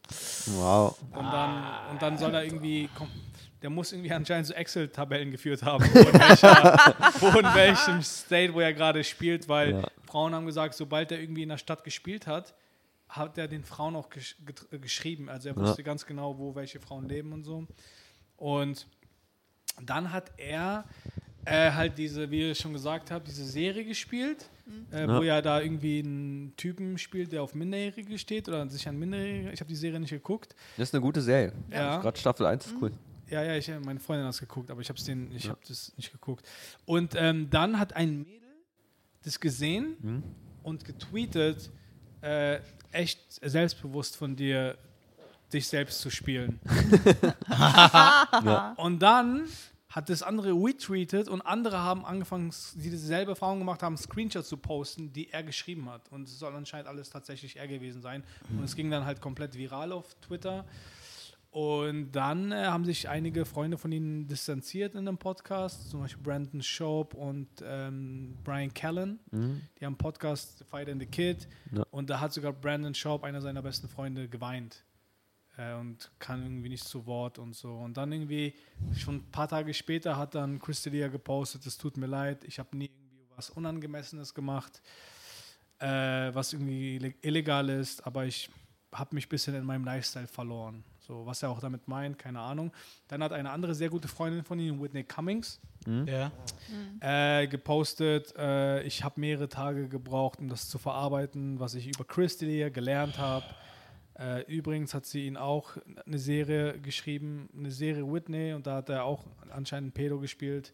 Wow. 0.46 0.98
Und 1.12 1.26
dann, 1.26 1.90
und 1.92 2.02
dann 2.02 2.18
soll 2.18 2.34
er 2.34 2.44
irgendwie, 2.46 2.88
der 3.62 3.70
muss 3.72 3.92
irgendwie 3.92 4.12
anscheinend 4.14 4.48
so 4.48 4.54
Excel-Tabellen 4.54 5.32
geführt 5.32 5.64
haben, 5.64 5.84
wo 5.84 6.00
in, 6.00 6.14
welcher, 6.20 6.96
wo 7.20 7.40
in 7.40 7.56
welchem 7.56 8.02
State, 8.04 8.54
wo 8.54 8.60
er 8.62 8.74
gerade 8.74 9.04
spielt, 9.04 9.50
weil 9.50 9.72
Ja. 9.72 9.88
Frauen 10.06 10.34
haben 10.34 10.46
gesagt, 10.46 10.76
sobald 10.76 11.12
er 11.12 11.20
irgendwie 11.20 11.44
in 11.44 11.50
der 11.50 11.58
Stadt 11.58 11.84
gespielt 11.84 12.28
hat, 12.28 12.54
hat 13.10 13.38
er 13.38 13.48
den 13.48 13.64
Frauen 13.64 13.96
auch 13.96 14.10
gesch 14.10 14.36
geschrieben. 14.82 15.28
Also 15.30 15.50
er 15.50 15.56
Ja. 15.56 15.62
wusste 15.62 15.84
ganz 15.84 16.06
genau, 16.06 16.38
wo 16.38 16.56
welche 16.56 16.80
Frauen 16.80 17.10
leben 17.10 17.34
und 17.34 17.44
so. 17.44 17.66
Und 18.38 18.88
dann 19.84 20.12
hat 20.12 20.32
er 20.38 20.86
äh, 21.46 21.72
halt 21.72 21.98
diese, 21.98 22.30
wie 22.32 22.52
ich 22.52 22.58
schon 22.60 22.74
gesagt 22.74 23.12
habe, 23.12 23.26
diese 23.26 23.46
Serie 23.46 23.84
gespielt, 23.86 24.50
äh, 24.92 25.08
wo 25.08 25.24
ja 25.24 25.42
da 25.42 25.62
irgendwie 25.62 26.00
einen 26.00 26.54
Typen 26.58 26.98
spielt, 26.98 27.32
der 27.32 27.42
auf 27.44 27.54
Minderjährige 27.56 28.18
steht 28.18 28.48
oder 28.48 28.68
sich 28.70 28.88
an 28.88 28.98
Minderjährige. 28.98 29.52
Ich 29.52 29.60
habe 29.62 29.70
die 29.70 29.76
Serie 29.76 30.00
nicht 30.00 30.10
geguckt. 30.10 30.56
Das 30.78 30.90
ist 30.90 30.96
eine 30.96 31.02
gute 31.02 31.22
Serie. 31.22 31.54
Ja. 31.72 32.00
Gerade 32.00 32.18
Staffel 32.20 32.46
1 32.46 32.66
ist 32.68 32.76
cool. 32.82 32.92
Ja, 33.30 33.44
ja, 33.44 33.56
ich, 33.56 33.68
meine 33.84 34.00
Freundin 34.00 34.26
hat 34.26 34.34
es 34.34 34.40
geguckt, 34.40 34.72
aber 34.72 34.82
ich 34.82 34.90
habe 34.90 35.02
den, 35.02 35.32
ich 35.36 35.50
habe 35.50 35.60
das 35.68 35.94
nicht 35.98 36.12
geguckt. 36.12 36.48
Und 36.86 37.14
ähm, 37.16 37.50
dann 37.50 37.78
hat 37.80 37.94
ein 37.96 38.20
Mädel 38.24 38.48
das 39.24 39.40
gesehen 39.40 39.96
Mhm. 40.02 40.24
und 40.64 40.86
getweetet, 40.86 41.70
äh, 42.22 42.60
echt 42.92 43.20
selbstbewusst 43.48 44.16
von 44.16 44.36
dir, 44.36 44.78
dich 45.54 45.68
selbst 45.68 46.02
zu 46.02 46.10
spielen. 46.10 46.60
Und 48.78 49.00
dann 49.00 49.48
hat 49.90 50.10
das 50.10 50.22
andere 50.22 50.52
retweetet 50.52 51.28
und 51.28 51.42
andere 51.42 51.80
haben 51.80 52.06
angefangen, 52.06 52.54
die 52.76 52.90
dieselbe 52.90 53.32
Erfahrung 53.32 53.58
gemacht 53.58 53.82
haben, 53.82 53.98
Screenshots 53.98 54.50
zu 54.50 54.58
posten, 54.58 55.12
die 55.12 55.32
er 55.32 55.44
geschrieben 55.44 55.90
hat. 55.90 56.12
Und 56.12 56.28
es 56.28 56.38
soll 56.38 56.54
anscheinend 56.54 56.88
alles 56.88 57.10
tatsächlich 57.10 57.58
er 57.58 57.68
gewesen 57.68 58.02
sein. 58.02 58.24
Und 58.50 58.64
es 58.64 58.76
ging 58.76 58.92
dann 58.92 59.06
halt 59.06 59.22
komplett 59.22 59.58
viral 59.58 59.92
auf 59.92 60.14
Twitter. 60.22 60.66
Und 61.50 62.12
dann 62.12 62.52
äh, 62.52 62.66
haben 62.66 62.86
sich 62.86 63.10
einige 63.10 63.44
Freunde 63.44 63.80
von 63.80 63.92
ihnen 63.92 64.28
distanziert 64.28 64.94
in 64.94 65.06
dem 65.06 65.18
Podcast, 65.18 65.90
zum 65.90 66.02
Beispiel 66.02 66.22
Brandon 66.22 66.62
Schaub 66.62 67.16
und 67.16 67.48
ähm, 67.64 68.38
Brian 68.44 68.72
Callen. 68.72 69.20
Die 69.32 69.86
haben 69.86 69.94
einen 69.94 69.98
Podcast 69.98 70.64
Fight 70.70 70.90
and 70.90 71.02
the 71.02 71.08
Kid. 71.08 71.48
Ja. 71.72 71.84
Und 71.90 72.12
da 72.12 72.20
hat 72.20 72.34
sogar 72.34 72.54
Brandon 72.54 72.94
Schaub, 72.94 73.24
einer 73.24 73.42
seiner 73.42 73.64
besten 73.64 73.88
Freunde, 73.88 74.28
geweint. 74.28 74.84
Äh, 75.58 75.74
und 75.74 76.12
kann 76.20 76.44
irgendwie 76.44 76.70
nicht 76.70 76.84
zu 76.86 77.06
Wort 77.06 77.40
und 77.40 77.56
so. 77.56 77.74
Und 77.74 77.98
dann 77.98 78.12
irgendwie, 78.12 78.54
schon 78.96 79.16
ein 79.16 79.32
paar 79.32 79.48
Tage 79.48 79.74
später, 79.74 80.16
hat 80.18 80.36
dann 80.36 80.60
Crystalia 80.60 81.08
gepostet, 81.08 81.66
es 81.66 81.78
tut 81.78 81.98
mir 81.98 82.06
leid, 82.08 82.44
ich 82.44 82.60
habe 82.60 82.78
nie 82.78 82.86
irgendwie 82.86 83.26
was 83.36 83.50
Unangemessenes 83.50 84.34
gemacht, 84.34 84.82
äh, 85.80 85.86
was 86.34 86.54
irgendwie 86.54 86.98
ille- 87.00 87.16
illegal 87.22 87.70
ist, 87.70 88.06
aber 88.06 88.26
ich 88.26 88.50
habe 88.94 89.14
mich 89.16 89.26
ein 89.26 89.30
bisschen 89.30 89.56
in 89.56 89.64
meinem 89.66 89.84
Lifestyle 89.84 90.28
verloren. 90.28 90.84
So, 91.00 91.26
was 91.26 91.42
er 91.44 91.50
auch 91.50 91.60
damit 91.60 91.88
meint, 91.88 92.18
keine 92.20 92.40
Ahnung. 92.40 92.72
Dann 93.08 93.24
hat 93.24 93.32
eine 93.32 93.50
andere 93.52 93.74
sehr 93.74 93.90
gute 93.90 94.08
Freundin 94.08 94.44
von 94.44 94.60
ihm, 94.60 94.82
Whitney 94.82 95.04
Cummings, 95.06 95.60
Ja. 96.06 96.32
äh, 97.00 97.48
gepostet, 97.48 98.34
äh, 98.38 98.82
ich 98.84 99.04
habe 99.04 99.20
mehrere 99.20 99.48
Tage 99.50 99.88
gebraucht, 99.88 100.40
um 100.40 100.50
das 100.50 100.68
zu 100.70 100.78
verarbeiten, 100.78 101.60
was 101.60 101.76
ich 101.76 101.88
über 101.88 102.04
Christy 102.06 102.70
gelernt 102.72 103.18
habe. 103.18 103.46
Äh, 104.20 104.42
übrigens 104.52 104.94
hat 104.94 105.06
sie 105.06 105.28
ihn 105.28 105.38
auch 105.38 105.78
eine 106.06 106.18
Serie 106.18 106.80
geschrieben, 106.80 107.50
eine 107.56 107.72
Serie 107.72 108.12
Whitney, 108.12 108.54
und 108.54 108.66
da 108.66 108.78
hat 108.78 108.90
er 108.90 109.04
auch 109.04 109.24
anscheinend 109.52 109.88
einen 109.88 109.92
Pedo 109.92 110.20
gespielt. 110.20 110.74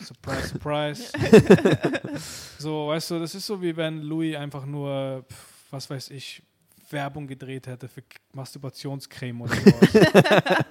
Surprise, 0.00 0.48
surprise. 0.48 1.12
so, 2.58 2.88
weißt 2.88 3.12
du, 3.12 3.18
das 3.20 3.34
ist 3.34 3.46
so 3.46 3.60
wie 3.60 3.76
wenn 3.76 4.02
Louis 4.02 4.36
einfach 4.36 4.66
nur, 4.66 5.24
pf, 5.28 5.64
was 5.70 5.88
weiß 5.90 6.10
ich, 6.10 6.42
Werbung 6.90 7.26
gedreht 7.26 7.66
hätte 7.66 7.88
für 7.88 8.02
Masturbationscreme 8.32 9.42
oder 9.42 9.54
sowas. 9.54 9.94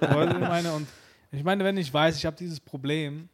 Ich 0.00 0.48
meine? 0.48 0.72
Und 0.72 0.88
ich 1.32 1.42
meine, 1.42 1.64
wenn 1.64 1.76
ich 1.76 1.92
weiß, 1.92 2.16
ich 2.16 2.26
habe 2.26 2.36
dieses 2.36 2.60
Problem 2.60 3.28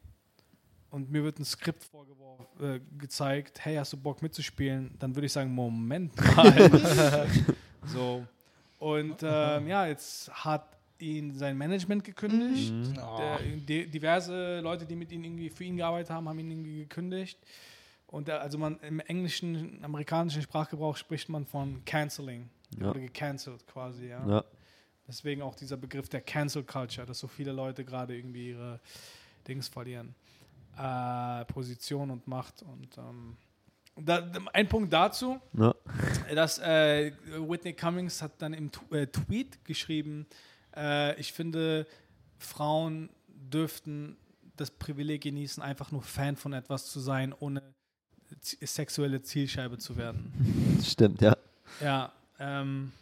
und 0.91 1.11
mir 1.11 1.23
wird 1.23 1.39
ein 1.39 1.45
Skript 1.45 1.85
vorgeworfen, 1.85 2.47
äh, 2.61 2.81
gezeigt, 2.99 3.65
hey, 3.65 3.77
hast 3.77 3.93
du 3.93 3.97
Bock 3.97 4.23
mitzuspielen? 4.23 4.95
Dann 4.99 5.15
würde 5.15 5.27
ich 5.27 5.33
sagen, 5.33 5.53
Moment 5.53 6.15
mal. 6.37 6.71
so. 7.87 8.27
Und 8.81 9.23
ähm, 9.23 9.69
ja, 9.69 9.87
jetzt 9.87 10.29
hat 10.45 10.67
ihn 10.99 11.33
sein 11.35 11.57
Management 11.57 12.03
gekündigt. 12.03 12.73
Mhm. 12.73 12.99
Ah. 12.99 13.17
Der, 13.19 13.39
di- 13.57 13.87
diverse 13.87 14.61
Leute, 14.61 14.85
die 14.87 14.97
mit 14.97 15.13
ihm 15.13 15.23
irgendwie 15.23 15.49
für 15.51 15.65
ihn 15.65 15.77
gearbeitet 15.77 16.11
haben, 16.11 16.29
haben 16.29 16.39
ihn 16.39 16.51
irgendwie 16.51 16.79
gekündigt. 16.81 17.39
Und 18.07 18.27
der, 18.27 18.41
also 18.41 18.59
man 18.59 18.81
im 18.81 18.99
englischen, 19.01 19.79
amerikanischen 19.85 20.43
Sprachgebrauch 20.43 20.97
spricht 20.97 21.29
man 21.29 21.47
von 21.47 21.85
canceling. 21.85 22.49
Ja. 22.81 22.91
Oder 22.91 23.01
gecancelt 23.01 23.67
quasi, 23.67 24.09
ja. 24.09 24.27
Ja. 24.29 24.45
Deswegen 25.07 25.43
auch 25.43 25.55
dieser 25.55 25.77
Begriff 25.77 26.09
der 26.09 26.21
Cancel 26.21 26.63
Culture, 26.65 27.07
dass 27.07 27.19
so 27.19 27.27
viele 27.29 27.53
Leute 27.53 27.85
gerade 27.85 28.17
irgendwie 28.17 28.51
ihre 28.51 28.81
Dings 29.47 29.69
verlieren. 29.69 30.15
Äh, 30.79 31.45
Position 31.47 32.11
und 32.11 32.27
Macht. 32.29 32.63
Und 32.63 32.97
ähm, 32.97 33.37
da, 33.97 34.31
ein 34.53 34.69
Punkt 34.69 34.93
dazu, 34.93 35.39
Ja. 35.53 35.75
Dass 36.35 36.59
äh, 36.59 37.13
Whitney 37.39 37.73
Cummings 37.73 38.23
hat 38.23 38.33
dann 38.39 38.55
im 38.55 38.71
Tu- 38.71 38.95
äh, 38.95 39.07
Tweet 39.07 39.65
geschrieben, 39.65 40.27
äh, 40.77 41.19
ich 41.21 41.33
finde, 41.33 41.87
Frauen 42.39 43.11
dürften 43.29 44.17
das 44.57 44.71
Privileg 44.71 45.23
genießen, 45.23 45.63
einfach 45.63 45.91
nur 45.91 46.03
Fan 46.03 46.37
von 46.37 46.53
etwas 46.53 46.87
zu 46.87 47.01
sein, 47.01 47.35
ohne 47.39 47.63
sexuelle 48.43 49.23
Zielscheibe 49.23 49.79
zu 49.79 49.97
werden. 49.97 50.79
Stimmt, 50.85 51.21
ja. 51.21 51.37
Ja, 51.81 52.13
ähm, 52.39 52.93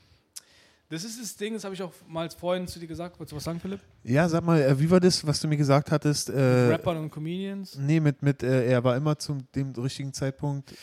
das 0.91 1.05
ist 1.05 1.21
das 1.21 1.37
Ding, 1.37 1.55
das 1.55 1.65
habe 1.65 1.75
ich 1.75 1.83
auch 1.83 1.93
mal 2.07 2.31
vorhin 2.31 2.67
zu 2.67 2.79
dir 2.79 2.87
gesagt. 2.87 3.19
Wolltest 3.19 3.33
du 3.33 3.37
was 3.37 3.45
sagen, 3.45 3.61
Philipp? 3.61 3.81
Ja, 4.05 4.29
sag 4.29 4.43
mal, 4.45 4.61
äh, 4.61 4.79
wie 4.79 4.91
war 4.91 5.01
das, 5.01 5.27
was 5.27 5.41
du 5.41 5.49
mir 5.49 5.57
gesagt 5.57 5.91
hattest? 5.91 6.31
Äh, 6.31 6.69
Rappern 6.69 6.97
und 6.97 7.11
Comedians. 7.11 7.77
nee, 7.77 8.01
mit, 8.01 8.23
mit 8.23 8.43
äh, 8.43 8.71
er 8.71 8.83
war 8.85 8.97
immer 8.97 9.19
zu 9.19 9.39
dem 9.55 9.73
richtigen 9.73 10.13
Zeitpunkt. 10.15 10.75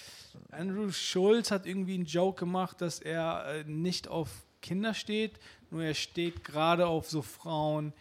Andrew 0.52 0.91
Schulz 0.91 1.50
hat 1.50 1.65
irgendwie 1.65 1.96
einen 1.96 2.06
Joke 2.06 2.39
gemacht, 2.39 2.82
dass 2.82 3.00
er 3.00 3.46
äh, 3.48 3.63
nicht 3.65 4.08
auf 4.08 4.30
Kinder 4.62 4.94
steht, 4.94 5.39
nur 5.72 5.84
er 5.84 5.94
steht 5.94 6.44
gerade 6.44 6.88
auf 6.88 7.10
so 7.10 7.22
Frauen, 7.22 7.94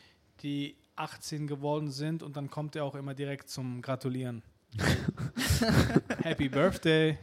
die 0.43 0.77
18 0.97 1.47
geworden 1.47 1.90
sind 1.90 2.23
und 2.23 2.37
dann 2.37 2.51
kommt 2.51 2.77
er 2.77 2.85
auch 2.85 2.95
immer 2.95 3.14
direkt 3.14 3.49
zum 3.49 3.83
Gratulieren. 3.83 4.43
Happy 6.23 6.49
Birthday. 6.49 7.19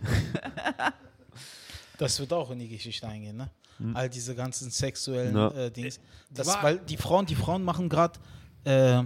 Das 1.98 2.20
wird 2.20 2.34
auch 2.34 2.50
in 2.52 2.60
die 2.60 2.68
Geschichte 2.70 3.08
eingehen, 3.08 3.38
ne? 3.38 3.50
Hm. 3.82 3.96
All 3.96 4.10
diese 4.10 4.36
ganzen 4.36 4.70
sexuellen 4.72 5.36
Ja. 5.36 5.48
äh, 5.52 5.72
Dings. 5.72 6.00
Das, 6.30 6.48
war- 6.48 6.64
weil 6.64 6.78
die 6.80 6.98
Frauen, 6.98 7.26
die 7.26 7.36
Frauen 7.36 7.64
machen 7.64 7.90
gerade 7.90 8.20
äh, 8.64 9.04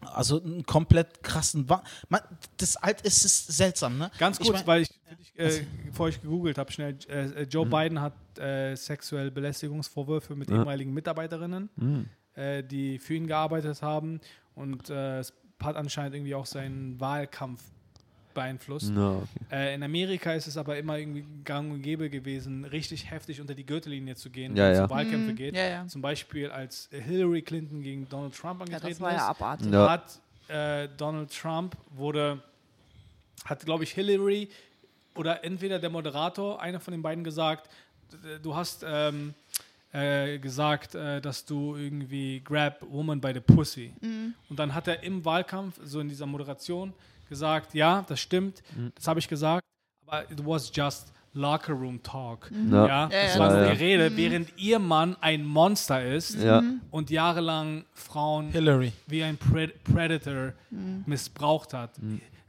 also 0.00 0.42
einen 0.42 0.64
komplett 0.66 1.22
krassen 1.22 1.68
Wa 1.68 1.82
Man, 2.08 2.20
das 2.56 2.76
halt 2.82 3.00
ist 3.02 3.24
es 3.24 3.46
seltsam, 3.46 3.98
ne? 3.98 4.10
Ganz 4.18 4.38
Ich 4.40 4.46
kurz, 4.46 4.58
mein- 4.58 4.66
weil 4.66 4.82
ich, 4.82 4.90
ich 5.18 5.38
äh, 5.38 5.66
bevor 5.86 6.08
ich 6.08 6.20
gegoogelt 6.20 6.58
habe, 6.58 6.72
schnell, 6.72 6.98
äh, 7.08 7.42
Joe 7.44 7.64
Biden 7.66 8.00
hat 8.00 8.12
äh, 8.38 8.74
sexuell 8.74 9.30
Belästigungsvorwürfe 9.30 10.34
mit 10.34 10.50
Ja. 10.50 10.56
ehemaligen 10.56 10.92
Mitarbeiterinnen. 10.92 11.68
Mhm. 11.76 12.06
äh, 12.34 12.62
die 12.64 12.98
für 12.98 13.14
ihn 13.14 13.26
gearbeitet 13.26 13.82
haben. 13.82 14.18
Und 14.54 14.88
äh, 14.88 15.18
es 15.18 15.34
hat 15.62 15.76
anscheinend 15.76 16.14
irgendwie 16.16 16.34
auch 16.34 16.46
seinen 16.46 16.98
Wahlkampf 16.98 17.62
beeinflusst. 18.34 18.90
Okay. 18.90 19.22
Äh, 19.50 19.74
in 19.74 19.82
Amerika 19.82 20.32
ist 20.34 20.46
es 20.46 20.56
aber 20.56 20.76
immer 20.78 20.98
irgendwie 20.98 21.24
gang 21.44 21.70
und 21.72 21.82
gäbe 21.82 22.10
gewesen, 22.10 22.64
richtig 22.64 23.10
heftig 23.10 23.40
unter 23.40 23.54
die 23.54 23.64
Gürtellinie 23.66 24.14
zu 24.16 24.30
gehen, 24.30 24.56
Ja, 24.56 24.64
wenn 24.64 24.72
es 24.72 24.78
ja. 24.78 24.84
um 24.84 24.90
Wahlkämpfe 24.90 25.32
Mhm, 25.32 25.36
geht. 25.36 25.54
ja, 25.56 25.66
ja. 25.68 25.86
Zum 25.86 26.02
Beispiel 26.02 26.50
als 26.50 26.88
Hillary 26.90 27.42
Clinton 27.42 27.82
gegen 27.82 28.08
Donald 28.08 28.34
Trump 28.34 28.60
Ja, 28.60 28.64
angetreten 28.66 28.88
das 28.94 29.00
war 29.00 29.10
ist 29.10 29.16
ja 29.16 29.28
abartig. 29.28 29.72
Ja. 29.72 29.90
hat 29.90 30.20
äh, 30.48 30.88
Donald 30.96 31.30
Trump 31.32 31.76
wurde, 31.90 32.42
hat 33.44 33.64
glaube 33.64 33.84
ich 33.84 33.92
Hillary 33.92 34.48
oder 35.14 35.44
entweder 35.44 35.78
der 35.78 35.90
Moderator, 35.90 36.60
einer 36.60 36.80
von 36.80 36.92
den 36.92 37.02
beiden 37.02 37.22
gesagt, 37.24 37.68
du 38.42 38.54
hast 38.54 38.84
ähm, 38.86 39.34
äh, 39.92 40.38
gesagt, 40.38 40.94
äh, 40.94 41.20
dass 41.20 41.44
du 41.44 41.76
irgendwie 41.76 42.40
grab 42.44 42.78
woman 42.90 43.20
by 43.20 43.32
the 43.34 43.40
pussy. 43.40 43.92
Und 44.48 44.58
dann 44.58 44.74
hat 44.74 44.88
er 44.88 45.02
im 45.02 45.22
Wahlkampf, 45.24 45.78
so 45.84 46.00
in 46.00 46.08
dieser 46.08 46.24
Moderation, 46.26 46.92
gesagt, 47.32 47.72
ja, 47.74 48.04
das 48.08 48.20
stimmt, 48.20 48.62
das 48.94 49.08
habe 49.08 49.18
ich 49.18 49.26
gesagt, 49.26 49.64
aber 50.06 50.30
it 50.30 50.44
was 50.46 50.70
just 50.74 51.12
locker 51.34 51.72
room 51.72 52.02
talk. 52.02 52.50
Ja. 52.70 52.86
Ja, 52.86 52.86
Ja, 52.86 53.08
das 53.08 53.34
ja, 53.34 53.40
war 53.40 53.56
Ja, 53.56 53.64
ja. 53.68 53.72
Gerede, 53.72 54.16
während 54.16 54.48
ihr 54.58 54.78
Mann 54.78 55.16
ein 55.22 55.44
Monster 55.46 56.04
ist 56.04 56.36
und 56.90 57.08
jahrelang 57.08 57.84
Frauen 57.94 58.50
Hillary. 58.50 58.92
wie 59.06 59.22
ein 59.24 59.38
Pred 59.38 59.82
Predator 59.82 60.52
missbraucht 61.06 61.72
hat. 61.72 61.92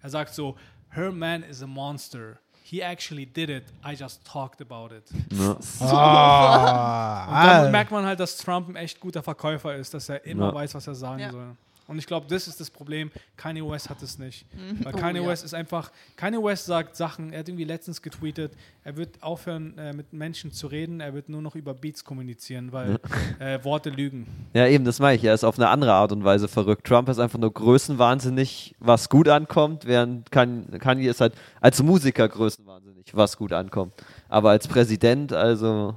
Er 0.01 0.09
sagt 0.09 0.33
so, 0.33 0.57
her 0.89 1.11
man 1.13 1.43
is 1.43 1.63
a 1.63 1.67
monster. 1.67 2.37
He 2.65 2.81
actually 2.81 3.25
did 3.25 3.49
it. 3.49 3.63
I 3.85 3.93
just 3.93 4.25
talked 4.25 4.59
about 4.61 4.93
it. 4.95 5.03
Ja. 5.31 5.57
Ah, 5.87 7.25
Und 7.27 7.47
dann 7.47 7.71
merkt 7.71 7.91
man 7.91 8.05
halt, 8.05 8.19
dass 8.19 8.35
Trump 8.37 8.69
ein 8.69 8.75
echt 8.75 8.99
guter 8.99 9.21
Verkäufer 9.23 9.75
ist, 9.75 9.93
dass 9.93 10.09
er 10.09 10.25
immer 10.25 10.53
weiß, 10.53 10.73
was 10.75 10.87
er 10.87 10.95
sagen 10.95 11.19
Ja. 11.21 11.31
soll. 11.31 11.55
Und 11.93 11.99
ich 11.99 12.07
glaube, 12.07 12.25
das 12.27 12.47
ist 12.47 12.59
das 12.59 12.69
Problem. 12.71 13.11
Kanye 13.37 13.61
West 13.69 13.89
hat 13.89 14.01
es 14.01 14.17
nicht. 14.17 14.45
Weil 14.83 14.93
Oh, 14.95 14.97
Kanye 14.97 15.21
ja. 15.21 15.27
West 15.27 15.45
ist 15.45 15.53
einfach, 15.53 15.91
Kanye 16.15 16.43
West 16.43 16.65
sagt 16.65 16.95
Sachen, 16.95 17.31
er 17.31 17.39
hat 17.39 17.47
irgendwie 17.49 17.63
letztens 17.65 18.01
getweetet, 18.01 18.51
er 18.83 18.97
wird 18.97 19.21
aufhören, 19.21 19.77
äh, 19.77 19.93
mit 19.93 20.11
Menschen 20.11 20.51
zu 20.51 20.67
reden, 20.67 20.99
er 20.99 21.13
wird 21.13 21.29
nur 21.29 21.41
noch 21.41 21.55
über 21.55 21.73
Beats 21.73 22.03
kommunizieren, 22.03 22.71
weil 22.71 22.99
äh, 23.39 23.63
Worte 23.63 23.91
lügen. 23.91 24.25
Ja, 24.53 24.67
eben, 24.67 24.85
das 24.85 24.99
meine 24.99 25.15
ich. 25.17 25.23
Er 25.23 25.33
ist 25.35 25.43
auf 25.43 25.57
eine 25.59 25.69
andere 25.69 25.93
Art 25.93 26.11
und 26.11 26.23
Weise 26.23 26.47
verrückt. 26.47 26.85
Trump 26.87 27.07
ist 27.09 27.19
einfach 27.19 27.37
nur 27.39 27.53
größenwahnsinnig, 27.53 28.75
was 28.79 29.07
gut 29.09 29.27
ankommt, 29.29 29.85
während 29.85 30.31
Kan- 30.31 30.65
Kanye 30.79 31.07
ist 31.09 31.21
halt 31.21 31.33
als 31.61 31.81
Musiker 31.83 32.27
größenwahnsinnig, 32.27 33.15
was 33.15 33.37
gut 33.37 33.53
ankommt. 33.53 33.93
Aber 34.29 34.49
als 34.49 34.67
Präsident, 34.67 35.31
also. 35.31 35.93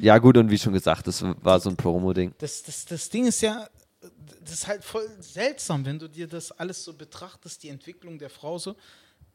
Ja, 0.00 0.18
gut, 0.18 0.36
und 0.36 0.50
wie 0.50 0.58
schon 0.58 0.72
gesagt, 0.72 1.08
das 1.08 1.24
war 1.42 1.58
so 1.58 1.68
ein 1.68 1.74
Promo-Ding. 1.76 2.32
Das, 2.38 2.62
das, 2.62 2.84
das 2.84 3.08
Ding 3.08 3.26
ist 3.26 3.40
ja, 3.40 3.66
das 4.44 4.54
ist 4.54 4.66
halt 4.66 4.84
voll 4.84 5.08
seltsam, 5.20 5.84
wenn 5.84 5.98
du 5.98 6.08
dir 6.08 6.26
das 6.26 6.52
alles 6.52 6.84
so 6.84 6.92
betrachtest, 6.92 7.62
die 7.62 7.68
Entwicklung 7.68 8.18
der 8.18 8.30
Frau 8.30 8.58
so. 8.58 8.76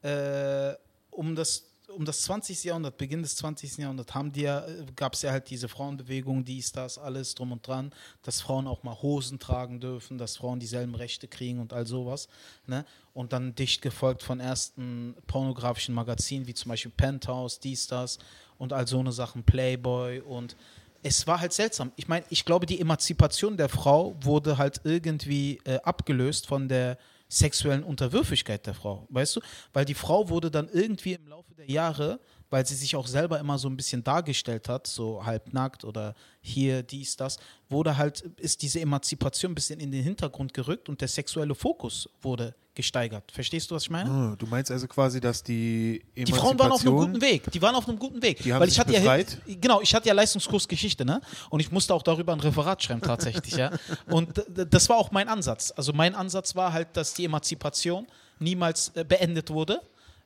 Äh, 0.02 0.74
um, 1.10 1.34
das, 1.34 1.64
um 1.88 2.04
das 2.04 2.22
20. 2.22 2.64
Jahrhundert, 2.64 2.96
Beginn 2.96 3.22
des 3.22 3.36
20. 3.36 3.78
Jahrhunderts, 3.78 4.14
haben 4.14 4.32
die 4.32 4.42
ja, 4.42 4.64
gab 4.96 5.14
es 5.14 5.22
ja 5.22 5.32
halt 5.32 5.50
diese 5.50 5.68
Frauenbewegung, 5.68 6.44
dies, 6.44 6.72
das, 6.72 6.96
alles 6.96 7.34
drum 7.34 7.52
und 7.52 7.66
dran, 7.66 7.92
dass 8.22 8.40
Frauen 8.40 8.66
auch 8.66 8.82
mal 8.82 9.02
Hosen 9.02 9.38
tragen 9.38 9.80
dürfen, 9.80 10.16
dass 10.16 10.36
Frauen 10.36 10.60
dieselben 10.60 10.94
Rechte 10.94 11.28
kriegen 11.28 11.58
und 11.58 11.72
all 11.72 11.86
sowas. 11.86 12.28
Ne? 12.66 12.84
Und 13.12 13.32
dann 13.32 13.54
dicht 13.54 13.82
gefolgt 13.82 14.22
von 14.22 14.40
ersten 14.40 15.16
pornografischen 15.26 15.94
Magazinen, 15.94 16.46
wie 16.46 16.54
zum 16.54 16.70
Beispiel 16.70 16.92
Penthouse, 16.96 17.60
dies, 17.60 17.86
das 17.86 18.18
und 18.56 18.72
all 18.72 18.86
so 18.86 19.00
eine 19.00 19.12
Sachen, 19.12 19.42
Playboy 19.42 20.20
und 20.20 20.56
es 21.02 21.26
war 21.26 21.40
halt 21.40 21.52
seltsam. 21.52 21.92
Ich 21.96 22.08
meine, 22.08 22.24
ich 22.30 22.44
glaube, 22.44 22.66
die 22.66 22.80
Emanzipation 22.80 23.56
der 23.56 23.68
Frau 23.68 24.16
wurde 24.20 24.58
halt 24.58 24.80
irgendwie 24.84 25.60
äh, 25.64 25.78
abgelöst 25.82 26.46
von 26.46 26.68
der 26.68 26.98
sexuellen 27.28 27.84
Unterwürfigkeit 27.84 28.66
der 28.66 28.74
Frau, 28.74 29.06
weißt 29.10 29.36
du? 29.36 29.40
Weil 29.72 29.84
die 29.84 29.94
Frau 29.94 30.28
wurde 30.28 30.50
dann 30.50 30.68
irgendwie 30.72 31.14
im 31.14 31.28
Laufe 31.28 31.54
der 31.54 31.70
Jahre, 31.70 32.18
weil 32.50 32.66
sie 32.66 32.74
sich 32.74 32.96
auch 32.96 33.06
selber 33.06 33.38
immer 33.38 33.58
so 33.58 33.68
ein 33.68 33.76
bisschen 33.76 34.02
dargestellt 34.04 34.68
hat, 34.68 34.86
so 34.86 35.24
halbnackt 35.24 35.84
oder 35.84 36.14
hier, 36.40 36.82
dies, 36.82 37.16
das, 37.16 37.38
wurde 37.68 37.96
halt, 37.96 38.20
ist 38.38 38.62
diese 38.62 38.80
Emanzipation 38.80 39.52
ein 39.52 39.54
bisschen 39.54 39.80
in 39.80 39.92
den 39.92 40.02
Hintergrund 40.02 40.52
gerückt 40.52 40.88
und 40.88 41.00
der 41.00 41.08
sexuelle 41.08 41.54
Fokus 41.54 42.08
wurde 42.20 42.54
gesteigert. 42.74 43.30
Verstehst 43.32 43.70
du, 43.70 43.74
was 43.74 43.82
ich 43.84 43.90
meine? 43.90 44.10
Ah, 44.10 44.36
du 44.36 44.46
meinst 44.46 44.70
also 44.70 44.86
quasi, 44.88 45.20
dass 45.20 45.42
die 45.42 46.02
Die 46.16 46.32
Frauen 46.32 46.58
waren 46.58 46.72
auf 46.72 46.80
einem 46.80 46.94
Emanzipation- 46.94 47.12
guten 47.12 47.20
Weg. 47.20 47.50
Die 47.52 47.62
waren 47.62 47.74
auf 47.74 47.88
einem 47.88 47.98
guten 47.98 48.22
Weg. 48.22 48.42
Die 48.42 48.52
haben 48.52 48.60
Weil 48.60 48.68
ich 48.68 48.78
hatte 48.78 48.92
befreit? 48.92 49.40
ja 49.46 49.54
genau, 49.60 49.80
ich 49.80 49.94
hatte 49.94 50.08
ja 50.08 50.14
Leistungskurs 50.14 50.66
Geschichte, 50.66 51.04
ne? 51.04 51.20
Und 51.50 51.60
ich 51.60 51.70
musste 51.70 51.94
auch 51.94 52.02
darüber 52.02 52.32
ein 52.32 52.40
Referat 52.40 52.82
schreiben 52.82 53.02
tatsächlich, 53.02 53.54
ja. 53.54 53.70
Und 54.06 54.42
das 54.70 54.88
war 54.88 54.96
auch 54.96 55.10
mein 55.10 55.28
Ansatz. 55.28 55.72
Also 55.76 55.92
mein 55.92 56.14
Ansatz 56.14 56.54
war 56.56 56.72
halt, 56.72 56.96
dass 56.96 57.12
die 57.14 57.24
Emanzipation 57.24 58.06
niemals 58.38 58.92
äh, 58.94 59.04
beendet 59.04 59.50
wurde, 59.50 59.80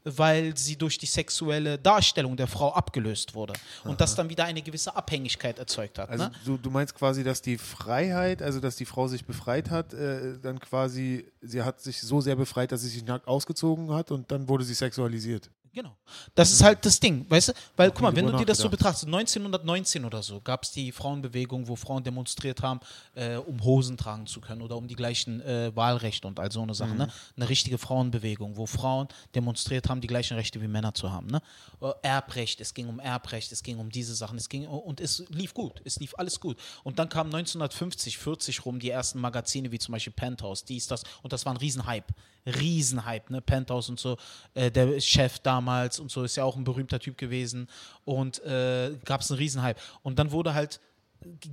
weil 0.04 0.56
sie 0.56 0.76
durch 0.76 0.98
die 0.98 1.06
sexuelle 1.06 1.78
Darstellung 1.78 2.36
der 2.36 2.46
Frau 2.46 2.72
abgelöst 2.72 3.34
wurde 3.34 3.54
und 3.84 4.00
das 4.00 4.14
dann 4.14 4.28
wieder 4.28 4.44
eine 4.44 4.62
gewisse 4.62 4.94
Abhängigkeit 4.94 5.58
erzeugt 5.58 5.98
hat. 5.98 6.10
Also 6.10 6.24
ne? 6.24 6.32
du, 6.44 6.58
du 6.58 6.70
meinst 6.70 6.94
quasi, 6.94 7.24
dass 7.24 7.40
die 7.40 7.56
Freiheit, 7.56 8.42
also 8.42 8.60
dass 8.60 8.76
die 8.76 8.84
Frau 8.84 9.08
sich 9.08 9.24
befreit 9.24 9.70
hat, 9.70 9.94
äh, 9.94 10.38
dann 10.40 10.60
quasi, 10.60 11.26
sie 11.40 11.62
hat 11.62 11.80
sich 11.80 12.00
so 12.00 12.20
sehr 12.20 12.36
befreit, 12.36 12.70
dass 12.70 12.82
sie 12.82 12.88
sich 12.88 13.04
nackt 13.04 13.26
ausgezogen 13.26 13.90
hat 13.92 14.10
und 14.10 14.30
dann 14.30 14.48
wurde 14.48 14.64
sie 14.64 14.74
sexualisiert. 14.74 15.50
Genau. 15.74 15.96
Das 16.36 16.52
ist 16.52 16.62
halt 16.62 16.86
das 16.86 17.00
Ding, 17.00 17.26
weißt 17.28 17.48
du? 17.48 17.52
Weil, 17.76 17.90
guck 17.90 18.02
mal, 18.02 18.14
wenn 18.14 18.26
du 18.26 18.36
dir 18.36 18.46
das 18.46 18.58
so 18.58 18.70
betrachtest, 18.70 19.06
1919 19.06 20.04
oder 20.04 20.22
so 20.22 20.40
gab 20.40 20.62
es 20.62 20.70
die 20.70 20.92
Frauenbewegung, 20.92 21.66
wo 21.66 21.74
Frauen 21.74 22.04
demonstriert 22.04 22.62
haben, 22.62 22.78
äh, 23.16 23.36
um 23.36 23.62
Hosen 23.64 23.96
tragen 23.96 24.28
zu 24.28 24.40
können 24.40 24.62
oder 24.62 24.76
um 24.76 24.86
die 24.86 24.94
gleichen 24.94 25.40
äh, 25.40 25.74
Wahlrechte 25.74 26.28
und 26.28 26.38
all 26.38 26.52
so 26.52 26.62
eine 26.62 26.74
Sache. 26.74 26.94
Ne? 26.94 27.08
Eine 27.36 27.48
richtige 27.48 27.78
Frauenbewegung, 27.78 28.56
wo 28.56 28.66
Frauen 28.66 29.08
demonstriert 29.34 29.88
haben, 29.88 30.00
die 30.00 30.06
gleichen 30.06 30.36
Rechte 30.36 30.62
wie 30.62 30.68
Männer 30.68 30.94
zu 30.94 31.10
haben. 31.10 31.26
Ne? 31.26 31.42
Äh, 31.80 31.90
Erbrecht, 32.02 32.60
es 32.60 32.72
ging 32.72 32.88
um 32.88 33.00
Erbrecht, 33.00 33.50
es 33.50 33.64
ging 33.64 33.78
um 33.78 33.90
diese 33.90 34.14
Sachen, 34.14 34.38
es 34.38 34.48
ging 34.48 34.68
und 34.68 35.00
es 35.00 35.24
lief 35.28 35.54
gut, 35.54 35.82
es 35.84 35.98
lief 35.98 36.14
alles 36.16 36.38
gut. 36.38 36.56
Und 36.84 37.00
dann 37.00 37.08
kamen 37.08 37.34
1950, 37.34 38.18
40 38.18 38.64
rum 38.64 38.78
die 38.78 38.90
ersten 38.90 39.20
Magazine, 39.20 39.72
wie 39.72 39.80
zum 39.80 39.90
Beispiel 39.90 40.12
Penthouse, 40.12 40.64
dies, 40.64 40.86
das, 40.86 41.02
und 41.22 41.32
das 41.32 41.44
war 41.44 41.52
ein 41.52 41.56
Riesenhype. 41.56 42.14
Riesenhype, 42.46 43.32
ne? 43.32 43.40
Penthouse 43.40 43.88
und 43.88 43.98
so. 43.98 44.16
Äh, 44.54 44.70
der 44.70 45.00
Chef 45.00 45.38
damals 45.38 45.63
und 45.98 46.10
so 46.10 46.22
ist 46.22 46.36
ja 46.36 46.44
auch 46.44 46.56
ein 46.56 46.64
berühmter 46.64 47.00
Typ 47.00 47.18
gewesen. 47.18 47.68
Und 48.04 48.42
äh, 48.44 48.96
gab 49.04 49.20
es 49.20 49.30
einen 49.30 49.38
Riesenhype. 49.38 49.80
Und 50.02 50.18
dann 50.18 50.30
wurde 50.32 50.54
halt 50.54 50.80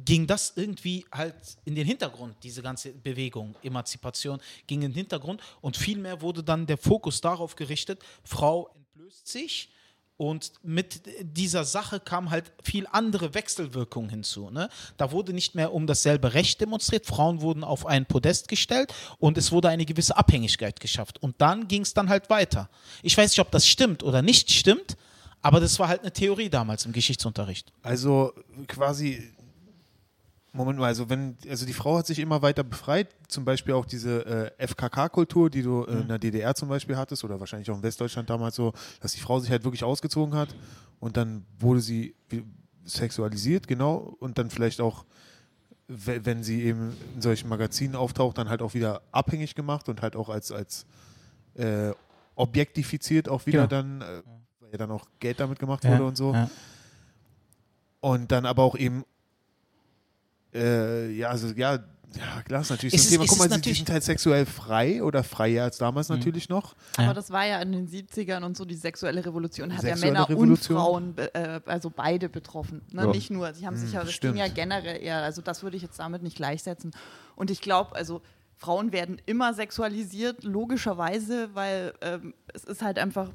ging 0.06 0.28
das 0.28 0.54
irgendwie 0.56 1.06
halt 1.12 1.36
in 1.66 1.76
den 1.76 1.88
Hintergrund, 1.88 2.36
diese 2.44 2.62
ganze 2.62 2.92
Bewegung, 2.92 3.56
Emanzipation 3.64 4.42
ging 4.68 4.82
in 4.82 4.92
den 4.92 4.96
Hintergrund 4.98 5.42
und 5.62 5.78
vielmehr 5.78 6.22
wurde 6.22 6.44
dann 6.44 6.66
der 6.66 6.78
Fokus 6.78 7.22
darauf 7.22 7.56
gerichtet, 7.56 8.02
Frau 8.24 8.70
entblößt 8.76 9.28
sich 9.28 9.70
und 10.22 10.52
mit 10.62 11.02
dieser 11.20 11.64
Sache 11.64 12.00
kam 12.00 12.30
halt 12.30 12.52
viel 12.62 12.86
andere 12.92 13.34
Wechselwirkung 13.34 14.08
hinzu. 14.08 14.52
Ne? 14.52 14.70
Da 14.96 15.12
wurde 15.12 15.34
nicht 15.34 15.56
mehr 15.56 15.74
um 15.74 15.88
dasselbe 15.88 16.36
Recht 16.36 16.62
demonstriert, 16.62 17.08
Frauen 17.08 17.42
wurden 17.42 17.64
auf 17.64 17.88
ein 17.88 18.06
Podest 18.06 18.48
gestellt 18.48 18.94
und 19.18 19.36
es 19.40 19.52
wurde 19.52 19.70
eine 19.70 19.84
gewisse 19.84 20.16
Abhängigkeit 20.16 20.80
geschafft. 20.80 21.18
Und 21.24 21.42
dann 21.42 21.68
ging 21.68 21.82
es 21.82 21.96
dann 21.96 22.08
halt 22.08 22.30
weiter. 22.30 22.70
Ich 23.02 23.18
weiß 23.18 23.32
nicht, 23.32 23.40
ob 23.40 23.50
das 23.50 23.66
stimmt 23.66 24.04
oder 24.04 24.22
nicht 24.22 24.52
stimmt, 24.52 24.96
aber 25.42 25.60
das 25.60 25.80
war 25.80 25.88
halt 25.88 26.02
eine 26.02 26.14
Theorie 26.14 26.52
damals 26.52 26.86
im 26.86 26.92
Geschichtsunterricht. 26.92 27.74
Also 27.82 28.32
quasi, 28.68 29.34
Moment 30.54 30.80
mal, 30.80 30.88
also 30.88 31.10
wenn, 31.10 31.38
also 31.50 31.66
die 31.66 31.72
Frau 31.74 31.98
hat 31.98 32.06
sich 32.08 32.20
immer 32.20 32.42
weiter 32.42 32.64
befreit, 32.64 33.08
zum 33.30 33.46
Beispiel 33.46 33.74
auch 33.74 33.86
diese 33.86 34.52
äh, 34.58 34.68
FKK-Kultur, 34.68 35.50
die 35.50 35.62
du 35.64 35.86
äh, 35.86 36.02
in 36.02 36.08
der 36.10 36.20
DDR 36.20 36.54
zum 36.56 36.68
Beispiel 36.68 36.98
hattest, 36.98 37.24
oder 37.24 37.40
wahrscheinlich 37.40 37.72
auch 37.72 37.78
in 37.78 37.84
Westdeutschland 37.84 38.30
damals 38.30 38.56
so, 38.58 38.74
dass 39.00 39.14
die 39.14 39.22
Frau 39.22 39.40
sich 39.40 39.50
halt 39.50 39.64
wirklich 39.64 39.84
ausgezogen 39.86 40.36
hat 40.36 40.54
und 41.00 41.16
dann 41.16 41.46
wurde 41.58 41.80
sie 41.80 42.16
sexualisiert, 42.84 43.68
genau, 43.68 44.16
und 44.20 44.38
dann 44.38 44.50
vielleicht 44.50 44.82
auch, 44.82 45.06
we- 45.88 46.26
wenn 46.26 46.44
sie 46.44 46.64
eben 46.64 46.98
in 47.16 47.22
solchen 47.22 47.48
Magazinen 47.48 47.96
auftaucht, 47.96 48.38
dann 48.38 48.50
halt 48.50 48.62
auch 48.62 48.74
wieder 48.74 49.02
abhängig 49.14 49.56
gemacht 49.56 49.88
und 49.88 50.02
halt 50.02 50.18
auch 50.18 50.28
als, 50.28 50.52
als 50.52 50.86
äh, 51.56 51.92
objektifiziert 52.36 53.30
auch 53.30 53.46
wieder 53.46 53.62
Ja. 53.62 53.68
dann, 53.68 54.02
äh, 54.02 54.22
weil 54.60 54.72
ja 54.72 54.78
dann 54.78 54.92
auch 54.92 55.06
Geld 55.20 55.40
damit 55.40 55.60
gemacht 55.60 55.86
wurde 55.86 56.04
und 56.06 56.18
so. 56.18 56.34
Ja. 56.34 56.50
Und 58.00 58.32
dann 58.32 58.46
aber 58.46 58.64
auch 58.64 58.76
eben, 58.76 59.06
äh, 60.54 61.12
ja, 61.12 61.30
also 61.30 61.48
ja, 61.50 61.80
ja, 62.14 62.42
klar, 62.44 62.60
ist 62.62 62.70
natürlich 62.72 62.94
Es 62.94 63.04
so 63.04 63.06
ein 63.06 63.08
ist- 63.08 63.12
Thema. 63.12 63.24
es 63.24 63.30
Guck 63.30 63.40
mal, 63.40 63.56
ist 63.58 63.64
sie, 63.64 63.74
sind 63.74 63.90
halt 63.90 64.04
sexuell 64.04 64.46
frei 64.46 65.02
oder 65.02 65.24
freier 65.24 65.64
als 65.64 65.78
damals 65.78 66.10
natürlich 66.10 66.50
noch. 66.50 66.76
Ja. 66.98 67.06
Aber 67.06 67.14
das 67.14 67.32
war 67.32 67.46
ja 67.46 67.62
in 67.62 67.72
den 67.72 67.88
70ern 67.88 68.44
und 68.44 68.58
so, 68.58 68.66
die 68.66 68.76
sexuelle 68.76 69.26
Revolution 69.26 69.72
hat 69.74 69.82
Sexuelle 69.82 70.08
ja 70.08 70.14
Männer 70.20 70.30
Revolution? 70.30 70.78
und 70.78 71.16
Frauen, 71.16 71.30
äh, 71.34 71.62
also 71.66 71.90
beide 71.90 72.28
betroffen. 72.28 72.82
Ne? 72.92 73.04
Ja. 73.04 73.08
Nicht 73.12 73.32
nur, 73.32 73.54
sie 73.54 73.66
haben 73.66 73.78
sich 73.78 73.90
Hm, 73.92 73.96
ja, 73.96 74.04
das 74.04 74.12
stimmt. 74.12 74.34
ging 74.36 74.44
ja 74.44 74.50
generell 74.50 75.02
eher, 75.02 75.24
also 75.24 75.42
das 75.42 75.64
würde 75.64 75.78
ich 75.78 75.84
jetzt 75.84 75.98
damit 76.00 76.22
nicht 76.22 76.36
gleichsetzen. 76.36 76.92
Und 77.38 77.50
ich 77.50 77.62
glaube, 77.62 77.96
also 77.96 78.22
Frauen 78.58 78.92
werden 78.92 79.22
immer 79.26 79.54
sexualisiert, 79.54 80.44
logischerweise, 80.44 81.50
weil 81.54 81.94
ähm, 82.02 82.34
es 82.54 82.66
ist 82.66 82.82
halt 82.82 83.00
einfach, 83.00 83.30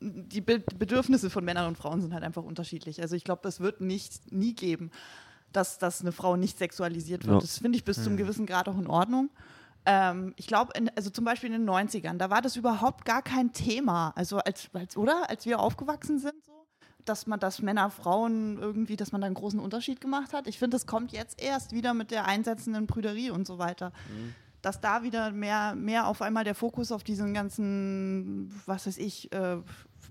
die 0.00 0.40
Be 0.40 0.60
Bedürfnisse 0.78 1.30
von 1.30 1.44
Männern 1.44 1.66
und 1.66 1.76
Frauen 1.76 2.00
sind 2.00 2.14
halt 2.14 2.22
einfach 2.22 2.44
unterschiedlich. 2.44 3.02
Also 3.02 3.16
ich 3.16 3.24
glaube, 3.24 3.40
das 3.42 3.58
wird 3.60 3.80
nicht, 3.80 4.30
nie 4.32 4.54
geben, 4.54 4.90
dass, 5.56 5.78
dass 5.78 6.00
eine 6.02 6.12
Frau 6.12 6.36
nicht 6.36 6.58
sexualisiert 6.58 7.24
wird. 7.26 7.34
Ja. 7.36 7.40
Das 7.40 7.58
finde 7.58 7.76
ich 7.78 7.84
bis 7.84 7.98
Hm. 7.98 8.04
zum 8.04 8.16
gewissen 8.16 8.46
Grad 8.46 8.68
auch 8.68 8.78
in 8.78 8.86
Ordnung. 8.86 9.30
Ähm, 9.86 10.32
ich 10.36 10.46
glaube, 10.46 10.72
also 10.96 11.10
zum 11.10 11.24
Beispiel 11.24 11.52
in 11.52 11.60
den 11.60 11.68
90ern, 11.68 12.16
da 12.16 12.30
war 12.30 12.40
das 12.42 12.56
überhaupt 12.56 13.04
gar 13.04 13.22
kein 13.22 13.52
Thema. 13.52 14.12
Also 14.16 14.38
als, 14.38 14.68
als 14.72 14.96
oder? 14.96 15.28
Als 15.28 15.44
wir 15.46 15.60
aufgewachsen 15.60 16.18
sind, 16.18 16.34
so, 16.44 16.52
dass 17.04 17.26
man, 17.26 17.38
dass 17.38 17.60
Männer, 17.60 17.90
Frauen 17.90 18.58
irgendwie, 18.58 18.96
dass 18.96 19.12
man 19.12 19.20
da 19.20 19.26
einen 19.26 19.34
großen 19.34 19.60
Unterschied 19.60 20.00
gemacht 20.00 20.32
hat. 20.32 20.46
Ich 20.46 20.58
finde, 20.58 20.74
das 20.76 20.86
kommt 20.86 21.12
jetzt 21.12 21.40
erst 21.42 21.72
wieder 21.72 21.92
mit 21.92 22.10
der 22.10 22.24
einsetzenden 22.26 22.86
Prüderie 22.86 23.30
und 23.30 23.46
so 23.46 23.58
weiter. 23.58 23.92
Dass 24.62 24.80
da 24.80 25.02
wieder 25.02 25.30
mehr, 25.32 25.74
mehr 25.74 26.06
auf 26.06 26.22
einmal 26.22 26.44
der 26.44 26.54
Fokus 26.54 26.90
auf 26.90 27.04
diesen 27.04 27.34
ganzen, 27.34 28.50
was 28.64 28.86
weiß 28.86 28.96
ich, 28.96 29.30
äh, 29.32 29.58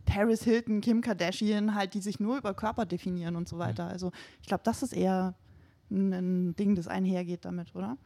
Paris 0.06 0.44
Hilton, 0.44 0.82
Kim 0.82 1.02
Kardashian, 1.02 1.76
halt, 1.76 1.94
die 1.94 2.02
sich 2.02 2.20
nur 2.20 2.38
über 2.38 2.54
Körper 2.54 2.86
definieren 2.86 3.36
und 3.36 3.48
so 3.48 3.58
weiter. 3.58 3.88
Also 3.88 4.12
ich 4.42 4.48
glaube, 4.48 4.62
das 4.64 4.84
ist 4.84 4.94
eher 4.94 5.34
ein, 5.92 6.56
Ding, 6.56 6.76
das 6.76 6.88
einhergeht 6.88 7.46
damit, 7.46 7.74
oder? 7.76 7.98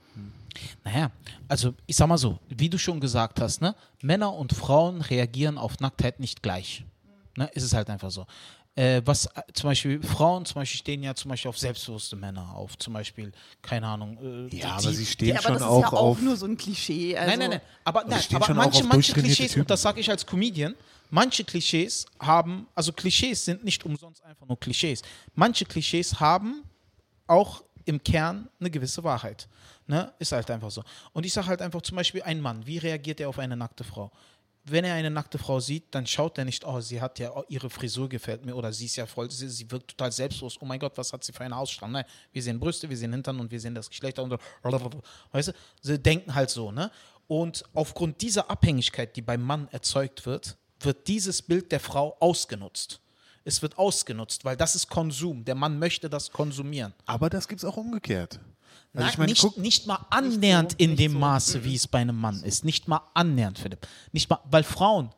Naja, 0.84 1.12
also 1.48 1.74
ich 1.86 1.96
sag 1.96 2.08
mal 2.08 2.18
so, 2.18 2.40
wie 2.50 2.70
du 2.70 2.78
schon 2.78 3.00
gesagt 3.00 3.40
hast, 3.40 3.62
ne, 3.62 3.76
Männer 4.02 4.34
und 4.34 4.54
Frauen 4.54 5.02
reagieren 5.02 5.58
auf 5.58 5.80
Nacktheit 5.80 6.20
nicht 6.20 6.42
gleich. 6.44 6.84
Ne, 7.38 7.46
ist 7.54 7.64
es 7.64 7.74
halt 7.74 7.90
einfach 7.90 8.10
so. 8.12 8.26
Äh, 8.76 9.02
was 9.06 9.26
äh, 9.28 9.42
zum 9.54 9.70
Beispiel 9.72 10.02
Frauen 10.04 10.46
zum 10.46 10.56
Beispiel 10.62 10.78
stehen 10.80 11.02
ja 11.04 11.16
zum 11.16 11.30
Beispiel 11.30 11.50
auf 11.50 11.58
selbstbewusste 11.58 12.16
Männer, 12.16 12.54
auf 12.56 12.78
zum 12.78 12.94
Beispiel, 12.94 13.32
keine 13.62 13.88
Ahnung. 13.88 14.18
Äh, 14.22 14.42
Ja, 14.44 14.48
die- 14.50 14.64
aber 14.66 14.94
sie 14.94 15.06
stehen 15.06 15.30
Ja, 15.30 15.36
aber 15.36 15.42
schon 15.44 15.54
das 15.54 15.62
ist 15.64 15.68
auch 15.68 15.82
ja 15.82 15.88
auch 15.94 15.94
auf. 15.94 16.22
nur 16.22 16.36
so 16.36 16.46
ein 16.46 16.58
Klischee. 16.58 17.18
Also, 17.18 17.30
nein, 17.32 17.40
nein, 17.40 17.50
nein. 17.52 17.62
Aber, 17.84 18.04
nein, 18.06 18.20
stehen 18.22 18.36
aber 18.36 18.46
schon 18.46 18.58
manche, 18.58 18.84
manche 18.84 19.14
Klischees, 19.14 19.50
Typen. 19.52 19.62
und 19.62 19.70
das 19.72 19.82
sage 19.82 20.00
ich 20.00 20.10
als 20.10 20.26
Comedian, 20.26 20.76
manche 21.10 21.44
Klischees 21.44 22.06
haben, 22.20 22.68
also 22.76 22.92
Klischees 22.92 23.46
sind 23.46 23.64
nicht 23.64 23.86
umsonst 23.86 24.24
einfach 24.24 24.48
nur 24.48 24.60
Klischees. 24.60 25.02
Manche 25.36 25.66
Klischees 25.66 26.20
haben 26.20 26.64
auch 27.28 27.64
im 27.86 28.04
Kern 28.04 28.50
eine 28.60 28.70
gewisse 28.70 29.04
Wahrheit. 29.04 29.48
Ne? 29.88 30.14
Ist 30.20 30.34
halt 30.34 30.52
einfach 30.52 30.72
so. 30.72 30.84
Und 31.14 31.26
ich 31.26 31.34
sage 31.34 31.48
halt 31.48 31.62
einfach 31.62 31.82
zum 31.82 31.96
Beispiel, 31.96 32.22
ein 32.24 32.42
Mann, 32.42 32.66
wie 32.68 32.78
reagiert 32.78 33.20
er 33.20 33.30
auf 33.30 33.40
eine 33.40 33.56
nackte 33.56 33.84
Frau? 33.84 34.12
Wenn 34.66 34.84
er 34.84 34.96
eine 34.96 35.10
nackte 35.10 35.38
Frau 35.38 35.62
sieht, 35.62 35.96
dann 35.96 36.06
schaut 36.06 36.38
er 36.38 36.44
nicht, 36.44 36.66
oh, 36.66 36.82
sie 36.82 37.00
hat 37.00 37.20
ja, 37.20 37.32
oh, 37.34 37.44
ihre 37.48 37.70
Frisur 37.70 38.10
gefällt 38.10 38.46
mir 38.46 38.54
oder 38.54 38.74
sie 38.74 38.86
ist 38.86 38.98
ja 38.98 39.06
voll, 39.06 39.32
sie, 39.32 39.48
sie 39.48 39.72
wirkt 39.72 39.92
total 39.92 40.12
selbstlos. 40.12 40.58
Oh 40.60 40.66
mein 40.66 40.80
Gott, 40.80 40.98
was 40.98 41.14
hat 41.14 41.24
sie 41.24 41.32
für 41.32 41.46
eine 41.46 41.56
Ausstrahlung? 41.56 41.94
Nein, 41.94 42.06
wir 42.34 42.44
sehen 42.44 42.60
Brüste, 42.60 42.90
wir 42.90 42.98
sehen 42.98 43.14
Hintern 43.14 43.40
und 43.40 43.50
wir 43.50 43.62
sehen 43.62 43.74
das 43.74 43.90
Geschlecht 43.90 44.20
und. 44.20 44.38
Weißt 45.32 45.48
du, 45.48 45.54
sie 45.82 45.98
denken 45.98 46.36
halt 46.36 46.50
so, 46.50 46.72
ne? 46.74 46.92
Und 47.28 47.64
aufgrund 47.74 48.22
dieser 48.22 48.50
Abhängigkeit, 48.50 49.16
die 49.16 49.22
beim 49.22 49.42
Mann 49.42 49.70
erzeugt 49.72 50.26
wird, 50.26 50.58
wird 50.82 51.08
dieses 51.08 51.42
Bild 51.42 51.72
der 51.72 51.80
Frau 51.80 52.16
ausgenutzt. 52.20 53.00
Es 53.44 53.62
wird 53.62 53.78
ausgenutzt, 53.78 54.44
weil 54.46 54.58
das 54.58 54.76
ist 54.76 54.90
Konsum. 54.90 55.46
Der 55.46 55.56
Mann 55.56 55.80
möchte 55.80 56.10
das 56.10 56.32
konsumieren. 56.32 56.94
Aber 57.06 57.30
das 57.30 57.48
gibt 57.48 57.60
es 57.62 57.66
auch 57.66 57.78
umgekehrt. 57.78 58.40
Also 58.94 59.06
Na, 59.06 59.10
ich 59.10 59.18
meine, 59.18 59.32
nicht, 59.32 59.42
guck, 59.42 59.58
nicht 59.58 59.88
mal 59.88 60.06
annähernd 60.10 60.74
in 60.78 60.92
nicht 60.92 61.00
dem 61.00 61.14
so. 61.14 61.20
Maße, 61.20 61.64
wie 61.64 61.76
es 61.76 61.88
bei 61.88 62.00
einem 62.00 62.18
Mann 62.20 62.44
ist. 62.44 62.66
Nicht 62.66 62.88
mal 62.88 63.02
annähernd, 63.14 63.58
Philipp. 63.60 63.88
Nicht 64.12 64.30
mal, 64.30 64.40
weil 64.50 64.64
Frauen, 64.64 65.12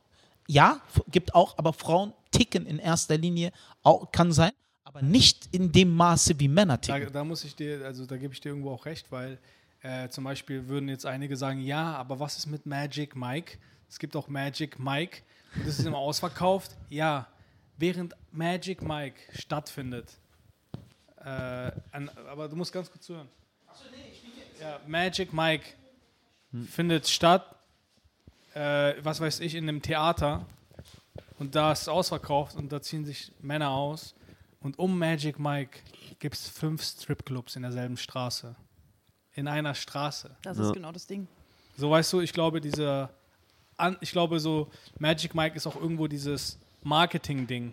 ja, 0.48 0.80
gibt 1.08 1.34
auch, 1.34 1.58
aber 1.58 1.74
Frauen 1.74 2.13
ticken 2.32 2.65
in 2.65 2.78
erster 2.80 3.17
Linie, 3.17 3.52
auch, 3.84 4.12
kann 4.12 4.32
sein, 4.32 4.52
aber 4.84 5.02
nicht 5.02 5.50
in 5.56 5.72
dem 5.72 5.95
Maße, 5.95 6.39
wie 6.39 6.48
Männer 6.48 6.78
Da, 6.78 6.98
ticken. 6.98 7.13
da 7.13 7.24
muss 7.24 7.43
ich 7.43 7.56
dir, 7.56 7.84
also 7.86 8.06
da 8.06 8.17
gebe 8.17 8.34
ich 8.34 8.41
dir 8.41 8.50
irgendwo 8.50 8.72
auch 8.72 8.86
recht, 8.86 9.12
weil 9.12 9.39
äh, 9.82 10.10
zum 10.10 10.24
Beispiel 10.24 10.67
würden 10.67 10.89
jetzt 10.89 11.06
einige 11.06 11.36
sagen, 11.38 11.62
ja, 11.62 11.95
aber 11.95 12.19
was 12.19 12.38
ist 12.38 12.48
mit 12.48 12.65
Magic 12.65 13.15
Mike? 13.15 13.58
Es 13.88 13.98
gibt 13.98 14.15
auch 14.15 14.28
Magic 14.28 14.78
Mike 14.78 15.22
und 15.56 15.66
das 15.68 15.80
ist 15.80 15.86
immer 15.86 15.98
ausverkauft. 15.98 16.76
Ja, 16.90 17.28
während 17.78 18.16
Magic 18.32 18.82
Mike 18.82 19.20
stattfindet, 19.38 20.18
äh, 21.18 21.72
an, 21.92 22.10
aber 22.30 22.48
du 22.48 22.56
musst 22.56 22.72
ganz 22.72 22.90
kurz 22.92 23.06
zuhören. 23.06 23.28
Ja, 24.62 24.80
Magic 24.88 25.34
Mike 25.34 25.66
findet 26.70 27.08
statt, 27.08 27.56
äh, 28.54 28.96
was 29.04 29.20
weiß 29.22 29.40
ich, 29.42 29.56
in 29.56 29.68
einem 29.70 29.82
Theater 29.82 30.46
und 31.38 31.56
da 31.56 31.72
ist 31.72 31.84
es 31.84 31.88
ausverkauft 31.88 32.56
und 32.56 32.72
da 32.72 32.82
ziehen 32.82 33.06
sich 33.06 33.32
Männer 33.42 33.70
aus 33.72 34.16
und 34.62 34.78
um 34.80 34.98
Magic 34.98 35.40
Mike 35.40 35.80
gibt 36.20 36.36
es 36.36 36.50
fünf 36.50 36.84
Stripclubs 36.84 37.56
in 37.56 37.62
derselben 37.62 37.96
Straße. 37.98 38.56
In 39.34 39.48
einer 39.48 39.74
Straße. 39.76 40.36
Das 40.42 40.58
Ja. 40.58 40.66
ist 40.66 40.74
genau 40.74 40.92
das 40.92 41.08
Ding. 41.08 41.28
So 41.78 41.90
weißt 41.92 42.12
du, 42.12 42.20
ich 42.20 42.34
glaube, 42.34 42.60
dieser, 42.60 43.10
an, 43.80 43.98
ich 44.02 44.12
glaube 44.12 44.39
so, 44.39 44.68
Magic 45.00 45.34
Mike 45.34 45.56
ist 45.56 45.65
auch 45.68 45.76
irgendwo 45.76 46.08
dieses 46.08 46.58
Marketing-Ding. 46.84 47.72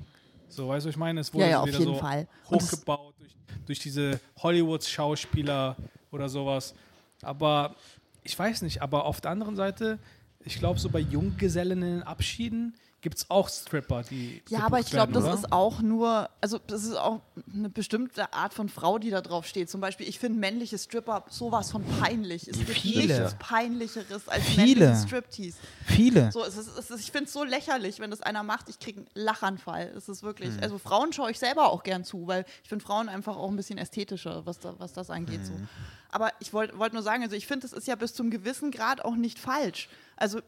So, 0.48 0.68
weißt 0.68 0.86
du, 0.86 0.90
ich 0.90 0.96
meine? 0.96 1.20
Es 1.20 1.32
wurde 1.34 1.44
Ja, 1.44 1.50
ja, 1.50 1.56
so 1.56 1.62
auf 1.62 1.68
wieder 1.68 1.78
jeden 1.78 1.94
so 1.94 2.00
Fall. 2.00 2.28
Hochgebaut 2.50 3.14
durch, 3.18 3.32
durch 3.66 3.78
diese 3.80 4.20
Hollywood-Schauspieler 4.42 5.76
oder 6.10 6.28
sowas. 6.28 6.74
Aber 7.22 7.74
ich 8.22 8.38
weiß 8.38 8.62
nicht, 8.62 8.82
aber 8.82 9.04
auf 9.04 9.20
der 9.20 9.32
anderen 9.32 9.56
Seite, 9.56 9.98
ich 10.44 10.58
glaube, 10.58 10.78
so 10.78 10.88
bei 10.88 11.00
Junggesellen 11.00 11.82
in 11.82 11.98
den 11.98 12.02
Abschieden 12.02 12.74
gibt 13.06 13.18
es 13.18 13.30
auch 13.30 13.48
Stripper, 13.48 14.02
die. 14.02 14.42
Ja, 14.48 14.64
aber 14.66 14.80
ich 14.80 14.90
glaube, 14.90 15.12
das 15.12 15.32
ist 15.32 15.52
auch 15.52 15.80
nur, 15.80 16.28
also 16.40 16.58
das 16.58 16.82
ist 16.82 16.96
auch 16.96 17.20
eine 17.54 17.68
bestimmte 17.70 18.32
Art 18.32 18.52
von 18.52 18.68
Frau, 18.68 18.98
die 18.98 19.10
da 19.10 19.20
drauf 19.20 19.46
steht. 19.46 19.70
Zum 19.70 19.80
Beispiel, 19.80 20.08
ich 20.08 20.18
finde 20.18 20.40
männliche 20.40 20.76
Stripper 20.76 21.24
sowas 21.30 21.70
von 21.70 21.84
peinlich. 22.00 22.48
Es 22.48 22.58
gibt 22.58 22.70
Viele. 22.70 23.20
nichts 23.20 23.36
peinlicheres 23.38 24.26
als 24.28 24.42
Viele. 24.42 24.86
männliche 24.86 25.06
Striptease. 25.06 25.56
Viele. 25.84 26.32
So, 26.32 26.42
es 26.44 26.56
ist, 26.56 26.76
es 26.76 26.90
ist, 26.90 26.98
ich 26.98 27.12
finde 27.12 27.26
es 27.26 27.32
so 27.32 27.44
lächerlich, 27.44 28.00
wenn 28.00 28.10
das 28.10 28.22
einer 28.22 28.42
macht, 28.42 28.68
ich 28.68 28.80
kriege 28.80 28.98
einen 29.02 29.08
Lachanfall. 29.14 29.92
Es 29.96 30.08
ist 30.08 30.24
wirklich, 30.24 30.50
Mhm. 30.56 30.62
also 30.64 30.78
Frauen 30.78 31.12
schaue 31.12 31.30
ich 31.30 31.38
selber 31.38 31.70
auch 31.70 31.84
gern 31.84 32.02
zu, 32.02 32.26
weil 32.26 32.44
ich 32.64 32.68
finde 32.68 32.84
Frauen 32.84 33.08
einfach 33.08 33.36
auch 33.36 33.48
ein 33.50 33.54
bisschen 33.56 33.78
ästhetischer, 33.78 34.44
was, 34.46 34.58
da, 34.58 34.74
was 34.78 34.92
das 34.92 35.10
angeht. 35.10 35.46
So. 35.46 35.52
Mhm. 35.52 35.68
Aber 36.10 36.32
ich 36.40 36.52
wollte 36.52 36.76
wollt 36.76 36.92
nur 36.92 37.02
sagen, 37.04 37.22
also 37.22 37.36
ich 37.36 37.46
finde, 37.46 37.66
es 37.68 37.72
ist 37.72 37.86
ja 37.86 37.94
bis 37.94 38.14
zum 38.14 38.30
gewissen 38.30 38.72
Grad 38.72 39.04
auch 39.04 39.14
nicht 39.14 39.38
falsch. 39.38 39.88
Also 40.16 40.40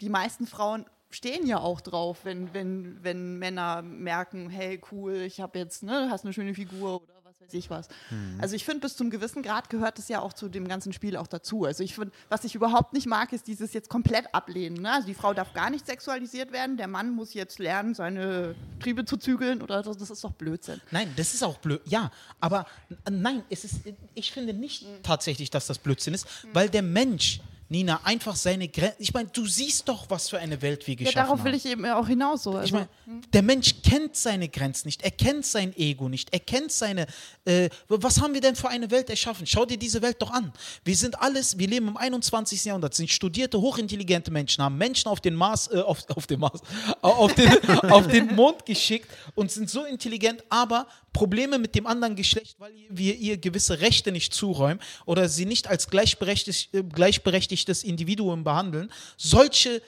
die 0.00 0.08
meisten 0.08 0.46
Frauen 0.48 0.84
stehen 1.10 1.46
ja 1.46 1.58
auch 1.58 1.80
drauf, 1.80 2.18
wenn, 2.24 2.52
wenn, 2.52 2.98
wenn 3.02 3.38
Männer 3.38 3.82
merken, 3.82 4.50
hey, 4.50 4.80
cool, 4.90 5.14
ich 5.14 5.40
habe 5.40 5.58
jetzt, 5.58 5.82
ne, 5.82 6.06
du 6.06 6.10
hast 6.10 6.24
eine 6.24 6.32
schöne 6.32 6.54
Figur 6.54 7.02
oder 7.02 7.14
was 7.22 7.40
weiß 7.40 7.54
ich 7.54 7.70
was. 7.70 7.88
Mhm. 8.10 8.38
Also 8.40 8.56
ich 8.56 8.64
finde, 8.64 8.80
bis 8.80 8.96
zum 8.96 9.10
gewissen 9.10 9.42
Grad 9.42 9.70
gehört 9.70 9.98
es 9.98 10.08
ja 10.08 10.20
auch 10.20 10.32
zu 10.32 10.48
dem 10.48 10.66
ganzen 10.68 10.92
Spiel 10.92 11.16
auch 11.16 11.26
dazu. 11.26 11.64
Also 11.64 11.82
ich 11.84 11.94
finde, 11.94 12.12
was 12.28 12.44
ich 12.44 12.54
überhaupt 12.54 12.92
nicht 12.92 13.06
mag, 13.06 13.32
ist 13.32 13.46
dieses 13.46 13.72
jetzt 13.72 13.88
komplett 13.88 14.34
ablehnen. 14.34 14.82
Ne? 14.82 14.92
Also 14.92 15.06
die 15.06 15.14
Frau 15.14 15.32
darf 15.32 15.52
gar 15.52 15.70
nicht 15.70 15.86
sexualisiert 15.86 16.52
werden, 16.52 16.76
der 16.76 16.88
Mann 16.88 17.10
muss 17.10 17.34
jetzt 17.34 17.58
lernen, 17.58 17.94
seine 17.94 18.54
Triebe 18.80 19.04
zu 19.04 19.16
zügeln 19.16 19.62
oder 19.62 19.82
so. 19.84 19.94
Das 19.94 20.10
ist 20.10 20.22
doch 20.24 20.32
Blödsinn. 20.32 20.80
Nein, 20.90 21.12
das 21.16 21.34
ist 21.34 21.42
auch 21.42 21.58
blöd. 21.58 21.80
Ja, 21.86 22.10
aber 22.40 22.66
nein, 23.08 23.42
es 23.48 23.64
ist, 23.64 23.80
ich 24.14 24.32
finde 24.32 24.52
nicht 24.54 24.86
tatsächlich, 25.02 25.50
dass 25.50 25.66
das 25.66 25.78
Blödsinn 25.78 26.14
ist, 26.14 26.26
weil 26.52 26.68
der 26.68 26.82
Mensch, 26.82 27.40
Nina, 27.68 28.00
einfach 28.04 28.36
seine 28.36 28.68
Grenzen. 28.68 28.96
Ich 28.98 29.12
meine, 29.12 29.28
du 29.32 29.44
siehst 29.46 29.88
doch, 29.88 30.08
was 30.08 30.28
für 30.28 30.38
eine 30.38 30.62
Welt 30.62 30.86
wir 30.86 30.94
Ja, 30.94 30.98
geschaffen 30.98 31.16
darauf 31.16 31.38
haben. 31.40 31.44
will 31.46 31.54
ich 31.54 31.66
eben 31.66 31.84
auch 31.86 32.06
hinaus. 32.06 32.44
So. 32.44 32.52
Ich 32.52 32.72
Also, 32.72 32.86
meine, 33.06 33.20
der 33.32 33.42
Mensch 33.42 33.74
kennt 33.82 34.16
seine 34.16 34.48
Grenzen 34.48 34.86
nicht, 34.88 35.02
er 35.02 35.10
kennt 35.10 35.44
sein 35.44 35.74
Ego 35.76 36.08
nicht, 36.08 36.32
er 36.32 36.40
kennt 36.40 36.70
seine. 36.70 37.06
Äh, 37.44 37.68
was 37.88 38.20
haben 38.20 38.34
wir 38.34 38.40
denn 38.40 38.54
für 38.56 38.68
eine 38.68 38.90
Welt 38.90 39.10
erschaffen? 39.10 39.46
Schau 39.46 39.64
dir 39.64 39.78
diese 39.78 40.00
Welt 40.02 40.16
doch 40.22 40.30
an. 40.30 40.52
Wir 40.84 40.94
sind 40.96 41.20
alles, 41.20 41.58
wir 41.58 41.66
leben 41.66 41.88
im 41.88 41.96
21. 41.96 42.64
Jahrhundert, 42.64 42.94
sind 42.94 43.10
studierte, 43.10 43.60
hochintelligente 43.60 44.30
Menschen, 44.30 44.62
haben 44.62 44.78
Menschen 44.78 45.08
auf 45.08 45.20
den 45.20 45.34
Mars, 45.34 45.68
äh, 45.72 45.80
auf, 45.80 46.08
auf 46.14 46.26
den 46.26 46.40
Mars, 46.40 46.60
auf 47.00 47.34
den, 47.34 47.68
auf 47.90 48.06
den 48.06 48.34
Mond 48.34 48.64
geschickt 48.64 49.10
und 49.34 49.50
sind 49.50 49.68
so 49.70 49.84
intelligent, 49.84 50.44
aber 50.50 50.86
Probleme 51.16 51.58
mit 51.58 51.74
dem 51.74 51.86
anderen 51.86 52.14
Geschlecht, 52.14 52.56
weil 52.58 52.74
wir 52.90 53.16
ihr 53.16 53.38
gewisse 53.38 53.80
Rechte 53.80 54.12
nicht 54.12 54.34
zuräumen 54.34 54.80
oder 55.06 55.30
sie 55.30 55.46
nicht 55.46 55.66
als 55.66 55.88
gleichberechtigt, 55.88 56.74
äh, 56.74 56.82
gleichberechtigtes 56.82 57.84
Individuum 57.84 58.44
behandeln. 58.44 58.92
Solche 59.16 59.80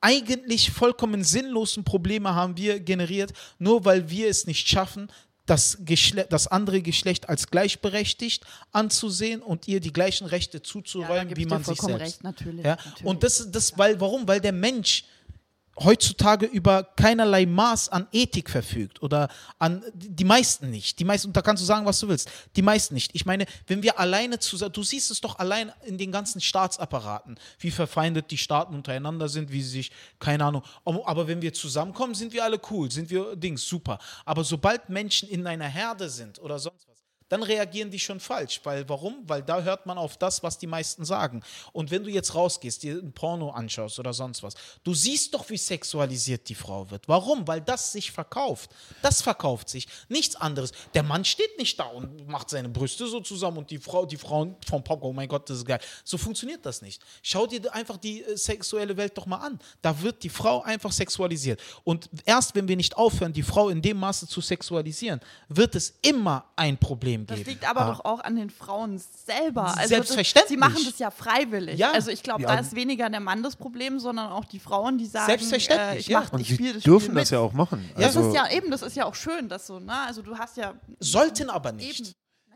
eigentlich 0.00 0.70
vollkommen 0.70 1.24
sinnlosen 1.24 1.82
Probleme 1.82 2.36
haben 2.36 2.56
wir 2.56 2.78
generiert, 2.78 3.32
nur 3.58 3.84
weil 3.84 4.10
wir 4.10 4.28
es 4.28 4.46
nicht 4.46 4.68
schaffen, 4.68 5.10
das, 5.44 5.78
Geschle 5.84 6.24
das 6.30 6.46
andere 6.46 6.82
Geschlecht 6.82 7.28
als 7.28 7.48
gleichberechtigt 7.48 8.44
anzusehen 8.70 9.42
und 9.42 9.66
ihr 9.66 9.80
die 9.80 9.92
gleichen 9.92 10.28
Rechte 10.28 10.58
ja, 10.58 10.62
zuzuräumen, 10.62 11.28
gebe 11.28 11.40
wie 11.40 11.46
man 11.46 11.64
sich 11.64 11.80
selbst. 11.80 12.00
recht, 12.00 12.22
natürlich. 12.22 12.64
Ja? 12.64 12.76
natürlich. 12.76 13.04
Und 13.04 13.24
das, 13.24 13.50
das 13.50 13.76
weil, 13.76 14.00
warum? 14.00 14.28
Weil 14.28 14.40
der 14.40 14.52
Mensch 14.52 15.02
heutzutage 15.78 16.46
über 16.46 16.84
keinerlei 16.96 17.46
Maß 17.46 17.88
an 17.88 18.06
Ethik 18.12 18.50
verfügt 18.50 19.02
oder 19.02 19.28
an 19.58 19.82
die 19.94 20.24
meisten 20.24 20.70
nicht. 20.70 20.98
Die 20.98 21.04
meisten, 21.04 21.28
und 21.28 21.36
da 21.36 21.42
kannst 21.42 21.62
du 21.62 21.66
sagen, 21.66 21.86
was 21.86 21.98
du 22.00 22.08
willst. 22.08 22.30
Die 22.56 22.62
meisten 22.62 22.94
nicht. 22.94 23.14
Ich 23.14 23.24
meine, 23.24 23.46
wenn 23.66 23.82
wir 23.82 23.98
alleine 23.98 24.38
zusammen, 24.38 24.72
du 24.72 24.82
siehst 24.82 25.10
es 25.10 25.20
doch 25.20 25.38
allein 25.38 25.72
in 25.86 25.96
den 25.98 26.12
ganzen 26.12 26.40
Staatsapparaten, 26.40 27.38
wie 27.58 27.70
verfeindet 27.70 28.30
die 28.30 28.38
Staaten 28.38 28.74
untereinander 28.74 29.28
sind, 29.28 29.52
wie 29.52 29.62
sie 29.62 29.70
sich, 29.70 29.92
keine 30.18 30.44
Ahnung. 30.44 30.62
Aber 30.84 31.28
wenn 31.28 31.40
wir 31.42 31.52
zusammenkommen, 31.52 32.14
sind 32.14 32.32
wir 32.32 32.44
alle 32.44 32.60
cool, 32.70 32.90
sind 32.90 33.10
wir 33.10 33.36
Dings, 33.36 33.66
super. 33.66 33.98
Aber 34.24 34.44
sobald 34.44 34.88
Menschen 34.88 35.28
in 35.28 35.46
einer 35.46 35.68
Herde 35.68 36.10
sind 36.10 36.38
oder 36.40 36.58
sonst 36.58 36.86
was, 36.88 36.99
dann 37.30 37.42
reagieren 37.42 37.90
die 37.90 37.98
schon 37.98 38.20
falsch. 38.20 38.60
Weil 38.64 38.86
warum? 38.88 39.22
Weil 39.26 39.42
da 39.42 39.62
hört 39.62 39.86
man 39.86 39.96
auf 39.96 40.18
das, 40.18 40.42
was 40.42 40.58
die 40.58 40.66
meisten 40.66 41.04
sagen. 41.04 41.42
Und 41.72 41.90
wenn 41.90 42.04
du 42.04 42.10
jetzt 42.10 42.34
rausgehst, 42.34 42.82
dir 42.82 42.96
ein 42.96 43.12
Porno 43.12 43.50
anschaust 43.50 43.98
oder 43.98 44.12
sonst 44.12 44.42
was, 44.42 44.54
du 44.84 44.92
siehst 44.92 45.32
doch, 45.32 45.48
wie 45.48 45.56
sexualisiert 45.56 46.48
die 46.48 46.54
Frau 46.54 46.90
wird. 46.90 47.08
Warum? 47.08 47.46
Weil 47.46 47.60
das 47.60 47.92
sich 47.92 48.10
verkauft. 48.10 48.70
Das 49.00 49.22
verkauft 49.22 49.68
sich. 49.68 49.86
Nichts 50.08 50.36
anderes. 50.36 50.72
Der 50.92 51.04
Mann 51.04 51.24
steht 51.24 51.56
nicht 51.56 51.78
da 51.78 51.84
und 51.84 52.26
macht 52.26 52.50
seine 52.50 52.68
Brüste 52.68 53.06
so 53.06 53.20
zusammen 53.20 53.58
und 53.58 53.70
die 53.70 53.78
Frau, 53.78 54.04
die 54.04 54.16
Frauen 54.16 54.56
vom 54.68 54.82
Pop, 54.82 55.02
oh 55.04 55.12
mein 55.12 55.28
Gott, 55.28 55.48
das 55.48 55.58
ist 55.58 55.64
geil. 55.64 55.80
So 56.04 56.18
funktioniert 56.18 56.66
das 56.66 56.82
nicht. 56.82 57.00
Schau 57.22 57.46
dir 57.46 57.72
einfach 57.72 57.96
die 57.96 58.24
äh, 58.24 58.36
sexuelle 58.36 58.96
Welt 58.96 59.16
doch 59.16 59.26
mal 59.26 59.38
an. 59.38 59.60
Da 59.82 60.02
wird 60.02 60.24
die 60.24 60.28
Frau 60.28 60.62
einfach 60.62 60.90
sexualisiert. 60.90 61.60
Und 61.84 62.10
erst 62.24 62.56
wenn 62.56 62.66
wir 62.66 62.76
nicht 62.76 62.96
aufhören, 62.96 63.32
die 63.32 63.44
Frau 63.44 63.68
in 63.68 63.80
dem 63.80 63.98
Maße 63.98 64.26
zu 64.26 64.40
sexualisieren, 64.40 65.20
wird 65.48 65.76
es 65.76 65.94
immer 66.02 66.46
ein 66.56 66.76
Problem 66.76 67.19
Das 67.26 67.38
geben. 67.38 67.50
liegt 67.50 67.68
aber 67.68 67.86
doch 67.92 68.04
auch 68.04 68.20
an 68.20 68.36
den 68.36 68.50
Frauen 68.50 69.00
selber. 69.26 69.76
Also 69.76 69.88
Selbstverständlich. 69.88 70.32
Das, 70.34 70.48
sie 70.48 70.56
machen 70.56 70.84
das 70.84 70.98
ja 70.98 71.10
freiwillig. 71.10 71.78
Ja. 71.78 71.92
Also 71.92 72.10
ich 72.10 72.22
glaube, 72.22 72.42
Ja. 72.42 72.48
da 72.54 72.58
ist 72.60 72.74
weniger 72.74 73.08
der 73.10 73.20
Mann 73.20 73.42
das 73.42 73.56
Problem, 73.56 73.98
sondern 74.00 74.30
auch 74.32 74.44
die 74.44 74.58
Frauen, 74.60 74.98
die 74.98 75.06
sagen, 75.06 75.26
Selbstverständlich, 75.26 75.96
äh, 75.96 75.98
ich, 76.00 76.06
ja. 76.08 76.20
mach, 76.20 76.32
Und 76.32 76.40
ich 76.40 76.48
sie 76.48 76.54
spiele 76.54 76.74
das 76.74 76.82
dürfen 76.82 77.04
Spiel 77.06 77.14
das 77.16 77.30
mit. 77.30 77.30
ja 77.30 77.38
auch 77.40 77.52
machen. 77.52 77.84
Ja. 77.96 78.06
Das 78.06 78.16
Also, 78.16 78.28
ist 78.30 78.34
ja 78.34 78.50
eben, 78.50 78.70
das 78.70 78.82
ist 78.82 78.96
ja 78.96 79.04
auch 79.06 79.14
schön, 79.14 79.48
dass 79.48 79.66
so, 79.66 79.78
ne? 79.80 79.92
Also 80.06 80.22
du 80.22 80.36
hast 80.38 80.56
ja 80.56 80.74
Sollten 80.98 81.50
aber 81.50 81.72
nicht. 81.72 82.00
eben. 82.00 82.12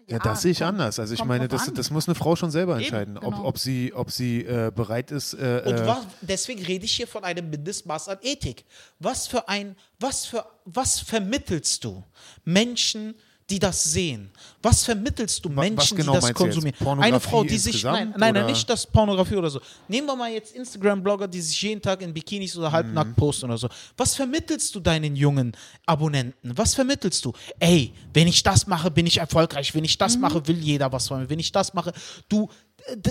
ja, 0.06 0.18
das 0.18 0.42
sehe 0.42 0.50
ich 0.52 0.58
kommt- 0.58 0.68
anders. 0.68 0.98
Also 0.98 1.14
ich 1.14 1.24
meine, 1.24 1.48
das, 1.48 1.72
das 1.72 1.90
muss 1.90 2.06
eine 2.08 2.14
Frau 2.14 2.36
schon 2.36 2.50
selber 2.50 2.74
Eben, 2.74 2.82
entscheiden, 2.82 3.16
ob, 3.16 3.24
genau. 3.36 3.44
ob 3.46 3.58
sie, 3.58 3.92
ob 3.94 4.10
sie 4.10 4.40
äh, 4.44 4.70
bereit 4.74 5.10
ist. 5.10 5.32
Äh, 5.32 5.62
Und 5.64 5.74
äh, 5.76 5.86
was, 5.86 5.98
deswegen 6.20 6.62
rede 6.62 6.84
ich 6.84 6.92
hier 6.94 7.06
von 7.08 7.24
einem 7.24 7.48
Mindestmaß 7.48 8.08
an 8.10 8.18
Ethik. 8.20 8.66
Was 8.98 9.26
für 9.26 9.48
ein, 9.48 9.76
was 9.98 10.26
für, 10.26 10.44
was 10.66 11.00
vermittelst 11.00 11.84
du 11.84 12.04
Menschen, 12.44 13.14
die 13.50 13.58
das 13.58 13.84
sehen? 13.84 14.30
Was 14.62 14.84
vermittelst 14.84 15.44
du 15.44 15.50
Menschen, 15.50 15.96
genau 15.98 16.14
die 16.14 16.20
das 16.20 16.34
konsumieren? 16.34 16.74
Eine 17.00 17.20
Frau, 17.20 17.44
die 17.44 17.58
sich, 17.58 17.84
nein, 17.84 18.14
nein, 18.16 18.34
nein, 18.34 18.46
nicht 18.46 18.68
das 18.68 18.86
Pornografie 18.86 19.36
oder 19.36 19.50
so. 19.50 19.60
Nehmen 19.88 20.06
wir 20.06 20.16
mal 20.16 20.30
jetzt 20.30 20.54
Instagram-Blogger, 20.54 21.28
die 21.28 21.40
sich 21.40 21.60
jeden 21.60 21.82
Tag 21.82 22.00
in 22.00 22.14
Bikinis 22.14 22.56
oder 22.56 22.72
halbnackt 22.72 23.10
Mhm. 23.10 23.14
posten 23.16 23.46
oder 23.46 23.58
so. 23.58 23.68
Was 23.96 24.14
vermittelst 24.14 24.74
du 24.74 24.80
deinen 24.80 25.14
jungen 25.14 25.52
Abonnenten? 25.84 26.56
Was 26.56 26.74
vermittelst 26.74 27.24
du? 27.24 27.32
Ey, 27.58 27.92
wenn 28.14 28.26
ich 28.28 28.42
das 28.42 28.66
mache, 28.66 28.90
bin 28.90 29.06
ich 29.06 29.18
erfolgreich. 29.18 29.74
Wenn 29.74 29.84
ich 29.84 29.98
das 29.98 30.16
mache, 30.16 30.46
will 30.48 30.58
jeder 30.58 30.90
was 30.92 31.08
von 31.08 31.20
mir. 31.20 31.28
Wenn 31.30 31.38
ich 31.38 31.52
das 31.52 31.74
mache, 31.74 31.92
du, 32.28 32.48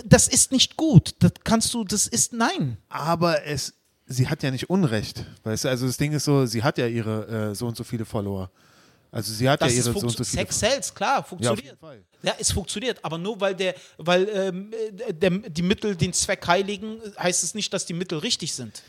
das 0.05 0.27
ist 0.27 0.51
nicht 0.51 0.77
gut. 0.77 1.13
Das 1.19 1.31
kannst 1.43 1.73
du, 1.73 1.83
das 1.83 2.07
ist 2.07 2.33
nein. 2.33 2.77
aber 2.89 3.45
es, 3.45 3.73
sie 4.07 4.27
hat 4.27 4.41
ja 4.43 4.49
nicht 4.51 4.69
Unrecht. 4.69 5.23
Weißt 5.43 5.65
du, 5.65 5.69
also 5.69 5.85
das 5.87 5.97
Ding 5.97 6.11
ist 6.13 6.25
so, 6.25 6.45
sie 6.47 6.63
hat 6.63 6.77
ja 6.79 6.87
ihre 6.87 7.51
äh, 7.51 7.55
so 7.55 7.67
und 7.67 7.77
so 7.77 7.83
viele 7.83 8.05
Follower. 8.05 8.49
Also 9.13 9.31
sie 9.31 9.47
hat 9.47 9.61
Das 9.61 9.71
ja 9.71 9.83
ihre 9.83 9.93
so 9.93 10.07
und 10.07 10.17
so 10.17 10.23
Sex 10.23 10.59
sells, 10.59 10.93
klar, 10.93 11.17
Ja, 11.17 11.23
funktioniert. 11.23 11.79
Fall. 11.79 12.01
Ja, 12.23 12.33
es 12.39 12.51
funktioniert, 12.51 12.99
aber 13.03 13.19
nur 13.19 13.39
weil 13.39 13.53
der, 13.53 13.75
weil 13.97 14.27
ähm, 14.33 14.71
äh, 15.07 15.13
der, 15.13 15.29
die 15.29 15.61
Mittel 15.61 15.95
den 15.95 16.13
Zweck 16.13 16.47
heiligen, 16.47 16.97
heißt 17.19 17.43
es 17.43 17.53
nicht, 17.53 17.71
dass 17.73 17.85
die 17.85 17.93
Mittel 17.93 18.17
richtig 18.17 18.53
sind. 18.53 18.81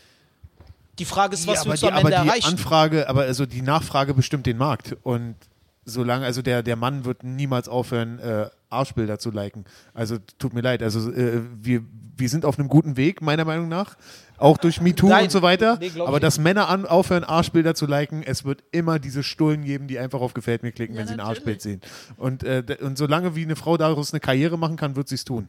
Die 0.98 1.04
Frage 1.04 1.34
ist, 1.34 1.46
was 1.46 1.56
ja, 1.56 1.60
aber 1.60 1.70
willst 1.70 1.82
du 1.82 1.88
am 1.88 1.94
aber 1.94 2.08
Ende 2.08 2.22
die 2.22 2.28
erreichen? 2.28 2.46
Anfrage, 2.46 3.08
aber 3.08 3.22
also 3.22 3.44
die 3.44 3.60
Nachfrage 3.60 4.14
bestimmt 4.14 4.46
den 4.46 4.56
Markt 4.56 4.96
und 5.02 5.36
solange, 5.84 6.24
also 6.24 6.40
der, 6.40 6.62
der 6.62 6.76
Mann 6.76 7.04
wird 7.04 7.22
niemals 7.22 7.68
aufhören, 7.68 8.18
äh, 8.18 8.48
Arschbilder 8.70 9.18
zu 9.18 9.30
liken. 9.30 9.66
Also 9.92 10.16
tut 10.38 10.54
mir 10.54 10.62
leid, 10.62 10.82
also 10.82 11.10
äh, 11.12 11.42
wir, 11.60 11.82
wir 12.16 12.28
sind 12.30 12.46
auf 12.46 12.58
einem 12.58 12.68
guten 12.68 12.96
Weg, 12.96 13.20
meiner 13.20 13.44
Meinung 13.44 13.68
nach. 13.68 13.96
Auch 14.36 14.58
durch 14.58 14.80
MeToo 14.80 15.08
Nein, 15.08 15.24
und 15.24 15.30
so 15.30 15.42
weiter. 15.42 15.76
nee, 15.80 15.92
aber 16.00 16.18
dass 16.20 16.38
Männer 16.38 16.68
an, 16.68 16.86
aufhören, 16.86 17.22
Arschbilder 17.24 17.74
zu 17.74 17.86
liken, 17.86 18.22
es 18.22 18.44
wird 18.44 18.64
immer 18.72 18.98
diese 18.98 19.22
Stullen 19.22 19.64
geben, 19.64 19.86
die 19.86 19.98
einfach 19.98 20.20
auf 20.20 20.34
Gefällt 20.34 20.62
mir 20.62 20.72
klicken, 20.72 20.94
Ja, 20.96 21.00
wenn 21.00 21.06
sie 21.06 21.14
ein 21.14 21.18
natürlich. 21.18 21.38
Arschbild 21.38 21.62
sehen. 21.62 21.80
Und, 22.16 22.42
äh, 22.42 22.62
und 22.80 22.98
solange 22.98 23.36
wie 23.36 23.42
eine 23.44 23.56
Frau 23.56 23.76
daraus 23.76 24.12
eine 24.12 24.20
Karriere 24.20 24.58
machen 24.58 24.76
kann, 24.76 24.96
wird 24.96 25.08
sie 25.08 25.14
es 25.14 25.24
tun. 25.24 25.48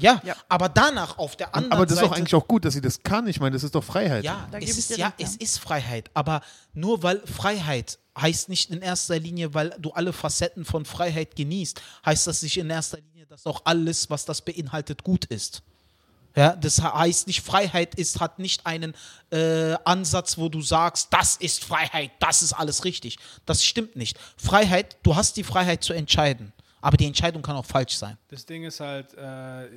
ja, 0.00 0.20
Ja. 0.24 0.34
aber 0.48 0.68
danach 0.68 1.18
auf 1.18 1.36
der 1.36 1.54
anderen 1.54 1.72
Aber 1.72 1.86
das 1.86 1.92
ist 1.92 1.98
Seite. 2.00 2.10
doch 2.10 2.16
eigentlich 2.16 2.34
auch 2.34 2.48
gut, 2.48 2.64
dass 2.64 2.74
sie 2.74 2.80
das 2.80 3.02
kann. 3.04 3.28
Ich 3.28 3.38
meine, 3.38 3.52
das 3.54 3.62
ist 3.62 3.74
doch 3.76 3.84
Freiheit. 3.84 4.24
Ja, 4.24 4.48
Da 4.50 4.58
es 4.58 4.76
ist, 4.76 4.96
ja. 4.96 5.12
es 5.18 5.36
ist 5.36 5.58
Freiheit, 5.60 6.10
aber 6.14 6.40
nur 6.72 7.04
weil 7.04 7.20
Freiheit 7.26 8.00
heißt 8.20 8.48
nicht 8.48 8.70
in 8.70 8.82
erster 8.82 9.18
Linie, 9.20 9.54
weil 9.54 9.74
du 9.78 9.90
alle 9.92 10.12
Facetten 10.12 10.64
von 10.64 10.84
Freiheit 10.84 11.36
genießt, 11.36 11.80
heißt 12.04 12.26
das 12.26 12.42
nicht 12.42 12.56
in 12.56 12.68
erster 12.70 12.98
Linie, 12.98 13.26
dass 13.26 13.46
auch 13.46 13.62
alles, 13.64 14.10
was 14.10 14.24
das 14.24 14.42
beinhaltet, 14.42 15.04
gut 15.04 15.24
ist. 15.26 15.62
Ja, 16.36 16.56
das 16.56 16.82
heißt 16.82 17.28
nicht, 17.28 17.42
Freiheit 17.42 17.94
ist, 17.94 18.20
hat 18.20 18.40
nicht 18.40 18.66
einen 18.66 18.94
äh, 19.30 19.74
Ansatz, 19.84 20.36
wo 20.36 20.48
du 20.48 20.62
sagst, 20.62 21.12
das 21.12 21.36
ist 21.36 21.64
Freiheit, 21.64 22.10
das 22.18 22.42
ist 22.42 22.52
alles 22.52 22.84
richtig. 22.84 23.18
Das 23.46 23.64
stimmt 23.64 23.94
nicht. 23.94 24.18
Freiheit, 24.36 24.96
du 25.04 25.14
hast 25.14 25.36
die 25.36 25.44
Freiheit 25.44 25.84
zu 25.84 25.92
entscheiden, 25.92 26.52
aber 26.80 26.96
die 26.96 27.06
Entscheidung 27.06 27.42
kann 27.42 27.54
auch 27.54 27.64
falsch 27.64 27.96
sein. 27.96 28.18
Das 28.28 28.44
Ding 28.44 28.64
ist 28.64 28.80
halt, 28.80 29.14
äh, 29.14 29.68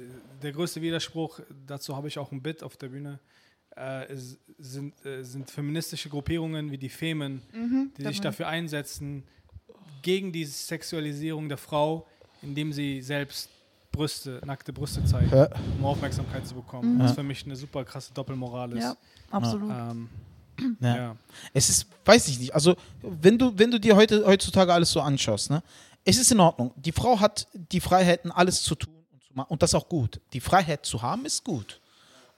der 0.42 0.52
größte 0.52 0.82
Widerspruch, 0.82 1.40
dazu 1.68 1.96
habe 1.96 2.08
ich 2.08 2.18
auch 2.18 2.32
ein 2.32 2.42
Bit 2.42 2.64
auf 2.64 2.76
der 2.76 2.88
Bühne, 2.88 3.20
äh, 3.78 4.12
ist, 4.12 4.40
sind, 4.58 5.06
äh, 5.06 5.24
sind 5.24 5.52
feministische 5.52 6.10
Gruppierungen 6.10 6.72
wie 6.72 6.80
die 6.80 6.90
Femen, 6.90 7.44
die 7.98 8.04
sich 8.04 8.20
dafür 8.20 8.48
einsetzen, 8.48 9.24
gegen 10.02 10.32
die 10.32 10.46
Sexualisierung 10.46 11.50
der 11.50 11.58
Frau, 11.58 12.08
indem 12.42 12.74
sie 12.74 13.02
selbst 13.02 13.50
Brüste, 13.98 14.40
nackte 14.46 14.72
Brüste 14.72 15.04
zeigen, 15.06 15.30
Ja. 15.36 15.50
um 15.80 15.86
Aufmerksamkeit 15.86 16.46
zu 16.48 16.56
bekommen. 16.56 17.00
Was 17.00 17.14
für 17.14 17.24
mich 17.24 17.44
eine 17.46 17.56
super 17.56 17.84
krasse 17.84 18.14
Doppelmoral 18.14 18.72
ist. 18.74 18.84
Ja, 18.84 18.96
absolut. 19.32 19.70
Ähm, 19.72 20.10
Ja. 20.80 20.96
ja. 20.96 21.16
Es 21.54 21.70
ist, 21.70 21.86
weiß 22.06 22.28
ich 22.30 22.40
nicht, 22.40 22.54
also 22.56 22.76
wenn 23.04 23.38
du, 23.38 23.52
wenn 23.60 23.70
du 23.70 23.80
dir 23.80 23.96
heute, 23.96 24.26
heutzutage 24.26 24.74
alles 24.74 24.90
so 24.92 25.00
anschaust, 25.02 25.52
ne, 25.52 25.62
es 26.04 26.18
ist 26.18 26.32
in 26.32 26.40
Ordnung. 26.40 26.72
Die 26.78 26.92
Frau 26.92 27.20
hat 27.20 27.48
die 27.54 27.80
Freiheiten, 27.80 28.32
alles 28.32 28.64
zu 28.64 28.74
tun 28.76 28.94
und 29.14 29.24
zu 29.24 29.34
machen. 29.36 29.50
Und 29.52 29.62
das 29.62 29.72
ist 29.72 29.76
auch 29.76 29.88
gut. 29.90 30.20
Die 30.34 30.40
Freiheit 30.40 30.84
zu 30.86 31.02
haben, 31.04 31.26
ist 31.26 31.44
gut. 31.44 31.80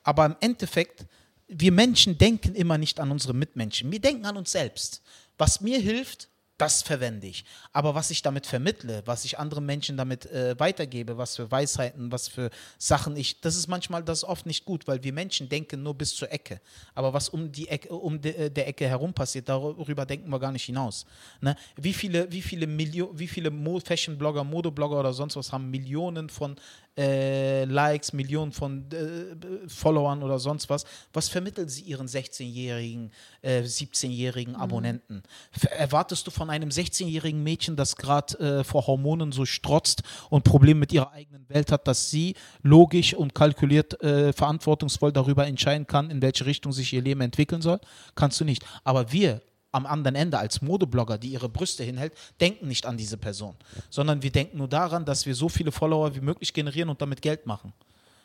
Aber 0.04 0.26
im 0.26 0.36
Endeffekt, 0.42 1.06
wir 1.48 1.72
Menschen 1.72 2.18
denken 2.18 2.56
immer 2.56 2.78
nicht 2.78 3.00
an 3.00 3.10
unsere 3.12 3.34
Mitmenschen. 3.34 3.90
Wir 3.92 4.02
denken 4.02 4.26
an 4.26 4.36
uns 4.38 4.52
selbst. 4.52 5.02
Was 5.38 5.62
mir 5.62 5.80
hilft, 5.80 6.28
Das 6.60 6.82
verwende 6.82 7.26
ich. 7.26 7.46
Aber 7.72 7.96
was 7.96 8.12
ich 8.12 8.22
damit 8.22 8.46
vermittle, 8.46 9.02
was 9.06 9.24
ich 9.24 9.40
anderen 9.40 9.66
Menschen 9.66 9.96
damit 9.96 10.26
äh, 10.26 10.60
weitergebe, 10.60 11.18
was 11.18 11.38
für 11.38 11.50
Weisheiten, 11.50 12.12
was 12.12 12.28
für 12.28 12.50
Sachen 12.78 13.16
ich, 13.16 13.40
das 13.40 13.56
ist 13.56 13.70
manchmal, 13.70 14.04
das 14.04 14.20
ist 14.20 14.24
oft 14.26 14.46
nicht 14.46 14.66
gut, 14.66 14.86
weil 14.86 15.02
wir 15.02 15.14
Menschen 15.14 15.48
denken 15.48 15.82
nur 15.82 15.94
bis 15.94 16.14
zur 16.14 16.30
Ecke. 16.34 16.60
Aber 16.96 17.14
was 17.14 17.30
um 17.30 17.50
die 17.50 17.70
Ecke, 17.70 17.94
um 17.94 18.20
de, 18.20 18.34
äh, 18.36 18.52
der 18.52 18.68
Ecke 18.68 18.90
herum 18.90 19.14
passiert, 19.14 19.48
darüber 19.48 20.06
denken 20.06 20.30
wir 20.30 20.38
gar 20.38 20.52
nicht 20.52 20.66
hinaus. 20.66 21.06
Ne? 21.40 21.56
Wie 21.78 21.94
viele, 21.94 22.30
wie 22.30 22.42
viele 22.42 22.68
Millionen, 22.68 23.18
wie 23.18 23.30
viele 23.30 23.52
Fashion-Blogger, 23.80 24.44
Modeblogger 24.44 25.00
oder 25.00 25.14
sonst 25.14 25.38
was 25.38 25.54
haben 25.54 25.72
Millionen 25.72 26.28
von 26.28 26.58
äh, 27.00 27.64
Likes, 27.64 28.12
Millionen 28.12 28.52
von 28.52 28.86
äh, 28.92 29.70
Followern 29.70 30.22
oder 30.22 30.38
sonst 30.38 30.70
was. 30.70 30.84
Was 31.14 31.30
vermitteln 31.30 31.70
sie 31.70 31.84
ihren 31.84 32.08
16-jährigen, 32.08 33.12
äh, 33.42 33.62
17-jährigen 33.62 34.56
Abonnenten? 34.56 35.24
Ver 35.52 35.72
erwartest 35.72 36.28
du 36.28 36.32
von 36.32 36.50
einem 36.50 36.70
16-jährigen 36.70 37.42
Mädchen, 37.42 37.78
das 37.78 37.96
gerade 37.96 38.38
äh, 38.40 38.64
vor 38.66 38.86
Hormonen 38.88 39.32
so 39.32 39.46
strotzt 39.46 40.04
und 40.30 40.44
Probleme 40.44 40.82
mit 40.82 40.92
ihrer 40.92 41.12
eigenen 41.14 41.48
Welt 41.48 41.72
hat, 41.72 41.88
dass 41.88 42.10
sie 42.10 42.36
logisch 42.64 43.14
und 43.14 43.34
kalkuliert 43.34 44.02
äh, 44.04 44.34
verantwortungsvoll 44.34 45.14
darüber 45.14 45.48
entscheiden 45.48 45.88
kann, 45.88 46.12
in 46.12 46.22
welche 46.22 46.46
Richtung 46.46 46.74
sich 46.74 46.92
ihr 46.92 47.02
Leben 47.02 47.22
entwickeln 47.22 47.62
soll? 47.62 47.80
Kannst 48.16 48.42
du 48.42 48.46
nicht. 48.46 48.66
Aber 48.84 49.12
wir 49.14 49.42
am 49.72 49.86
anderen 49.86 50.16
Ende 50.16 50.38
als 50.38 50.62
Modeblogger, 50.62 51.18
die 51.18 51.30
ihre 51.30 51.50
Brüste 51.50 51.84
hinhält, 51.84 52.14
denken 52.40 52.68
nicht 52.68 52.86
an 52.86 52.98
diese 52.98 53.18
Person, 53.18 53.56
sondern 53.90 54.24
wir 54.24 54.32
denken 54.32 54.58
nur 54.58 54.68
daran, 54.68 55.06
dass 55.06 55.26
wir 55.26 55.36
so 55.36 55.50
viele 55.50 55.72
Follower 55.72 56.16
wie 56.16 56.22
möglich 56.22 56.54
generieren 56.54 56.90
und 56.90 57.02
damit 57.02 57.22
Geld 57.22 57.46
machen. 57.46 57.74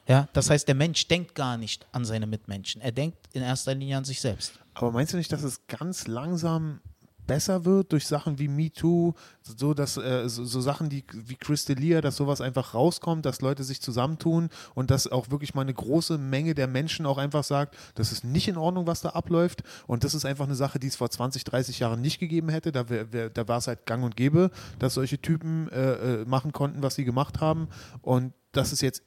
Ja, 0.07 0.29
das 0.35 0.51
heißt, 0.51 0.69
der 0.69 0.75
Mensch 0.75 1.09
denkt 1.09 1.35
gar 1.35 1.57
nicht 1.57 1.87
an 1.93 2.05
seine 2.05 2.27
Mitmenschen. 2.27 2.83
Er 2.83 2.93
denkt 2.93 3.19
in 3.33 3.43
erster 3.43 3.75
Linie 3.75 3.97
an 3.97 4.05
sich 4.05 4.21
selbst. 4.21 4.53
Aber 4.75 4.91
meinst 4.91 5.13
du 5.13 5.17
nicht, 5.17 5.33
dass 5.33 5.43
es 5.43 5.67
ganz 5.67 6.07
langsam 6.07 6.81
besser 7.27 7.65
wird 7.65 7.93
durch 7.93 8.07
Sachen 8.07 8.39
wie 8.39 8.49
MeToo, 8.49 9.15
so 9.43 9.75
dass 9.75 9.97
äh, 9.97 10.29
so, 10.29 10.45
so, 10.45 10.61
Sachen 10.61 10.89
die, 10.89 11.05
wie 11.13 11.37
Crystalia, 11.37 12.01
dass 12.01 12.17
sowas 12.17 12.41
einfach 12.41 12.75
rauskommt, 12.75 13.25
dass 13.25 13.41
Leute 13.41 13.65
sich 13.65 13.81
zusammentun 13.81 14.49
und 14.75 14.91
dass 14.91 15.11
auch 15.11 15.31
wirklich 15.31 15.55
mal 15.55 15.63
eine 15.63 15.75
große 15.75 16.19
Menge 16.19 16.55
der 16.55 16.67
Menschen 16.67 17.07
auch 17.07 17.19
einfach 17.19 17.45
sagt, 17.45 17.77
das 17.95 18.13
ist 18.13 18.25
nicht 18.25 18.49
in 18.49 18.57
Ordnung, 18.57 18.87
was 18.87 19.01
da 19.01 19.11
abläuft 19.11 19.63
und 19.87 20.05
das 20.05 20.15
ist 20.15 20.25
einfach 20.25 20.47
eine 20.47 20.55
Sache, 20.55 20.79
die 20.79 20.87
es 20.87 20.97
vor 20.97 21.11
20, 21.11 21.45
30 21.45 21.79
Jahren 21.79 22.01
nicht 22.01 22.19
gegeben 22.19 22.49
hätte. 22.49 22.73
Da, 22.73 22.85
da 22.85 23.49
war 23.49 23.59
es 23.59 23.67
halt 23.67 23.87
gang 23.87 24.05
und 24.05 24.17
gäbe, 24.17 24.51
dass 24.79 24.95
solche 24.95 25.19
Typen 25.19 25.69
äh, 25.71 25.93
äh 25.93 26.25
machen 26.25 26.53
konnten, 26.53 26.83
was 26.83 26.95
sie 26.95 27.05
gemacht 27.05 27.41
haben 27.41 27.69
und 28.03 28.33
das 28.53 28.73
ist 28.73 28.83
jetzt 28.83 29.03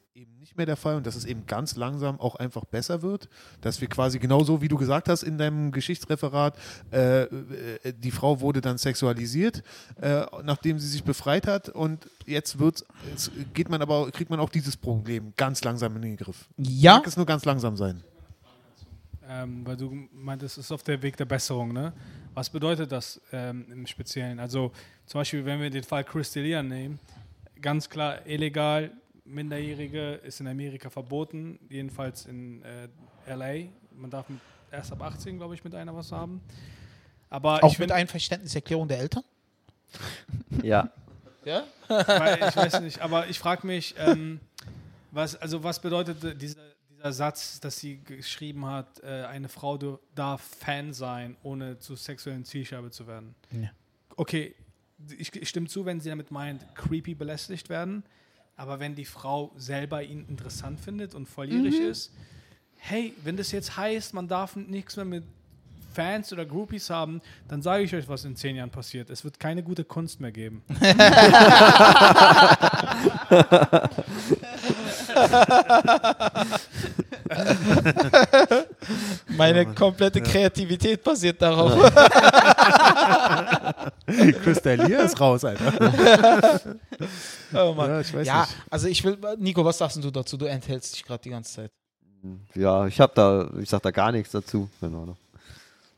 mehr 0.58 0.66
der 0.66 0.76
Fall 0.76 0.96
und 0.96 1.06
dass 1.06 1.16
es 1.16 1.26
eben 1.26 1.46
ganz 1.48 1.76
langsam 1.76 2.20
auch 2.20 2.36
einfach 2.36 2.66
besser 2.66 3.02
wird, 3.02 3.30
dass 3.62 3.82
wir 3.82 3.88
quasi 3.88 4.20
genauso, 4.20 4.62
wie 4.62 4.68
du 4.68 4.78
gesagt 4.78 5.10
hast 5.10 5.24
in 5.24 5.38
deinem 5.38 5.72
Geschichtsreferat, 5.72 6.58
äh, 6.92 7.24
äh, 7.24 7.30
die 7.98 8.12
Frau 8.12 8.42
wurde 8.42 8.62
dann 8.62 8.78
sexualisiert, 8.78 9.64
äh, 10.02 10.26
nachdem 10.44 10.80
sie 10.80 10.88
sich 10.88 11.04
befreit 11.04 11.48
hat 11.48 11.70
und 11.70 12.10
jetzt 12.26 12.60
wird 12.60 12.86
jetzt 13.10 13.32
geht 13.54 13.70
man 13.70 13.82
aber 13.82 14.12
kriegt 14.12 14.30
man 14.30 14.40
auch 14.40 14.50
dieses 14.50 14.76
Problem 14.76 15.34
ganz 15.38 15.64
langsam 15.64 15.96
in 15.96 16.02
den 16.02 16.18
Griff. 16.18 16.48
Ja. 16.58 16.98
Mag 16.98 17.08
es 17.08 17.18
nur 17.18 17.26
ganz 17.26 17.46
langsam 17.46 17.78
sein. 17.78 18.04
Ähm, 19.30 19.66
weil 19.66 19.76
du 19.76 20.08
meintest, 20.14 20.58
es 20.58 20.66
ist 20.66 20.72
auf 20.72 20.84
der 20.84 21.02
Weg 21.02 21.18
der 21.18 21.26
Besserung, 21.26 21.74
ne? 21.74 21.92
Was 22.34 22.50
bedeutet 22.50 22.92
das 22.92 23.20
ähm, 23.34 23.66
im 23.72 23.86
Speziellen? 23.86 24.40
Also 24.40 24.72
zum 25.06 25.20
Beispiel, 25.20 25.44
wenn 25.44 25.60
wir 25.60 25.70
den 25.70 25.84
Fall 25.84 26.04
Chris 26.04 26.34
D'Elia 26.34 26.64
nehmen, 26.64 27.00
ganz 27.62 27.90
klar 27.90 28.26
illegal, 28.26 28.92
Minderjährige 29.28 30.14
ist 30.16 30.40
in 30.40 30.48
Amerika 30.48 30.90
verboten, 30.90 31.60
jedenfalls 31.70 32.26
in 32.26 32.64
äh, 32.64 32.88
LA. 33.28 33.70
Man 33.96 34.10
darf 34.10 34.30
mit, 34.30 34.40
erst 34.72 34.92
ab 34.92 35.02
18, 35.02 35.38
glaube 35.38 35.54
ich, 35.56 35.64
mit 35.64 35.76
einer 35.76 35.96
was 35.96 36.12
haben. 36.12 36.42
Aber 37.30 37.64
Auch 37.64 37.72
ich 37.72 37.80
mit 37.80 37.92
Einverständniserklärung 37.92 38.88
der 38.88 39.00
Eltern? 39.00 39.24
Ja. 40.64 40.92
Ja. 41.46 41.64
Weil 41.88 42.40
ich 42.50 42.56
weiß 42.58 42.82
nicht, 42.82 43.00
aber 43.00 43.30
ich 43.30 43.40
frage 43.40 43.66
mich, 43.66 43.96
ähm, 43.98 44.42
was, 45.12 45.38
also 45.38 45.64
was 45.64 45.82
bedeutet 45.82 46.42
dieser, 46.42 46.60
dieser 46.92 47.14
Satz, 47.14 47.62
dass 47.62 47.80
sie 47.80 48.04
geschrieben 48.04 48.66
hat, 48.66 49.02
äh, 49.02 49.24
eine 49.24 49.48
Frau 49.48 49.78
darf 50.14 50.42
Fan 50.42 50.92
sein, 50.92 51.38
ohne 51.44 51.80
zur 51.80 51.96
sexuellen 51.96 52.44
Zielscheibe 52.44 52.92
zu 52.92 53.08
werden? 53.08 53.34
Ja. 53.52 53.70
Okay, 54.18 54.56
ich, 55.18 55.34
ich 55.34 55.48
stimme 55.48 55.68
zu, 55.68 55.86
wenn 55.86 56.02
sie 56.02 56.10
damit 56.10 56.32
meint, 56.32 56.66
creepy 56.76 57.16
belästigt 57.16 57.70
werden, 57.70 58.04
aber 58.58 58.80
wenn 58.80 58.96
die 58.96 59.06
Frau 59.06 59.52
selber 59.56 60.04
ihn 60.04 60.26
interessant 60.28 60.80
findet 60.80 61.16
und 61.16 61.28
volljährig 61.28 61.80
ist, 61.80 62.12
hey, 62.78 63.14
wenn 63.24 63.38
das 63.38 63.52
jetzt 63.52 63.78
heißt, 63.78 64.14
man 64.14 64.28
darf 64.28 64.56
nichts 64.56 64.96
mehr 64.96 65.06
mit 65.06 65.24
Fans 65.94 66.32
oder 66.34 66.46
Groupies 66.46 66.90
haben, 66.90 67.22
dann 67.48 67.62
sage 67.62 67.84
ich 67.84 67.96
euch, 67.96 68.08
was 68.08 68.26
in 68.26 68.36
zehn 68.36 68.56
Jahren 68.56 68.70
passiert. 68.70 69.10
Es 69.10 69.24
wird 69.24 69.40
keine 69.40 69.64
gute 69.64 69.84
Kunst 69.84 70.20
mehr 70.20 70.32
geben. 70.32 70.64
Meine 79.36 79.66
komplette 79.74 80.22
Kreativität 80.22 81.04
basiert 81.04 81.42
darauf. 81.42 81.74
D'Elia 84.08 85.00
ist 85.06 85.20
raus, 85.20 85.44
Alter. 85.44 86.62
Oh 87.54 87.74
Mann. 87.74 87.90
Ja, 87.90 88.02
ich 88.02 88.14
weiß 88.14 88.28
ja, 88.28 88.42
nicht. 88.42 88.56
also 88.70 88.88
ich 88.88 89.04
will, 89.04 89.18
Nico, 89.38 89.64
was 89.64 89.78
sagst 89.78 90.02
du 90.04 90.12
dazu? 90.12 90.38
Du 90.38 90.46
enthältst 90.46 90.96
dich 90.96 91.04
gerade 91.04 91.22
die 91.24 91.30
ganze 91.30 91.54
Zeit. 91.54 91.72
Ja, 92.56 92.88
ich 92.88 93.00
habe 93.00 93.14
da, 93.16 93.50
ich 93.62 93.70
sag 93.70 93.82
da 93.82 93.92
gar 93.92 94.12
nichts 94.12 94.32
dazu. 94.32 94.70
Ahnung. 94.82 95.18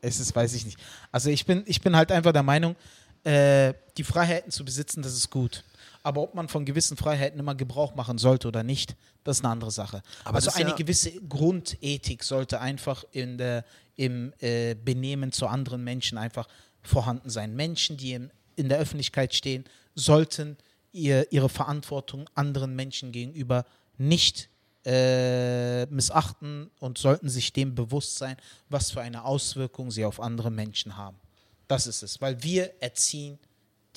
Es 0.01 0.19
ist, 0.19 0.35
weiß 0.35 0.53
ich 0.53 0.65
nicht. 0.65 0.79
Also 1.11 1.29
ich 1.29 1.45
bin, 1.45 1.63
ich 1.65 1.81
bin 1.81 1.95
halt 1.95 2.11
einfach 2.11 2.31
der 2.31 2.43
Meinung, 2.43 2.75
äh, 3.23 3.73
die 3.97 4.03
Freiheiten 4.03 4.51
zu 4.51 4.63
besitzen, 4.63 5.01
das 5.01 5.13
ist 5.13 5.29
gut. 5.29 5.63
Aber 6.03 6.21
ob 6.21 6.33
man 6.33 6.47
von 6.47 6.65
gewissen 6.65 6.95
Freiheiten 6.97 7.39
immer 7.39 7.55
Gebrauch 7.55 7.95
machen 7.95 8.17
sollte 8.17 8.47
oder 8.47 8.63
nicht, 8.63 8.95
das 9.23 9.37
ist 9.37 9.43
eine 9.45 9.51
andere 9.51 9.71
Sache. 9.71 10.01
Aber 10.23 10.35
also 10.35 10.51
eine 10.51 10.69
ja- 10.69 10.75
gewisse 10.75 11.11
Grundethik 11.27 12.23
sollte 12.23 12.61
einfach 12.61 13.03
in 13.11 13.37
der, 13.37 13.65
im 13.95 14.33
äh, 14.39 14.75
Benehmen 14.75 15.31
zu 15.31 15.47
anderen 15.47 15.83
Menschen 15.83 16.17
einfach 16.17 16.47
vorhanden 16.81 17.29
sein. 17.29 17.55
Menschen, 17.55 17.97
die 17.97 18.13
in, 18.13 18.31
in 18.55 18.69
der 18.69 18.79
Öffentlichkeit 18.79 19.33
stehen, 19.33 19.65
sollten 19.95 20.57
ihr, 20.93 21.31
ihre 21.31 21.49
Verantwortung 21.49 22.29
anderen 22.33 22.75
Menschen 22.75 23.11
gegenüber 23.11 23.65
nicht 23.97 24.49
äh, 24.85 25.85
missachten 25.87 26.71
und 26.79 26.97
sollten 26.97 27.29
sich 27.29 27.51
dem 27.51 27.75
bewusst 27.75 28.15
sein, 28.17 28.37
was 28.69 28.91
für 28.91 29.01
eine 29.01 29.25
Auswirkung 29.25 29.91
sie 29.91 30.05
auf 30.05 30.21
andere 30.21 30.49
Menschen 30.49 30.95
haben. 30.95 31.17
Das 31.67 31.85
ist 31.85 32.01
es, 32.01 32.21
weil 32.21 32.41
wir 32.41 32.71
erziehen 32.81 33.37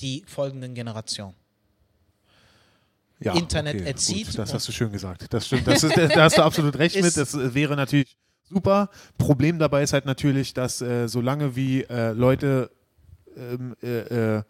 die 0.01 0.23
folgenden 0.27 0.75
Generationen. 0.75 1.35
Ja, 3.19 3.35
Internet 3.35 3.75
okay, 3.75 3.85
erzieht 3.85 4.27
Gut, 4.27 4.37
das 4.37 4.53
hast 4.53 4.67
du 4.67 4.71
schön 4.71 4.91
gesagt. 4.91 5.27
Das 5.29 5.47
stimmt. 5.47 5.67
Das 5.67 5.83
ist, 5.83 5.97
da 5.97 6.23
hast 6.23 6.37
du 6.37 6.43
absolut 6.43 6.77
recht 6.77 6.95
mit. 7.01 7.15
Das 7.15 7.33
äh, 7.33 7.53
wäre 7.53 7.75
natürlich 7.75 8.17
super. 8.49 8.89
Problem 9.17 9.59
dabei 9.59 9.83
ist 9.83 9.93
halt 9.93 10.05
natürlich, 10.05 10.53
dass 10.53 10.81
äh, 10.81 11.07
solange 11.07 11.55
wie 11.55 11.83
äh, 11.83 12.11
Leute 12.11 12.69
ähm, 13.37 13.75
äh, 13.81 14.37
äh, 14.37 14.43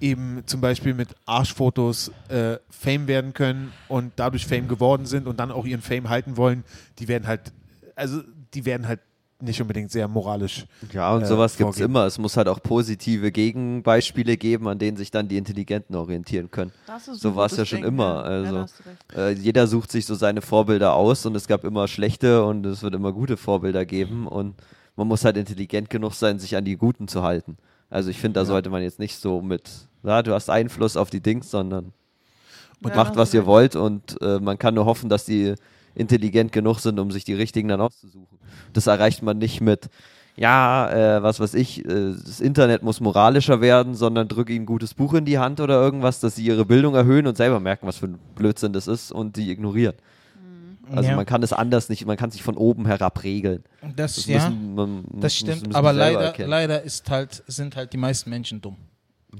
eben 0.00 0.42
zum 0.46 0.60
Beispiel 0.60 0.94
mit 0.94 1.08
Arschfotos 1.26 2.12
äh, 2.28 2.58
Fame 2.70 3.08
werden 3.08 3.32
können 3.32 3.72
und 3.88 4.12
dadurch 4.16 4.46
Fame 4.46 4.68
geworden 4.68 5.06
sind 5.06 5.26
und 5.26 5.40
dann 5.40 5.50
auch 5.50 5.66
ihren 5.66 5.82
Fame 5.82 6.08
halten 6.08 6.36
wollen, 6.36 6.64
die 6.98 7.08
werden 7.08 7.26
halt, 7.26 7.52
also 7.96 8.22
die 8.54 8.64
werden 8.64 8.86
halt 8.86 9.00
nicht 9.40 9.60
unbedingt 9.60 9.90
sehr 9.90 10.08
moralisch. 10.08 10.66
Ja, 10.92 11.14
und 11.14 11.22
äh, 11.22 11.26
sowas 11.26 11.56
gibt 11.56 11.70
es 11.70 11.80
immer. 11.80 12.06
Es 12.06 12.18
muss 12.18 12.36
halt 12.36 12.48
auch 12.48 12.62
positive 12.62 13.30
Gegenbeispiele 13.30 14.36
geben, 14.36 14.66
an 14.68 14.78
denen 14.78 14.96
sich 14.96 15.10
dann 15.10 15.28
die 15.28 15.36
Intelligenten 15.36 15.94
orientieren 15.94 16.50
können. 16.50 16.72
Das 16.86 17.08
ist 17.08 17.20
So 17.20 17.36
war 17.36 17.46
es 17.46 17.56
ja 17.56 17.64
schon 17.64 17.82
Denken, 17.82 17.94
immer, 17.94 18.14
ja. 18.14 18.22
also. 18.22 18.56
Ja. 19.14 19.28
Äh, 19.28 19.32
jeder 19.32 19.66
sucht 19.66 19.92
sich 19.92 20.06
so 20.06 20.14
seine 20.14 20.42
Vorbilder 20.42 20.94
aus 20.94 21.24
und 21.26 21.36
es 21.36 21.46
gab 21.46 21.64
immer 21.64 21.86
schlechte 21.88 22.44
und 22.44 22.66
es 22.66 22.82
wird 22.82 22.94
immer 22.94 23.12
gute 23.12 23.36
Vorbilder 23.36 23.86
geben 23.86 24.26
und 24.26 24.54
man 24.96 25.06
muss 25.06 25.24
halt 25.24 25.36
intelligent 25.36 25.90
genug 25.90 26.14
sein, 26.14 26.40
sich 26.40 26.56
an 26.56 26.64
die 26.64 26.76
Guten 26.76 27.06
zu 27.06 27.22
halten. 27.22 27.56
Also 27.90 28.10
ich 28.10 28.18
finde, 28.18 28.40
da 28.40 28.44
sollte 28.44 28.70
man 28.70 28.82
jetzt 28.82 28.98
nicht 28.98 29.16
so 29.16 29.40
mit, 29.40 29.70
ja, 30.02 30.22
du 30.22 30.34
hast 30.34 30.50
Einfluss 30.50 30.96
auf 30.96 31.10
die 31.10 31.20
Dings, 31.20 31.50
sondern 31.50 31.92
Ja, 32.82 32.90
da 32.90 32.96
macht, 32.96 33.16
was 33.16 33.32
ihr 33.32 33.46
wollt 33.46 33.76
und 33.76 34.20
äh, 34.20 34.40
man 34.40 34.58
kann 34.58 34.74
nur 34.74 34.84
hoffen, 34.84 35.08
dass 35.08 35.24
die 35.24 35.54
intelligent 35.98 36.52
genug 36.52 36.78
sind, 36.80 36.98
um 36.98 37.10
sich 37.10 37.24
die 37.24 37.34
richtigen 37.34 37.68
dann 37.68 37.80
auszusuchen. 37.80 38.38
Das 38.72 38.86
erreicht 38.86 39.22
man 39.22 39.38
nicht 39.38 39.60
mit, 39.60 39.88
ja, 40.36 40.88
äh, 41.18 41.22
was 41.22 41.40
weiß 41.40 41.54
ich, 41.54 41.84
äh, 41.84 42.12
das 42.24 42.40
Internet 42.40 42.82
muss 42.82 43.00
moralischer 43.00 43.60
werden, 43.60 43.94
sondern 43.94 44.28
drück 44.28 44.48
ihnen 44.50 44.62
ein 44.62 44.66
gutes 44.66 44.94
Buch 44.94 45.14
in 45.14 45.24
die 45.24 45.38
Hand 45.38 45.60
oder 45.60 45.74
irgendwas, 45.80 46.20
dass 46.20 46.36
sie 46.36 46.44
ihre 46.44 46.64
Bildung 46.64 46.94
erhöhen 46.94 47.26
und 47.26 47.36
selber 47.36 47.60
merken, 47.60 47.86
was 47.86 47.96
für 47.98 48.06
ein 48.06 48.18
Blödsinn 48.36 48.72
das 48.72 48.86
ist 48.86 49.10
und 49.12 49.36
die 49.36 49.50
ignorieren. 49.50 49.94
Also 50.90 51.10
Ja. 51.10 51.16
man 51.16 51.26
kann 51.26 51.42
es 51.42 51.52
anders 51.52 51.90
nicht, 51.90 52.06
man 52.06 52.16
kann 52.16 52.30
sich 52.30 52.42
von 52.42 52.56
oben 52.56 52.86
herab 52.86 53.22
regeln. 53.22 53.62
Das, 53.94 54.14
Das, 54.16 54.26
ja, 54.26 54.48
müssen, 54.48 54.74
man, 54.74 55.04
das 55.20 55.34
stimmt, 55.34 55.66
müssen 55.66 55.74
aber 55.74 55.92
leider, 55.92 56.20
erkennen. 56.22 56.48
leider 56.48 56.82
ist 56.82 57.10
halt, 57.10 57.42
sind 57.46 57.76
halt 57.76 57.92
die 57.92 57.98
meisten 57.98 58.30
Menschen 58.30 58.62
dumm. 58.62 58.76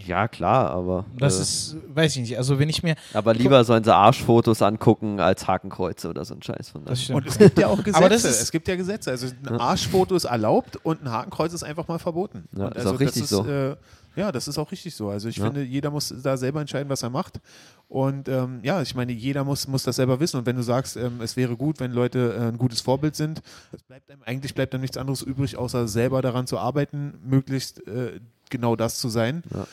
Ja, 0.07 0.28
klar, 0.28 0.70
aber. 0.70 1.07
Das 1.18 1.39
äh, 1.39 1.43
ist, 1.43 1.76
weiß 1.95 2.16
ich 2.16 2.22
nicht. 2.22 2.36
Also 2.39 2.59
wenn 2.59 2.68
ich 2.68 2.82
mir, 2.82 2.95
aber 3.14 3.32
lieber 3.32 3.64
sollen 3.64 3.82
sie 3.82 3.95
Arschfotos 3.95 4.61
angucken 4.61 5.18
als 5.18 5.47
Hakenkreuze 5.47 6.11
oder 6.11 6.24
so 6.26 6.34
ein 6.34 6.43
Scheiß 6.43 6.68
von 6.70 6.84
das. 6.84 7.09
Und 7.09 7.26
es 7.26 7.39
gibt 7.39 7.59
ja 7.59 7.68
auch 7.68 7.78
Gesetze. 7.78 7.97
Aber 7.97 8.09
das 8.11 8.24
ist- 8.24 8.43
es 8.43 8.51
gibt 8.51 8.68
ja 8.68 8.76
Gesetze. 8.76 9.11
Also 9.11 9.28
ein 9.47 9.59
Arschfoto 9.59 10.14
ist 10.14 10.24
erlaubt 10.26 10.76
und 10.84 11.03
ein 11.03 11.11
Hakenkreuz 11.11 11.55
ist 11.55 11.62
einfach 11.62 11.89
mal 11.89 11.99
verboten. 11.99 12.45
Ja, 12.57 12.66
und 12.66 12.72
ist 12.76 12.84
also 12.84 12.95
auch 12.97 13.01
richtig 13.01 13.22
das 13.22 13.30
so. 13.30 13.47
Äh, 13.47 13.76
ja, 14.16 14.30
das 14.32 14.47
ist 14.49 14.59
auch 14.59 14.70
richtig 14.72 14.95
so. 14.95 15.09
Also 15.09 15.28
ich 15.28 15.36
Ja. 15.36 15.45
finde, 15.47 15.62
jeder 15.62 15.91
muss 15.91 16.12
da 16.22 16.36
selber 16.36 16.61
entscheiden, 16.61 16.89
was 16.91 17.03
er 17.03 17.11
macht. 17.11 17.41
Und 17.89 18.28
ähm, 18.28 18.59
ja, 18.62 18.82
ich 18.82 18.95
meine, 18.95 19.12
jeder 19.12 19.45
muss, 19.45 19.66
muss 19.68 19.84
das 19.84 19.97
selber 19.97 20.20
wissen. 20.20 20.36
Und 20.39 20.45
wenn 20.47 20.57
du 20.57 20.62
sagst, 20.62 20.97
ähm, 20.97 21.20
es 21.22 21.36
wäre 21.36 21.57
gut, 21.57 21.80
wenn 21.80 21.93
Leute 21.93 22.34
äh, 22.39 22.49
ein 22.49 22.59
gutes 22.59 22.82
Vorbild 22.82 23.16
sind, 23.16 23.41
es 23.72 23.82
bleibt 23.84 24.11
einem, 24.11 24.22
eigentlich 24.24 24.55
bleibt 24.55 24.74
dann 24.74 24.82
nichts 24.82 24.97
anderes 24.99 25.22
übrig, 25.22 25.57
außer 25.57 25.89
selber 25.89 26.20
daran 26.20 26.47
zu 26.47 26.59
arbeiten, 26.59 27.14
möglichst 27.24 27.86
äh, 27.86 28.20
genau 28.51 28.76
das 28.76 28.99
zu 28.99 29.09
sein. 29.09 29.42
Ja. 29.55 29.66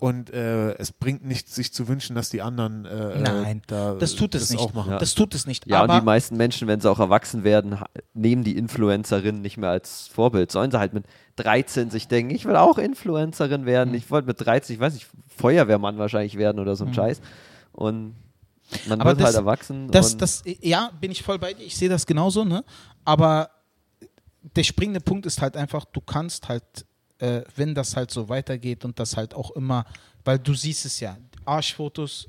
Und 0.00 0.30
äh, 0.32 0.74
es 0.78 0.92
bringt 0.92 1.24
nichts, 1.26 1.56
sich 1.56 1.72
zu 1.72 1.88
wünschen, 1.88 2.14
dass 2.14 2.30
die 2.30 2.40
anderen 2.40 2.84
äh, 2.84 3.18
Nein, 3.18 3.62
da, 3.66 3.94
das 3.94 4.14
tut 4.14 4.32
es 4.36 4.42
das 4.42 4.50
nicht. 4.50 4.60
auch 4.60 4.72
machen. 4.72 4.92
Ja. 4.92 4.98
Das 4.98 5.14
tut 5.16 5.34
es 5.34 5.44
nicht. 5.44 5.66
Ja, 5.66 5.82
aber 5.82 5.94
und 5.94 6.00
die 6.02 6.04
meisten 6.04 6.36
Menschen, 6.36 6.68
wenn 6.68 6.80
sie 6.80 6.88
auch 6.88 7.00
erwachsen 7.00 7.42
werden, 7.42 7.76
nehmen 8.14 8.44
die 8.44 8.56
Influencerin 8.56 9.40
nicht 9.40 9.56
mehr 9.56 9.70
als 9.70 10.06
Vorbild. 10.06 10.52
Sollen 10.52 10.70
sie 10.70 10.78
halt 10.78 10.92
mit 10.94 11.04
13 11.36 11.90
sich 11.90 12.06
denken, 12.06 12.32
ich 12.32 12.44
will 12.44 12.54
auch 12.54 12.78
Influencerin 12.78 13.66
werden. 13.66 13.92
Ich 13.92 14.08
wollte 14.08 14.28
mit 14.28 14.40
13, 14.40 14.74
ich 14.74 14.80
weiß 14.80 14.94
nicht, 14.94 15.08
Feuerwehrmann 15.36 15.98
wahrscheinlich 15.98 16.38
werden 16.38 16.60
oder 16.60 16.76
so 16.76 16.84
ein 16.84 16.94
Scheiß. 16.94 17.20
Und 17.72 18.14
man 18.86 19.00
Aber 19.00 19.10
wird 19.10 19.18
das- 19.20 19.26
halt 19.26 19.36
erwachsen. 19.36 19.90
Das, 19.90 20.12
und 20.12 20.22
das, 20.22 20.44
ja, 20.60 20.92
bin 21.00 21.10
ich 21.10 21.24
voll 21.24 21.40
bei 21.40 21.54
dir. 21.54 21.64
Ich 21.66 21.76
sehe 21.76 21.88
das 21.88 22.06
genauso, 22.06 22.44
ne? 22.44 22.62
Aber 23.04 23.50
der 24.54 24.62
springende 24.62 25.00
Punkt 25.00 25.26
ist 25.26 25.42
halt 25.42 25.56
einfach, 25.56 25.84
du 25.86 26.00
kannst 26.00 26.48
halt, 26.48 26.62
äh, 27.18 27.42
wenn 27.56 27.74
das 27.74 27.96
halt 27.96 28.10
so 28.10 28.28
weitergeht 28.28 28.84
und 28.84 28.98
das 28.98 29.16
halt 29.16 29.34
auch 29.34 29.50
immer, 29.52 29.84
weil 30.24 30.38
du 30.38 30.54
siehst 30.54 30.84
es 30.86 31.00
ja, 31.00 31.16
Arschfotos, 31.44 32.28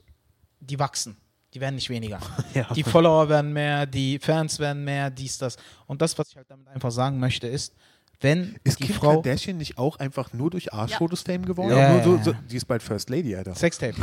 die 0.59 0.79
wachsen. 0.79 1.17
Die 1.53 1.59
werden 1.59 1.75
nicht 1.75 1.89
weniger. 1.89 2.19
Ja. 2.53 2.71
Die 2.73 2.83
Follower 2.83 3.29
werden 3.29 3.53
mehr, 3.53 3.85
die 3.85 4.19
Fans 4.19 4.59
werden 4.59 4.83
mehr, 4.83 5.09
dies, 5.09 5.37
das. 5.37 5.55
Und 5.87 6.01
das, 6.01 6.17
was 6.17 6.29
ich 6.29 6.35
halt 6.35 6.49
damit 6.49 6.67
einfach 6.67 6.91
sagen 6.91 7.19
möchte, 7.19 7.47
ist, 7.47 7.73
wenn 8.21 8.57
Ist 8.63 8.79
die 8.79 8.87
Kim 8.87 8.95
Frau. 8.95 9.21
Kardashian 9.21 9.57
nicht 9.57 9.77
auch 9.77 9.97
einfach 9.97 10.33
nur 10.33 10.49
durch 10.49 10.73
Arschfotos 10.73 11.21
Fame 11.21 11.45
geworden? 11.45 11.71
Ja, 11.71 11.93
Nur 11.93 12.03
so, 12.03 12.15
ja, 12.17 12.23
so, 12.23 12.31
ja. 12.31 12.39
die 12.51 12.57
ist 12.57 12.65
bald 12.65 12.83
First 12.83 13.09
Lady, 13.09 13.35
Alter. 13.35 13.55
Sextape. 13.55 13.95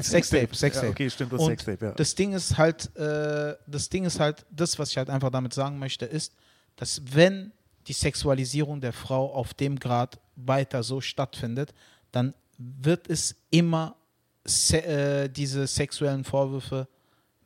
Sextape, 0.00 0.48
Sextape. 0.54 0.86
Ja, 0.86 0.92
okay, 0.92 1.10
stimmt, 1.10 1.32
das 1.32 1.44
Sextape, 1.44 1.84
ja. 1.84 1.92
Das 1.92 2.14
Ding 2.14 2.32
ist 2.32 2.56
halt, 2.56 2.96
äh, 2.96 3.54
das 3.66 3.88
Ding 3.90 4.04
ist 4.04 4.20
halt, 4.20 4.46
das, 4.50 4.78
was 4.78 4.90
ich 4.90 4.96
halt 4.96 5.10
einfach 5.10 5.30
damit 5.30 5.52
sagen 5.52 5.78
möchte, 5.78 6.06
ist, 6.06 6.34
dass 6.76 7.02
wenn 7.12 7.52
die 7.88 7.92
Sexualisierung 7.92 8.80
der 8.80 8.92
Frau 8.92 9.32
auf 9.32 9.54
dem 9.54 9.78
Grad 9.78 10.18
weiter 10.36 10.82
so 10.82 11.00
stattfindet, 11.00 11.72
dann 12.12 12.34
wird 12.58 13.08
es 13.08 13.36
immer 13.50 13.96
se 14.44 14.82
äh, 14.84 15.28
diese 15.28 15.66
sexuellen 15.66 16.24
Vorwürfe 16.24 16.88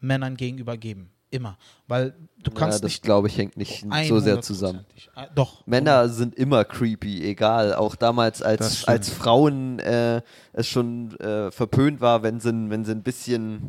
Männern 0.00 0.36
gegenüber 0.36 0.76
geben. 0.76 1.10
Immer. 1.32 1.56
Weil 1.86 2.10
du 2.42 2.50
ja, 2.50 2.56
kannst 2.58 2.78
das 2.78 2.82
nicht 2.90 3.02
glaube 3.04 3.28
ich 3.28 3.38
hängt 3.38 3.56
nicht 3.56 3.84
so 4.08 4.18
sehr 4.18 4.40
zusammen. 4.42 4.84
100%ig- 5.16 5.22
äh, 5.22 5.28
Doch. 5.34 5.64
Männer 5.66 6.08
sind 6.08 6.34
immer 6.34 6.64
creepy, 6.64 7.22
egal. 7.22 7.74
Auch 7.74 7.94
damals, 7.94 8.38
Das 8.38 8.46
als, 8.46 8.84
als 8.84 9.10
Frauen 9.10 9.78
äh, 9.78 10.22
es 10.52 10.66
schon 10.66 11.18
äh, 11.20 11.52
verpönt 11.52 12.00
war, 12.00 12.22
wenn 12.24 12.40
sie, 12.40 12.50
wenn 12.70 12.84
sie 12.84 12.92
ein 12.92 13.02
bisschen, 13.04 13.66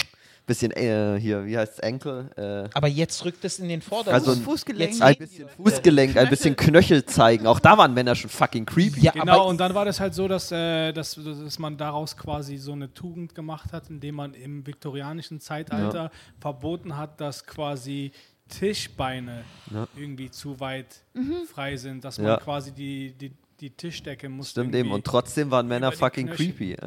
bisschen 0.52 0.72
äh, 0.72 1.18
hier, 1.20 1.45
wie 1.45 1.58
heißt 1.58 1.74
es, 1.74 1.80
Enkel? 1.80 2.30
Äh, 2.36 2.70
Aber 2.74 2.88
jetzt 2.88 3.24
rückt 3.26 3.43
es 3.45 3.60
in 3.60 3.70
den 3.70 3.82
Vordergrund. 3.82 4.28
Also 4.28 4.32
ein- 4.39 4.43
Fußgelenk. 4.43 4.91
jetzt- 4.91 5.02
ein 5.02 5.16
bisschen 5.18 5.47
Fußgelenk, 5.49 6.18
ein 6.18 6.30
bisschen 6.30 6.56
Knöchel 6.56 7.06
zeigen. 7.06 7.47
Auch 7.47 7.60
da 7.60 7.78
waren 7.78 7.93
Männer 7.93 8.16
schon 8.16 8.30
fucking 8.30 8.66
creepy. 8.66 9.02
ja, 9.02 9.12
Genau, 9.12 9.47
und 9.47 9.58
dann 9.60 9.74
war 9.74 9.86
das 9.86 9.99
halt 9.99 10.14
so, 10.14 10.28
dass, 10.28 10.52
äh, 10.52 10.91
dass, 10.93 11.16
dass 11.16 11.60
man 11.60 11.78
daraus 11.78 12.16
quasi 12.18 12.58
so 12.58 12.74
eine 12.74 12.93
Tugend 12.93 13.34
gemacht 13.36 13.72
hat, 13.74 13.89
indem 13.89 14.16
man 14.16 14.34
im 14.34 14.66
viktorianischen 14.68 15.39
Zeitalter 15.39 16.12
verboten 16.39 16.97
hat, 16.97 17.20
dass 17.22 17.45
quasi 17.45 18.12
Tischbeine 18.49 19.43
Ja. 19.74 19.88
irgendwie 19.95 20.30
zu 20.30 20.60
weit 20.60 21.02
Mhm. 21.14 21.45
frei 21.52 21.78
sind, 21.78 22.04
dass 22.04 22.18
man 22.18 22.28
Ja. 22.28 22.38
quasi 22.38 22.72
die, 22.72 23.12
die, 23.14 23.32
die 23.62 23.70
Tischdecke 23.70 24.28
muss. 24.28 24.49
Stimmt 24.49 24.76
eben. 24.76 24.91
Und 24.91 25.05
trotzdem 25.05 25.51
waren 25.51 25.68
Männer 25.68 25.91
fucking 25.91 26.28
Knöchel. 26.28 26.76
creepy. 26.76 26.78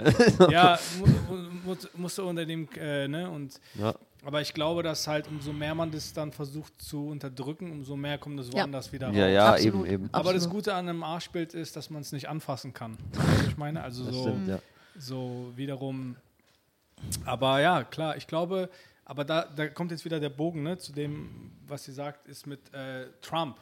Ja, 0.53 0.79
mu 0.99 1.07
mu 1.64 1.77
musste 1.97 2.25
unter 2.25 2.45
dem, 2.45 2.68
äh, 2.77 3.09
ne, 3.09 3.31
und 3.31 3.61
ja. 3.77 3.95
aber 4.25 4.43
ich 4.43 4.53
glaube, 4.53 4.83
dass 4.83 5.07
halt 5.07 5.29
umso 5.29 5.53
mehr 5.53 5.75
man 5.75 5.91
das 5.91 6.12
dann 6.12 6.33
versucht 6.33 6.83
zu 6.83 7.07
unterdrücken, 7.09 7.70
umso 7.70 7.97
mehr 7.97 8.18
kommt 8.18 8.39
es 8.41 8.49
Ja. 8.49 8.55
woanders 8.55 8.93
wieder 8.93 9.07
raus. 9.09 9.16
ja, 9.16 9.29
ja, 9.29 9.53
Absolut. 9.53 9.87
eben, 9.87 9.95
eben. 9.95 10.09
Aber 10.12 10.33
das 10.33 10.45
Absolut. 10.45 10.64
Gute 10.64 10.75
an 10.75 10.89
einem 10.89 11.03
Arschbild 11.05 11.55
ist, 11.55 11.77
dass 11.77 11.89
man 11.91 12.03
es 12.03 12.12
nicht 12.12 12.29
anfassen 12.29 12.75
kann. 12.75 12.99
Weißt 13.12 13.49
ich 13.49 13.57
meine? 13.57 13.83
Also 13.83 14.05
Das 14.05 14.14
so, 14.14 14.22
stimmt, 14.22 14.49
ja. 14.49 14.59
so 14.99 15.53
wiederum. 15.57 16.16
Aber 17.25 17.61
ja, 17.61 17.85
klar, 17.85 18.16
ich 18.16 18.27
glaube, 18.27 18.68
aber 19.05 19.25
da, 19.25 19.45
da 19.45 19.68
kommt 19.68 19.91
jetzt 19.91 20.05
wieder 20.05 20.18
der 20.20 20.31
Bogen 20.31 20.62
ne, 20.62 20.77
zu 20.79 20.93
dem, 20.93 21.51
was 21.66 21.85
sie 21.85 21.93
sagt, 21.93 22.27
ist 22.27 22.47
mit 22.47 22.72
äh, 22.75 23.07
Trump 23.20 23.59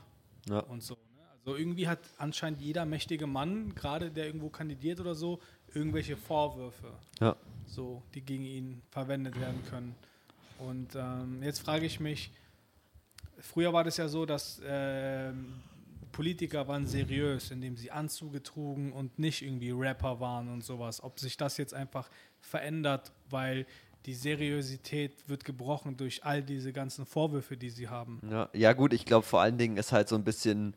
Ja. 0.49 0.61
und 0.61 0.83
so. 0.83 0.97
Also 1.45 1.57
irgendwie 1.59 1.89
hat 1.89 1.99
anscheinend 2.19 2.61
jeder 2.61 2.85
mächtige 2.85 3.27
Mann, 3.27 3.75
gerade 3.75 4.11
der 4.11 4.27
irgendwo 4.27 4.49
kandidiert 4.49 5.01
oder 5.01 5.15
so, 5.15 5.41
irgendwelche 5.75 6.17
Vorwürfe, 6.17 6.93
Ja. 7.21 7.37
so, 7.67 8.03
die 8.15 8.21
gegen 8.21 8.45
ihn 8.45 8.83
verwendet 8.91 9.39
werden 9.41 9.61
können. 9.69 9.95
Und 10.59 10.95
ähm, 10.95 11.43
jetzt 11.43 11.59
frage 11.61 11.85
ich 11.87 11.99
mich, 11.99 12.31
früher 13.41 13.73
war 13.73 13.83
das 13.83 13.97
ja 13.97 14.07
so, 14.07 14.25
dass 14.25 14.61
ähm, 14.65 15.55
Politiker 16.13 16.69
waren 16.69 16.87
seriös, 16.87 17.51
indem 17.51 17.77
sie 17.77 17.91
Anzüge 17.91 18.43
trugen 18.43 18.93
und 18.93 19.19
nicht 19.19 19.43
irgendwie 19.43 19.71
Rapper 19.73 20.21
waren 20.21 20.49
und 20.49 20.63
sowas. 20.63 21.03
Ob 21.03 21.19
sich 21.19 21.37
das 21.37 21.57
jetzt 21.57 21.75
einfach 21.75 22.09
verändert, 22.41 23.11
weil 23.31 23.67
die 24.07 24.15
Seriosität 24.15 25.29
wird 25.29 25.45
gebrochen 25.45 25.97
durch 25.97 26.23
all 26.25 26.43
diese 26.43 26.73
ganzen 26.73 27.07
Vorwürfe, 27.07 27.57
die 27.57 27.71
sie 27.71 27.89
haben. 27.89 28.21
Ja, 28.31 28.49
ja 28.53 28.73
gut, 28.75 28.93
ich 28.93 29.05
glaube 29.07 29.25
vor 29.27 29.41
allen 29.41 29.59
Dingen 29.59 29.77
ist 29.77 29.91
halt 29.93 30.09
so 30.09 30.15
ein 30.17 30.25
bisschen 30.25 30.75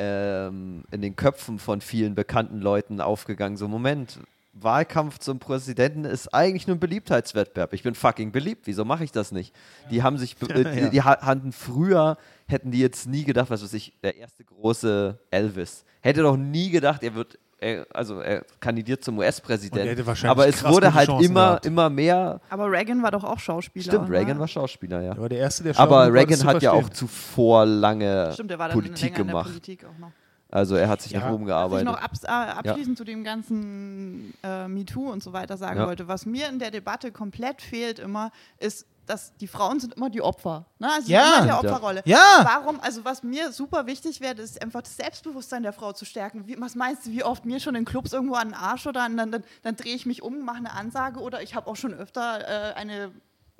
ähm, 0.00 0.84
in 0.90 1.02
den 1.02 1.14
Köpfen 1.14 1.58
von 1.58 1.82
vielen 1.82 2.14
bekannten 2.14 2.58
Leuten 2.60 3.02
aufgegangen. 3.02 3.58
So, 3.58 3.68
Moment, 3.68 4.18
Wahlkampf 4.54 5.18
zum 5.18 5.38
Präsidenten 5.38 6.06
ist 6.06 6.32
eigentlich 6.34 6.66
nur 6.66 6.76
ein 6.76 6.80
Beliebtheitswettbewerb. 6.80 7.74
Ich 7.74 7.82
bin 7.82 7.94
fucking 7.94 8.32
beliebt, 8.32 8.62
wieso 8.66 8.84
mache 8.86 9.04
ich 9.04 9.12
das 9.12 9.30
nicht? 9.30 9.54
Die 9.90 10.02
haben 10.02 10.16
sich, 10.16 10.36
äh, 10.48 10.64
die, 10.74 10.90
die 10.90 11.02
ha- 11.02 11.20
hatten 11.20 11.52
früher, 11.52 12.16
hätten 12.48 12.70
die 12.70 12.80
jetzt 12.80 13.06
nie 13.06 13.24
gedacht, 13.24 13.50
was 13.50 13.62
weiß 13.62 13.74
ich, 13.74 13.92
der 14.02 14.16
erste 14.16 14.42
große 14.44 15.18
Elvis. 15.30 15.84
Hätte 16.00 16.22
doch 16.22 16.38
nie 16.38 16.70
gedacht, 16.70 17.02
er 17.02 17.14
wird, 17.14 17.38
er, 17.60 17.86
also 17.92 18.20
er 18.20 18.44
kandidiert 18.58 19.04
zum 19.04 19.16
er 19.20 19.26
US-Präsidenten. 19.26 19.88
hätte 19.88 20.06
wahrscheinlich 20.06 20.30
Aber 20.30 20.48
es 20.48 20.64
wurde 20.64 20.94
halt 20.94 21.08
Chancen 21.08 21.24
immer, 21.30 21.46
gehabt. 21.48 21.66
immer 21.66 21.90
mehr. 21.90 22.40
Aber 22.48 22.70
Reagan 22.70 23.02
war 23.02 23.10
doch 23.10 23.24
auch 23.24 23.38
Schauspieler. 23.38 23.84
Stimmt, 23.84 24.08
ne? 24.08 24.16
Reagan 24.16 24.38
war 24.38 24.48
Schauspieler, 24.48 25.02
ja. 25.02 25.12
Aber 25.12 25.28
der 25.28 25.38
erste, 25.38 25.62
der 25.64 25.78
Aber 25.78 25.90
war, 25.96 26.12
Reagan 26.12 26.42
hat 26.44 26.62
ja 26.62 26.72
auch 26.72 26.88
zuvor 26.88 27.66
lange 27.66 28.30
Stimmt, 28.32 28.50
der 28.50 28.58
war 28.58 28.68
dann 28.68 28.74
Politik 28.78 29.02
länger 29.02 29.18
in 29.20 29.26
der 29.26 29.32
gemacht. 29.34 29.46
Politik 29.48 29.84
auch 29.84 29.98
noch. 29.98 30.10
Also 30.52 30.74
er 30.74 30.88
hat 30.88 31.00
sich 31.00 31.12
Ja. 31.12 31.20
nach 31.20 31.26
oben 31.30 31.42
Was 31.42 31.42
ich 31.42 31.46
gearbeitet. 31.48 31.86
noch 31.86 32.02
abs 32.02 32.24
äh, 32.24 32.26
abschließend 32.26 32.98
zu 32.98 33.04
dem 33.04 33.22
ganzen 33.22 34.34
äh, 34.42 34.66
MeToo 34.66 35.08
und 35.12 35.22
so 35.22 35.32
weiter 35.32 35.56
sagen 35.56 35.78
Ja. 35.78 35.86
wollte, 35.86 36.08
was 36.08 36.26
mir 36.26 36.48
in 36.48 36.58
der 36.58 36.72
Debatte 36.72 37.12
komplett 37.12 37.62
fehlt 37.62 38.00
immer, 38.00 38.32
ist, 38.58 38.84
dass 39.06 39.36
die 39.38 39.46
Frauen 39.48 39.80
sind 39.80 39.94
immer 39.94 40.08
die 40.10 40.22
Opfer. 40.22 40.66
Ne? 40.78 40.88
Also 40.92 41.10
Ja. 41.10 41.36
immer 41.38 41.46
der 41.46 41.58
Opferrolle. 41.58 42.02
Ja. 42.04 42.40
Warum, 42.44 42.80
also 42.80 43.04
was 43.04 43.22
mir 43.22 43.50
super 43.52 43.86
wichtig 43.86 44.20
wäre, 44.20 44.40
ist 44.40 44.62
einfach 44.62 44.82
das 44.82 44.96
Selbstbewusstsein 44.96 45.62
der 45.62 45.72
Frau 45.72 45.92
zu 45.92 46.04
stärken. 46.04 46.46
Wie, 46.46 46.60
was 46.60 46.74
meinst 46.74 47.06
du, 47.06 47.10
wie 47.10 47.24
oft 47.24 47.44
mir 47.44 47.58
schon 47.60 47.74
in 47.74 47.84
Clubs 47.84 48.12
irgendwo 48.12 48.34
an 48.34 48.48
den 48.48 48.54
Arsch 48.54 48.86
oder 48.86 49.02
an, 49.02 49.16
dann, 49.16 49.32
dann, 49.32 49.44
dann 49.62 49.76
drehe 49.76 49.94
ich 49.94 50.06
mich 50.06 50.22
um, 50.22 50.44
mache 50.44 50.58
eine 50.58 50.72
Ansage 50.72 51.20
oder 51.20 51.42
ich 51.42 51.54
habe 51.54 51.66
auch 51.68 51.76
schon 51.76 51.92
öfter 51.94 52.40
äh, 52.72 52.74
eine 52.74 53.12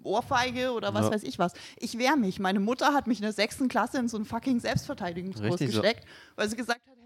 Ohrfeige 0.03 0.73
oder 0.73 0.95
was 0.95 1.07
Ja. 1.07 1.13
weiß 1.13 1.23
ich 1.25 1.39
was. 1.39 1.53
Ich 1.79 1.99
wehre 1.99 2.17
mich. 2.17 2.39
Meine 2.41 2.61
Mutter 2.61 2.95
hat 2.95 3.07
mich 3.07 3.19
in 3.19 3.23
der 3.25 3.33
sechsten 3.33 3.69
Klasse 3.69 3.99
in 3.99 4.09
so 4.09 4.17
einen 4.17 4.25
fucking 4.27 4.61
Selbstverteidigungskurs 4.61 5.53
Richtig 5.55 5.73
so. 5.75 5.81
gesteckt, 5.83 6.07
weil 6.37 6.49
sie 6.49 6.57
gesagt 6.57 6.81
hat, 6.87 6.97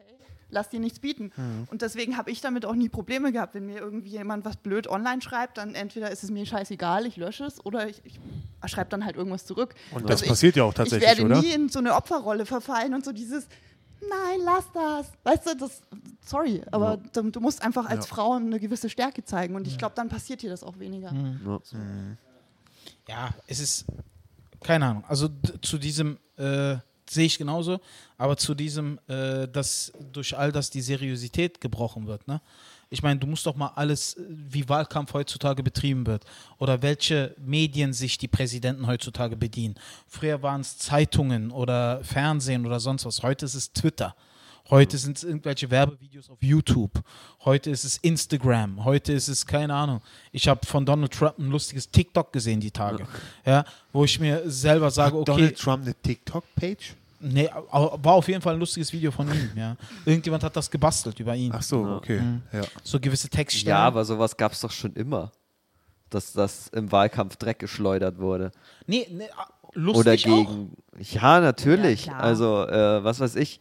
lass 0.55 0.71
dir 0.71 0.81
nichts 0.81 1.01
bieten. 1.01 1.31
Mhm. 1.37 1.69
Und 1.71 1.83
deswegen 1.83 2.17
habe 2.17 2.31
ich 2.31 2.41
damit 2.41 2.65
auch 2.65 2.75
nie 2.75 2.89
Probleme 2.89 3.31
gehabt. 3.33 3.55
Wenn 3.55 3.67
mir 3.67 3.79
irgendwie 3.79 4.09
jemand 4.11 4.45
was 4.47 4.57
blöd 4.57 4.87
online 4.89 5.21
schreibt, 5.21 5.59
dann 5.59 5.75
entweder 5.75 6.11
ist 6.11 6.25
es 6.25 6.31
mir 6.31 6.47
scheißegal, 6.47 7.05
ich 7.05 7.17
lösche 7.17 7.45
es, 7.45 7.65
oder 7.67 7.89
ich, 7.89 8.01
ich 8.05 8.19
schreibe 8.71 8.89
dann 8.91 9.05
halt 9.05 9.17
irgendwas 9.17 9.45
zurück. 9.45 9.75
Und 9.91 10.05
das 10.05 10.13
Also 10.13 10.25
ich- 10.25 10.29
passiert 10.31 10.57
ja 10.57 10.65
auch 10.65 10.71
Ich 10.71 10.77
tatsächlich, 10.77 11.09
werde 11.09 11.25
oder? 11.25 11.41
nie 11.43 11.51
in 11.53 11.69
so 11.69 11.79
eine 11.81 11.95
Opferrolle 11.95 12.47
verfallen 12.47 12.95
und 12.95 13.05
so 13.05 13.13
dieses 13.13 13.47
Nein, 14.07 14.41
lass 14.45 14.65
das. 14.75 15.07
Weißt 15.23 15.47
du, 15.47 15.57
das, 15.57 15.81
sorry, 16.27 16.61
aber 16.71 16.99
du, 17.15 17.31
du 17.31 17.41
musst 17.41 17.63
einfach 17.63 17.87
als 17.87 18.07
Ja. 18.09 18.15
Frau 18.15 18.33
eine 18.35 18.61
gewisse 18.61 18.91
Stärke 18.91 19.25
zeigen 19.25 19.55
und 19.57 19.67
ich 19.67 19.79
glaube, 19.79 19.95
dann 19.95 20.11
passiert 20.11 20.43
dir 20.43 20.51
das 20.51 20.63
auch 20.63 20.79
weniger. 20.79 21.11
Ja. 21.13 21.61
ja, 23.09 23.31
es 23.47 23.61
ist, 23.61 23.87
keine 24.63 24.87
Ahnung, 24.87 25.05
also 25.09 25.29
zu 25.63 25.79
diesem 25.79 26.19
äh, 26.37 26.77
sehe 27.09 27.27
ich 27.27 27.39
genauso, 27.39 27.81
aber 28.19 28.37
zu 28.37 28.55
diesem, 28.55 28.99
äh, 29.09 29.47
dass 29.49 29.93
durch 30.13 30.37
all 30.37 30.53
das 30.53 30.71
die 30.71 30.81
Seriosität 30.81 31.61
gebrochen 31.61 32.07
wird, 32.07 32.27
ne? 32.29 32.41
Ich 32.91 33.03
meine, 33.03 33.19
du 33.19 33.27
musst 33.27 33.45
doch 33.47 33.57
mal 33.57 33.73
alles, 33.75 34.15
äh, 34.15 34.23
wie 34.29 34.69
Wahlkampf 34.69 35.15
heutzutage 35.15 35.63
betrieben 35.63 36.07
wird 36.07 36.25
oder 36.59 36.81
welche 36.83 37.35
Medien 37.39 37.93
sich 37.93 38.19
die 38.19 38.29
Präsidenten 38.29 38.87
heutzutage 38.87 39.37
bedienen. 39.37 39.75
Früher 40.07 40.43
waren 40.43 40.61
es 40.61 40.79
Zeitungen 40.79 41.51
oder 41.51 42.05
Fernsehen 42.05 42.67
oder 42.67 42.81
sonst 42.81 43.05
was, 43.05 43.23
heute 43.23 43.47
ist 43.47 43.55
es 43.55 43.73
Twitter. 43.73 44.15
Heute 44.71 44.97
sind 44.97 45.19
es 45.19 45.25
irgendwelche 45.25 45.71
Werbevideos 45.71 46.31
auf 46.31 46.43
YouTube. 46.43 46.93
Heute 47.45 47.71
ist 47.71 47.85
es 47.85 47.99
Instagram. 47.99 48.83
Heute 48.83 49.13
ist 49.13 49.29
es, 49.29 49.45
keine 49.47 49.75
Ahnung. 49.75 50.01
Ich 50.33 50.49
habe 50.49 50.65
von 50.67 50.87
Donald 50.87 51.13
Trump 51.13 51.39
ein 51.39 51.51
lustiges 51.51 51.91
TikTok 51.91 52.33
gesehen 52.33 52.61
die 52.61 52.71
Tage. 52.71 53.07
Ja, 53.45 53.65
wo 53.93 54.05
ich 54.05 54.19
mir 54.19 54.43
selber 54.51 54.91
sage, 54.91 55.17
Hat 55.17 55.21
okay, 55.29 55.33
Donald 55.33 55.59
Trump 55.59 55.83
eine 55.85 55.95
TikTok-Page? 55.95 56.95
nee, 57.21 57.49
war 57.49 58.13
auf 58.15 58.29
jeden 58.29 58.41
Fall 58.41 58.55
ein 58.55 58.61
lustiges 58.61 58.93
Video 58.93 59.11
von 59.11 59.29
ihm. 59.29 59.51
Ja. 59.55 59.77
Irgendjemand 60.07 60.43
hat 60.45 60.57
das 60.57 60.71
gebastelt 60.71 61.21
über 61.21 61.35
ihn. 61.35 61.53
Ach 61.55 61.63
so, 61.63 61.85
okay. 61.85 62.21
Mhm. 62.21 62.43
Ja. 62.53 62.63
So 62.83 62.99
gewisse 62.99 63.29
Textstellen. 63.29 63.77
Ja, 63.77 63.85
aber 63.87 64.05
sowas 64.05 64.37
gab 64.37 64.53
es 64.53 64.61
doch 64.61 64.71
schon 64.73 64.95
immer. 64.95 65.31
Dass 66.09 66.33
das 66.33 66.69
im 66.69 66.91
Wahlkampf 66.91 67.37
Dreck 67.37 67.59
geschleudert 67.59 68.19
wurde. 68.19 68.51
nee, 68.87 69.07
nee, 69.11 69.29
lustig 69.75 70.01
Oder 70.01 70.13
auch. 70.13 70.47
gegen. 70.47 70.77
Ja, 70.99 71.41
natürlich. 71.41 72.07
Ja, 72.07 72.19
also, 72.19 72.67
äh, 72.67 73.05
was 73.05 73.21
weiß 73.21 73.37
ich. 73.37 73.61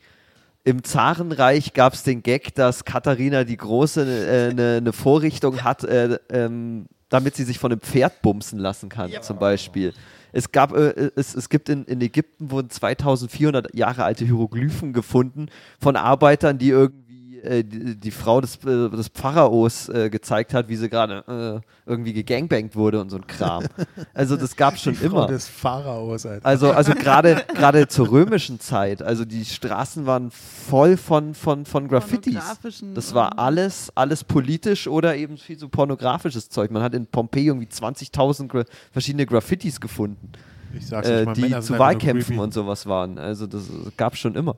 Im 0.66 0.84
Zarenreich 0.84 1.74
gab 1.74 1.94
es 1.94 2.04
den 2.04 2.24
Gag, 2.24 2.56
dass 2.56 2.86
Katharina 2.86 3.44
die 3.44 3.58
Große 3.58 4.02
eine 4.02 4.26
äh, 4.26 4.54
ne- 4.54 4.82
ne 4.82 4.94
Vorrichtung 4.94 5.64
hat, 5.64 5.84
äh, 5.84 6.18
ähm, 6.30 6.86
damit 7.10 7.36
sie 7.36 7.44
sich 7.44 7.60
von 7.60 7.72
einem 7.72 7.82
Pferd 7.82 8.22
bumsen 8.22 8.60
lassen 8.60 8.88
kann, 8.90 9.12
zum 9.22 9.38
Beispiel. 9.40 9.94
Es, 10.32 10.52
gab, 10.52 10.74
äh, 10.76 11.12
es, 11.16 11.36
es 11.36 11.50
gibt 11.50 11.70
in, 11.70 11.84
in 11.86 12.02
Ägypten 12.02 12.50
wurden 12.50 12.70
2400 12.70 13.76
Jahre 13.76 14.04
alte 14.04 14.26
Hieroglyphen 14.26 14.94
gefunden 14.94 15.48
von 15.80 15.96
Arbeitern, 15.96 16.58
die 16.58 16.70
irgendwie 16.70 17.03
äh, 17.44 17.64
die, 17.64 17.96
die 18.00 18.12
Frau 18.12 18.42
des, 18.42 18.56
äh, 18.64 18.90
des 18.90 19.10
Pharaos 19.14 19.90
äh, 19.90 20.10
gezeigt 20.10 20.54
hat, 20.54 20.70
wie 20.70 20.76
sie 20.76 20.90
gerade 20.90 21.62
äh, 21.66 21.90
irgendwie 21.90 22.14
gegangbangt 22.14 22.76
wurde 22.76 23.02
und 23.02 23.10
so 23.10 23.18
ein 23.18 23.28
Kram. 23.28 23.66
Also 24.14 24.38
das 24.38 24.56
gab 24.56 24.78
schon 24.78 24.94
Die 24.94 25.00
Frau 25.00 25.24
immer. 25.24 25.28
des 25.28 25.48
Pharaos, 25.48 26.26
Alter. 26.26 26.46
Also, 26.46 26.72
also 26.72 26.94
gerade 26.96 27.44
gerade 27.54 27.88
zur 27.88 28.12
römischen 28.12 28.60
Zeit, 28.60 29.02
also 29.02 29.26
die 29.26 29.44
Straßen 29.46 30.06
waren 30.06 30.32
voll 30.32 30.98
von, 30.98 31.34
von, 31.34 31.66
von 31.66 31.88
Graffitis. 31.88 32.34
Pornografischen, 32.36 32.96
Das 32.96 33.14
war 33.14 33.38
alles, 33.40 33.92
alles 33.96 34.24
politisch 34.24 34.88
oder 34.88 35.16
eben 35.16 35.38
viel 35.38 35.58
so 35.58 35.68
pornografisches 35.70 36.50
Zeug. 36.50 36.72
Man 36.72 36.82
hat 36.84 36.94
in 36.94 37.08
Pompeji 37.08 37.48
irgendwie 37.48 37.68
20.000 37.68 38.48
Gra 38.48 38.64
verschiedene 38.92 39.26
Graffitis 39.26 39.80
gefunden, 39.82 40.32
Ich 40.74 40.88
sag's 40.88 41.08
nicht 41.08 41.18
äh, 41.18 41.26
mal, 41.26 41.34
die 41.34 41.42
Männer 41.42 41.62
zu 41.62 41.78
Wahlkämpfen 41.78 42.40
und 42.40 42.54
sowas 42.54 42.86
waren. 42.86 43.18
Also 43.18 43.48
das 43.48 43.64
gab 43.98 44.16
schon 44.16 44.36
immer. 44.36 44.56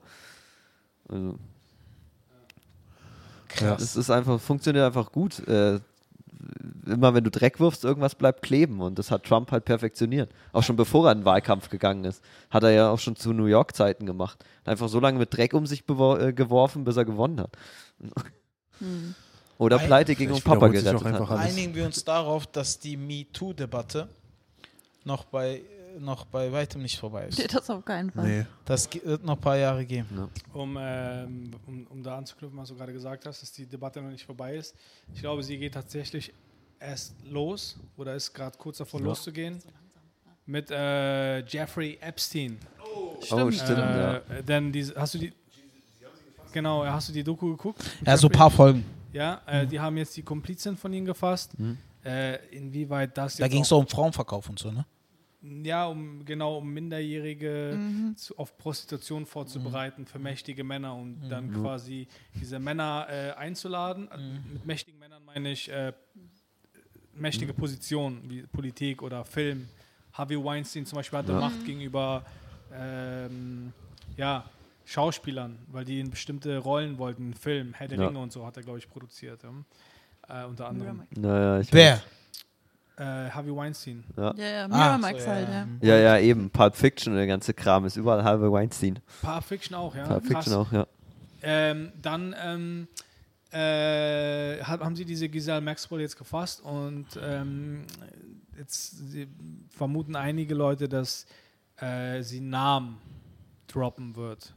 Also, 1.07 1.37
Ja. 3.61 3.75
das 3.75 3.95
ist 3.95 4.09
einfach, 4.09 4.39
funktioniert 4.39 4.85
einfach 4.85 5.11
gut. 5.11 5.45
Äh, 5.47 5.79
immer 6.85 7.13
wenn 7.13 7.23
du 7.23 7.31
Dreck 7.31 7.59
wirfst, 7.59 7.83
irgendwas 7.83 8.15
bleibt 8.15 8.41
kleben. 8.41 8.81
Und 8.81 8.99
das 8.99 9.11
hat 9.11 9.23
Trump 9.23 9.51
halt 9.51 9.65
perfektioniert. 9.65 10.31
Auch 10.53 10.63
schon 10.63 10.75
bevor 10.75 11.07
er 11.07 11.13
in 11.13 11.19
den 11.19 11.25
Wahlkampf 11.25 11.69
gegangen 11.69 12.03
ist. 12.05 12.21
Hat 12.49 12.63
er 12.63 12.71
ja 12.71 12.89
auch 12.89 12.99
schon 12.99 13.15
zu 13.15 13.33
New 13.33 13.45
York-Zeiten 13.45 14.05
gemacht. 14.05 14.43
Hat 14.61 14.69
einfach 14.69 14.89
so 14.89 14.99
lange 14.99 15.19
mit 15.19 15.35
Dreck 15.35 15.53
um 15.53 15.65
sich 15.65 15.83
äh, 15.89 16.33
geworfen, 16.33 16.83
bis 16.83 16.97
er 16.97 17.05
gewonnen 17.05 17.39
hat. 17.41 17.51
Hm. 18.79 19.15
Oder 19.57 19.79
Ei- 19.79 19.85
pleite 19.85 20.15
gegen 20.15 20.39
Papa 20.41 20.67
gerettet 20.67 21.03
hat. 21.03 21.31
Einigen 21.31 21.73
wir 21.75 21.85
uns 21.85 22.03
darauf, 22.03 22.45
dass 22.47 22.79
die 22.79 22.97
MeToo-Debatte 22.97 24.09
noch 25.05 25.23
bei, 25.25 25.61
noch 25.99 26.25
bei 26.25 26.51
weitem 26.51 26.81
nicht 26.81 26.97
vorbei 26.99 27.29
Nee, 27.37 27.43
ist. 27.43 27.53
das 27.55 27.69
auf 27.69 27.83
keinen 27.85 28.11
Fall. 28.11 28.27
Nee. 28.27 28.45
Das 28.65 28.89
wird 28.93 29.23
noch 29.23 29.35
ein 29.35 29.41
paar 29.41 29.57
Jahre 29.57 29.85
geben. 29.85 30.29
Um, 30.53 30.77
ähm, 30.79 31.51
um, 31.67 31.87
um 31.87 32.03
da 32.03 32.17
anzuknüpfen, 32.17 32.57
was 32.57 32.69
du 32.69 32.75
gerade 32.75 32.93
gesagt 32.93 33.25
hast, 33.25 33.41
dass 33.41 33.51
die 33.51 33.65
Debatte 33.65 34.01
noch 34.01 34.09
nicht 34.11 34.25
vorbei 34.25 34.55
ist. 34.55 34.75
Ich 35.13 35.21
glaube, 35.21 35.43
sie 35.43 35.57
geht 35.57 35.73
tatsächlich 35.73 36.33
erst 36.79 37.15
los 37.29 37.77
oder 37.97 38.15
ist 38.15 38.33
gerade 38.33 38.57
kurz 38.57 38.77
davor 38.77 38.99
loszugehen 39.01 39.61
mit 40.45 40.69
äh, 40.71 41.39
Jeffrey 41.45 41.97
Epstein. 42.01 42.57
Oh, 42.95 43.19
stimmt, 43.21 43.57
ja. 43.69 44.17
äh, 44.17 44.43
Denn 44.43 44.71
diese, 44.71 44.95
hast 44.95 45.13
du 45.15 45.17
die 45.19 45.33
Genau, 46.53 46.85
hast 46.85 47.09
du 47.09 47.13
die 47.13 47.23
Doku 47.23 47.51
geguckt? 47.51 47.83
Ja, 48.05 48.15
so 48.15 48.27
ein 48.27 48.31
paar 48.31 48.49
Folgen. 48.49 48.85
Ja, 49.11 49.41
äh, 49.45 49.67
die 49.67 49.77
haben 49.79 49.97
jetzt 49.97 50.15
die 50.15 50.21
Komplizen 50.21 50.77
von 50.77 50.93
ihnen 50.93 51.05
gefasst. 51.05 51.51
Äh, 52.03 52.35
inwieweit 52.55 53.17
das 53.17 53.37
Da 53.37 53.47
ging 53.47 53.61
es 53.61 53.67
auch- 53.67 53.69
so 53.71 53.79
um 53.79 53.87
Frauenverkauf 53.87 54.47
und 54.49 54.59
so, 54.59 54.71
ne? 54.71 54.85
Ja, 55.63 55.85
um 55.87 56.25
genau 56.25 56.57
um 56.57 56.73
Minderjährige 56.73 57.77
Mhm. 57.79 58.15
zu, 58.17 58.37
auf 58.37 58.57
Prostitution 58.57 59.25
vorzubereiten 59.25 60.05
für 60.05 60.19
mächtige 60.19 60.63
Männer 60.63 60.95
und 60.95 61.29
dann 61.29 61.53
quasi 61.53 62.07
diese 62.39 62.59
Männer 62.59 63.07
äh, 63.09 63.31
einzuladen. 63.31 64.09
Mit 64.51 64.65
mächtigen 64.65 64.99
Männern 64.99 65.23
meine 65.25 65.51
ich 65.51 65.69
äh, 65.71 65.93
mächtige 67.13 67.53
Positionen 67.53 68.29
wie 68.29 68.41
Politik 68.43 69.01
oder 69.01 69.23
Film. 69.25 69.67
Harvey 70.13 70.41
Weinstein 70.43 70.85
zum 70.85 70.97
Beispiel 70.97 71.19
hatte 71.19 71.31
Ja. 71.33 71.39
Macht 71.39 71.63
gegenüber 71.65 72.23
ähm, 72.73 73.73
ja, 74.17 74.45
Schauspielern, 74.85 75.57
weil 75.67 75.85
die 75.85 75.99
in 75.99 76.09
bestimmte 76.09 76.57
Rollen 76.57 76.97
wollten. 76.97 77.33
Film, 77.33 77.73
Herr 77.73 77.87
der 77.87 77.99
Ja. 77.99 78.07
Ringe 78.07 78.19
und 78.19 78.31
so 78.31 78.45
hat 78.45 78.57
er, 78.57 78.63
glaube 78.63 78.79
ich, 78.79 78.89
produziert. 78.89 79.41
Ja. 79.43 80.43
Äh, 80.43 80.45
unter 80.47 80.67
anderem. 80.67 81.03
Naja, 81.15 81.59
ich 81.59 81.71
Wer? 81.73 82.01
Äh, 82.97 83.29
Harvey 83.29 83.53
Weinstein. 83.55 84.03
Ja, 84.15 84.33
ja, 84.35 84.65
Ah, 84.65 84.67
Miramax 84.69 85.23
so, 85.23 85.29
halt, 85.29 85.49
ja. 85.49 85.67
ja. 85.81 85.95
Ja, 85.95 85.97
ja, 85.97 86.19
eben. 86.19 86.49
Pulp 86.49 86.75
Fiction 86.75 87.11
und 87.13 87.17
der 87.17 87.27
ganze 87.27 87.53
Kram 87.53 87.85
ist 87.85 87.97
überall 87.97 88.23
halbe 88.23 88.51
Weinstein. 88.51 88.99
Pulp 89.21 89.43
Fiction 89.43 89.75
auch, 89.75 89.93
ja. 89.95 90.05
Pulp 90.07 90.23
Krass. 90.23 90.45
Fiction 90.45 90.53
auch, 90.53 90.71
ja. 90.71 90.87
Ähm, 91.41 91.91
dann 92.01 92.33
ähm, 92.41 92.87
äh, 93.51 94.61
haben 94.63 94.95
sie 94.95 95.05
diese 95.05 95.29
Giselle 95.29 95.61
Maxwell 95.61 96.01
jetzt 96.01 96.17
gefasst 96.17 96.61
und 96.61 97.05
ähm, 97.21 97.85
jetzt 98.57 98.97
sie 99.11 99.27
vermuten 99.69 100.15
einige 100.15 100.55
Leute, 100.55 100.87
dass 100.89 101.25
äh, 101.77 102.21
sie 102.21 102.39
Namen 102.39 102.97
droppen 103.67 104.15
wird. 104.15 104.53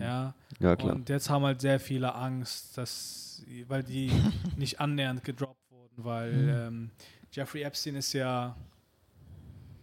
Ja. 0.00 0.34
Ja, 0.58 0.74
klar. 0.74 0.94
Und 0.96 1.08
jetzt 1.08 1.30
haben 1.30 1.44
halt 1.44 1.60
sehr 1.60 1.78
viele 1.78 2.14
Angst, 2.14 2.76
dass, 2.76 3.44
weil 3.68 3.82
die 3.84 4.10
nicht 4.56 4.80
annähernd 4.80 5.22
gedroppt 5.22 5.70
wurden, 5.70 6.04
weil 6.04 6.32
ähm, 6.66 6.90
Jeffrey 7.32 7.62
Epstein 7.62 7.96
ist 7.96 8.12
ja 8.12 8.56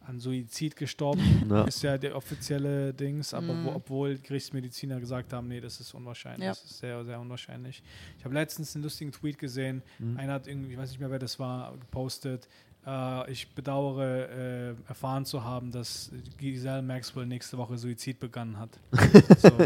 an 0.07 0.19
Suizid 0.19 0.75
gestorben, 0.75 1.47
Ja. 1.49 1.63
ist 1.63 1.81
ja 1.81 1.97
der 1.97 2.15
offizielle 2.15 2.93
Dings, 2.93 3.33
aber 3.33 3.53
Mhm. 3.53 3.65
wo, 3.65 3.69
obwohl 3.71 4.17
Gerichtsmediziner 4.19 4.99
gesagt 4.99 5.33
haben, 5.33 5.47
nee, 5.47 5.59
das 5.59 5.79
ist 5.79 5.93
unwahrscheinlich, 5.95 6.43
Ja. 6.43 6.51
das 6.51 6.63
ist 6.63 6.77
sehr, 6.77 7.03
sehr 7.05 7.19
unwahrscheinlich. 7.19 7.81
Ich 8.19 8.23
habe 8.25 8.35
letztens 8.35 8.75
einen 8.75 8.83
lustigen 8.83 9.11
Tweet 9.11 9.39
gesehen, 9.39 9.81
Mhm. 9.97 10.17
einer 10.17 10.33
hat 10.33 10.47
irgendwie, 10.47 10.73
ich 10.73 10.77
weiß 10.77 10.89
nicht 10.91 10.99
mehr, 10.99 11.09
wer 11.09 11.17
das 11.17 11.39
war, 11.39 11.75
gepostet, 11.77 12.47
äh, 12.85 13.31
ich 13.31 13.49
bedauere, 13.55 14.29
äh, 14.29 14.75
erfahren 14.87 15.25
zu 15.25 15.43
haben, 15.43 15.71
dass 15.71 16.11
Giselle 16.37 16.83
Maxwell 16.83 17.25
nächste 17.25 17.57
Woche 17.57 17.75
Suizid 17.79 18.19
begangen 18.19 18.59
hat. 18.59 18.77
so. 19.39 19.57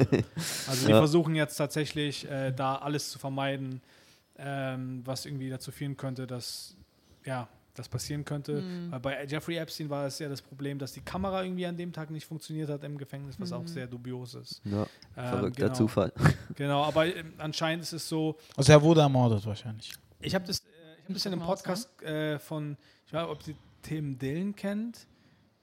Also 0.70 0.86
die 0.86 0.92
Ja. 0.94 1.00
versuchen 1.00 1.36
jetzt 1.36 1.58
tatsächlich, 1.58 2.30
äh, 2.32 2.54
da 2.54 2.76
alles 2.76 3.10
zu 3.12 3.20
vermeiden, 3.20 3.82
ähm, 4.38 5.02
was 5.04 5.26
irgendwie 5.26 5.50
dazu 5.50 5.70
führen 5.72 5.98
könnte, 5.98 6.26
dass 6.28 6.78
ja, 7.26 7.50
das 7.80 7.90
passieren 7.90 8.24
könnte. 8.26 8.62
Mhm. 8.62 8.92
Weil 8.92 9.00
bei 9.00 9.26
Jeffrey 9.26 9.58
Epstein 9.58 9.90
war 9.90 10.06
es 10.06 10.20
ja 10.20 10.30
das 10.30 10.42
Problem, 10.42 10.78
dass 10.80 10.94
die 10.94 11.02
Kamera 11.02 11.44
irgendwie 11.44 11.66
an 11.66 11.76
dem 11.78 11.92
Tag 11.92 12.12
nicht 12.12 12.26
funktioniert 12.26 12.70
hat 12.70 12.84
im 12.84 12.98
Gefängnis, 12.98 13.40
was 13.40 13.52
auch 13.52 13.62
Mhm. 13.62 13.68
sehr 13.68 13.88
dubios 13.88 14.36
ist. 14.36 14.62
Ja, 14.66 14.84
Ähm, 14.84 14.88
verrückter 15.30 15.64
genau, 15.64 15.74
Zufall. 15.76 16.14
Genau, 16.56 16.84
aber 16.84 17.06
ähm, 17.08 17.34
anscheinend 17.38 17.84
ist 17.84 17.94
es 17.94 18.08
so, 18.08 18.38
Also 18.56 18.72
er 18.72 18.82
wurde 18.82 19.02
ermordet 19.02 19.46
wahrscheinlich. 19.46 19.92
ich 20.22 20.36
habe 20.36 20.46
das, 20.46 20.60
äh, 20.60 20.64
ich 21.00 21.06
hab 21.06 21.14
das 21.14 21.26
in 21.26 21.34
einem 21.34 21.42
Podcast 21.42 22.02
äh, 22.04 22.38
von, 22.40 22.78
ich 23.08 23.14
weiß 23.14 23.22
nicht, 23.24 23.32
ob 23.32 23.44
Sie 23.44 23.56
Tim 23.82 24.18
Dillon 24.20 24.56
kennt. 24.56 25.08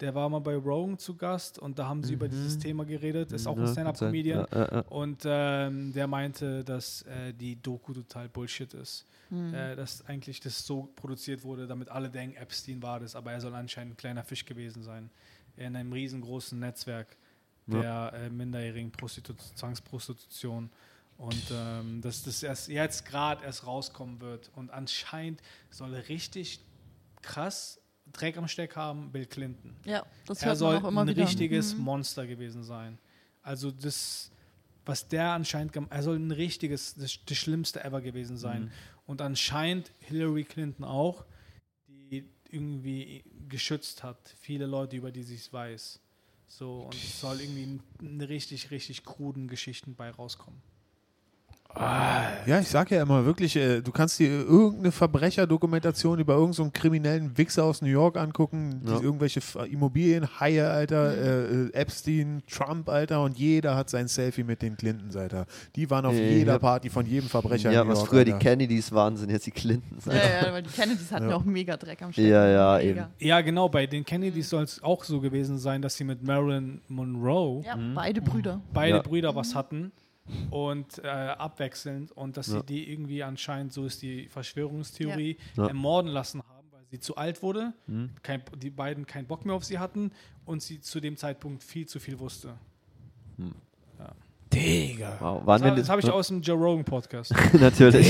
Der 0.01 0.15
war 0.15 0.29
mal 0.29 0.41
bei 0.41 0.55
Rogan 0.55 0.99
zu 0.99 1.17
Gast 1.17 1.59
und 1.59 1.79
da 1.79 1.89
haben 1.89 2.03
sie 2.03 2.13
über 2.15 2.29
dieses 2.29 2.59
Thema 2.59 2.85
geredet. 2.85 3.33
Ist 3.33 3.47
auch 3.47 3.57
ein 3.57 3.61
Mhm. 3.61 3.67
Ja, 3.67 3.67
sein. 3.67 3.87
Stand-Up-Comedian. 3.87 4.47
Ja, 4.53 4.59
ja, 4.59 4.75
ja. 4.75 4.81
Und 4.89 5.23
ähm, 5.25 5.93
der 5.93 6.07
meinte, 6.07 6.65
dass 6.65 7.03
äh, 7.03 7.33
die 7.33 7.61
Doku 7.61 7.95
total 7.95 8.29
Bullshit 8.29 8.75
ist. 8.75 9.07
Mhm. 9.31 9.55
Äh, 9.55 9.75
dass 9.75 10.05
eigentlich 10.07 10.41
das 10.41 10.67
so 10.67 10.91
produziert 10.97 11.45
wurde, 11.45 11.67
damit 11.67 11.89
alle 11.89 12.11
denken, 12.11 12.37
Epstein 12.37 12.83
war 12.83 13.01
das, 13.01 13.17
aber 13.17 13.33
er 13.33 13.41
soll 13.41 13.55
anscheinend 13.55 13.95
ein 13.95 13.97
kleiner 13.97 14.23
Fisch 14.23 14.45
gewesen 14.45 14.83
sein. 14.83 15.11
In 15.57 15.75
einem 15.75 15.93
riesengroßen 15.93 16.59
Netzwerk 16.59 17.17
der 17.67 18.13
äh, 18.15 18.31
minderjährigen 18.31 18.93
Prostitu 18.93 19.35
Zwangsprostitution. 19.55 20.71
Und 21.19 21.43
ähm, 21.51 22.03
dass 22.03 22.23
das 22.23 22.43
erst 22.43 22.69
jetzt 22.69 23.07
gerade 23.07 23.45
erst 23.45 23.67
rauskommen 23.67 24.21
wird. 24.21 24.51
Und 24.55 24.71
anscheinend 24.71 25.41
soll 25.71 25.95
richtig 25.95 26.61
krass 27.23 27.81
Dreck 28.13 28.37
am 28.37 28.49
Steck 28.49 28.77
haben, 28.77 29.11
Bill 29.13 29.27
Clinton. 29.27 29.75
Ja, 29.85 30.05
das 30.27 30.43
Er 30.43 30.49
hört 30.49 30.59
soll 30.59 30.75
man 30.75 30.85
auch 30.85 30.89
immer 30.89 31.01
ein 31.03 31.09
wieder. 31.09 31.23
richtiges 31.23 31.75
Mhm. 31.75 31.83
Monster 31.83 32.27
gewesen 32.27 32.63
sein. 32.63 32.99
Also 33.43 33.71
das, 33.71 34.31
was 34.85 35.07
der 35.09 35.31
anscheinend, 35.33 35.77
er 35.91 36.03
soll 36.03 36.17
ein 36.19 36.31
richtiges, 36.31 36.95
das, 36.95 37.19
das 37.25 37.37
Schlimmste 37.39 37.83
ever 37.85 38.01
gewesen 38.01 38.37
sein. 38.37 38.65
Mhm. 38.65 38.71
Und 39.07 39.21
anscheinend 39.23 39.93
Hillary 40.01 40.45
Clinton 40.45 40.85
auch, 40.85 41.25
die 41.89 42.25
irgendwie 42.51 43.25
geschützt 43.49 44.03
hat, 44.03 44.35
viele 44.41 44.67
Leute, 44.67 44.97
über 44.97 45.11
die 45.13 45.23
sie 45.23 45.35
es 45.37 45.53
weiß. 45.53 46.01
So, 46.49 46.83
und 46.83 46.95
es 46.95 47.21
soll 47.21 47.41
irgendwie 47.41 47.81
eine 48.01 48.29
richtig, 48.29 48.71
richtig 48.71 49.05
kruden 49.05 49.49
Geschichten 49.49 49.95
bei 49.95 50.11
rauskommen. 50.11 50.61
Ja, 51.79 52.61
ich 52.61 52.69
sag 52.69 52.91
ja 52.91 53.03
immer 53.03 53.25
wirklich, 53.27 53.55
äh, 53.57 53.81
du 53.83 53.93
kannst 53.93 54.19
dir 54.19 54.29
irgendeine 54.29 54.93
Verbrecherdokumentation 54.93 56.19
über 56.19 56.35
irgendeinen 56.35 56.53
so 56.67 56.71
kriminellen 56.73 57.37
Wichser 57.37 57.65
aus 57.65 57.83
New 57.83 57.89
York 57.89 58.17
angucken, 58.17 58.81
die 58.87 58.93
Ja. 58.93 59.01
irgendwelche 59.01 59.41
Immobilienhaie, 59.71 60.63
Alter, 60.67 61.13
äh, 61.13 61.67
äh, 61.67 61.73
Epstein, 61.75 62.43
Trump, 62.51 62.89
Alter, 62.89 63.23
und 63.23 63.37
jeder 63.39 63.77
hat 63.77 63.91
sein 63.91 64.09
Selfie 64.09 64.45
mit 64.45 64.63
den 64.63 64.77
Clintons, 64.77 65.17
Alter. 65.17 65.47
Die 65.75 65.91
waren 65.91 66.07
auf 66.07 66.15
Ja. 66.15 66.21
jeder 66.23 66.59
Party 66.59 66.89
von 66.89 67.05
jedem 67.05 67.29
Verbrecher 67.29 67.71
Ja, 67.71 67.83
in 67.83 67.89
New 67.89 67.93
was 67.93 67.99
York, 68.01 68.09
früher 68.11 68.19
Alter. 68.21 68.33
die 68.39 68.45
Kennedys 68.45 68.93
waren, 68.93 69.17
sind 69.17 69.31
jetzt 69.31 69.47
die 69.47 69.51
Clintons. 69.51 70.07
Ja, 70.07 70.15
ja, 70.15 70.53
weil 70.53 70.63
die 70.63 70.71
Kennedys 70.71 71.11
hatten 71.13 71.29
ja 71.29 71.37
auch 71.37 71.45
mega 71.45 71.77
Dreck 71.77 72.01
am 72.03 72.13
Stecken. 72.13 72.29
Ja, 72.31 72.49
ja, 72.49 72.79
Mega. 72.79 73.03
eben. 73.03 73.07
Ja, 73.19 73.41
genau, 73.43 73.69
bei 73.69 73.87
den 73.87 74.05
Kennedys 74.05 74.49
soll 74.49 74.63
es 74.65 74.83
auch 74.83 75.05
so 75.05 75.21
gewesen 75.21 75.59
sein, 75.59 75.83
dass 75.83 75.97
sie 75.97 76.05
mit 76.05 76.23
Marilyn 76.23 76.81
Monroe 76.89 77.63
Ja, 77.65 77.79
beide 77.95 78.23
Brüder. 78.23 78.61
beide 78.73 78.97
Ja. 78.97 79.03
Brüder 79.03 79.35
was 79.35 79.55
hatten 79.55 79.93
und 80.51 80.99
äh, 80.99 81.07
abwechselnd 81.09 82.13
und 82.13 82.37
dass 82.37 82.49
Ja. 82.49 82.61
sie 82.61 82.67
die 82.67 82.91
irgendwie 82.91 83.23
anscheinend, 83.23 83.73
so 83.73 83.85
ist 83.87 84.03
die 84.03 84.29
Verschwörungstheorie, 84.29 85.37
Ja. 85.57 85.67
ermorden 85.69 86.11
lassen 86.11 86.43
haben, 86.49 86.67
weil 86.73 86.85
sie 86.91 86.99
zu 87.01 87.17
alt 87.17 87.43
wurde, 87.43 87.73
Mhm. 87.87 88.11
kein, 88.23 88.43
die 88.59 88.71
beiden 88.71 89.07
keinen 89.07 89.27
Bock 89.27 89.45
mehr 89.45 89.55
auf 89.55 89.65
sie 89.65 89.79
hatten 89.79 90.11
und 90.45 90.63
sie 90.63 90.81
zu 90.81 91.01
dem 91.01 91.17
Zeitpunkt 91.17 91.63
viel 91.63 91.87
zu 91.87 92.01
viel 92.01 92.19
wusste. 92.19 92.57
Digga. 94.61 95.17
Wow. 95.21 95.47
Waren 95.47 95.63
Das, 95.63 95.71
wir 95.71 95.77
das 95.77 95.89
habe 95.89 96.01
ich 96.01 96.11
aus 96.11 96.29
dem 96.29 96.41
Joe 96.41 96.57
Rogan 96.57 96.85
Podcast. 96.85 97.33
Natürlich. 97.53 98.07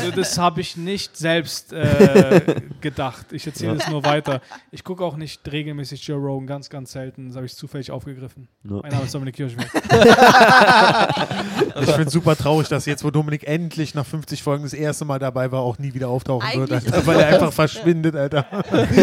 Also 0.00 0.10
das 0.14 0.36
habe 0.38 0.60
ich 0.60 0.76
nicht 0.76 1.16
selbst 1.16 1.72
äh, 1.72 2.40
gedacht. 2.80 3.26
Ich 3.32 3.46
erzähle 3.46 3.76
es 3.76 3.88
nur 3.88 4.04
weiter. 4.04 4.40
Ich 4.70 4.84
gucke 4.84 5.04
auch 5.04 5.16
nicht 5.16 5.50
regelmäßig 5.50 6.06
Joe 6.06 6.18
Rogan, 6.18 6.46
ganz, 6.46 6.68
ganz 6.70 6.92
selten. 6.92 7.28
Das 7.28 7.36
habe 7.36 7.46
ich 7.46 7.54
zufällig 7.56 7.90
aufgegriffen. 7.90 8.48
Ja. 8.64 8.80
Mein 8.82 8.92
Name 8.92 9.04
ist 9.04 9.14
Dominik 9.14 9.36
Kirchweg. 9.36 9.68
Ich 11.80 11.86
finde 11.90 12.04
es 12.08 12.12
super 12.12 12.36
traurig, 12.36 12.68
dass 12.68 12.86
jetzt, 12.86 13.04
wo 13.04 13.10
Dominik 13.10 13.46
endlich 13.46 13.94
nach 13.94 14.04
50 14.06 14.42
Folgen 14.42 14.64
das 14.64 14.72
erste 14.72 15.04
Mal 15.04 15.18
dabei 15.18 15.52
war, 15.52 15.60
auch 15.60 15.78
nie 15.78 15.94
wieder 15.94 16.08
auftauchen 16.08 16.48
wird, 16.60 16.72
Eigentlich 16.72 16.92
Alter, 16.92 17.06
weil 17.06 17.20
er 17.20 17.28
einfach 17.28 17.52
verschwindet, 17.52 18.16
Alter. 18.16 18.46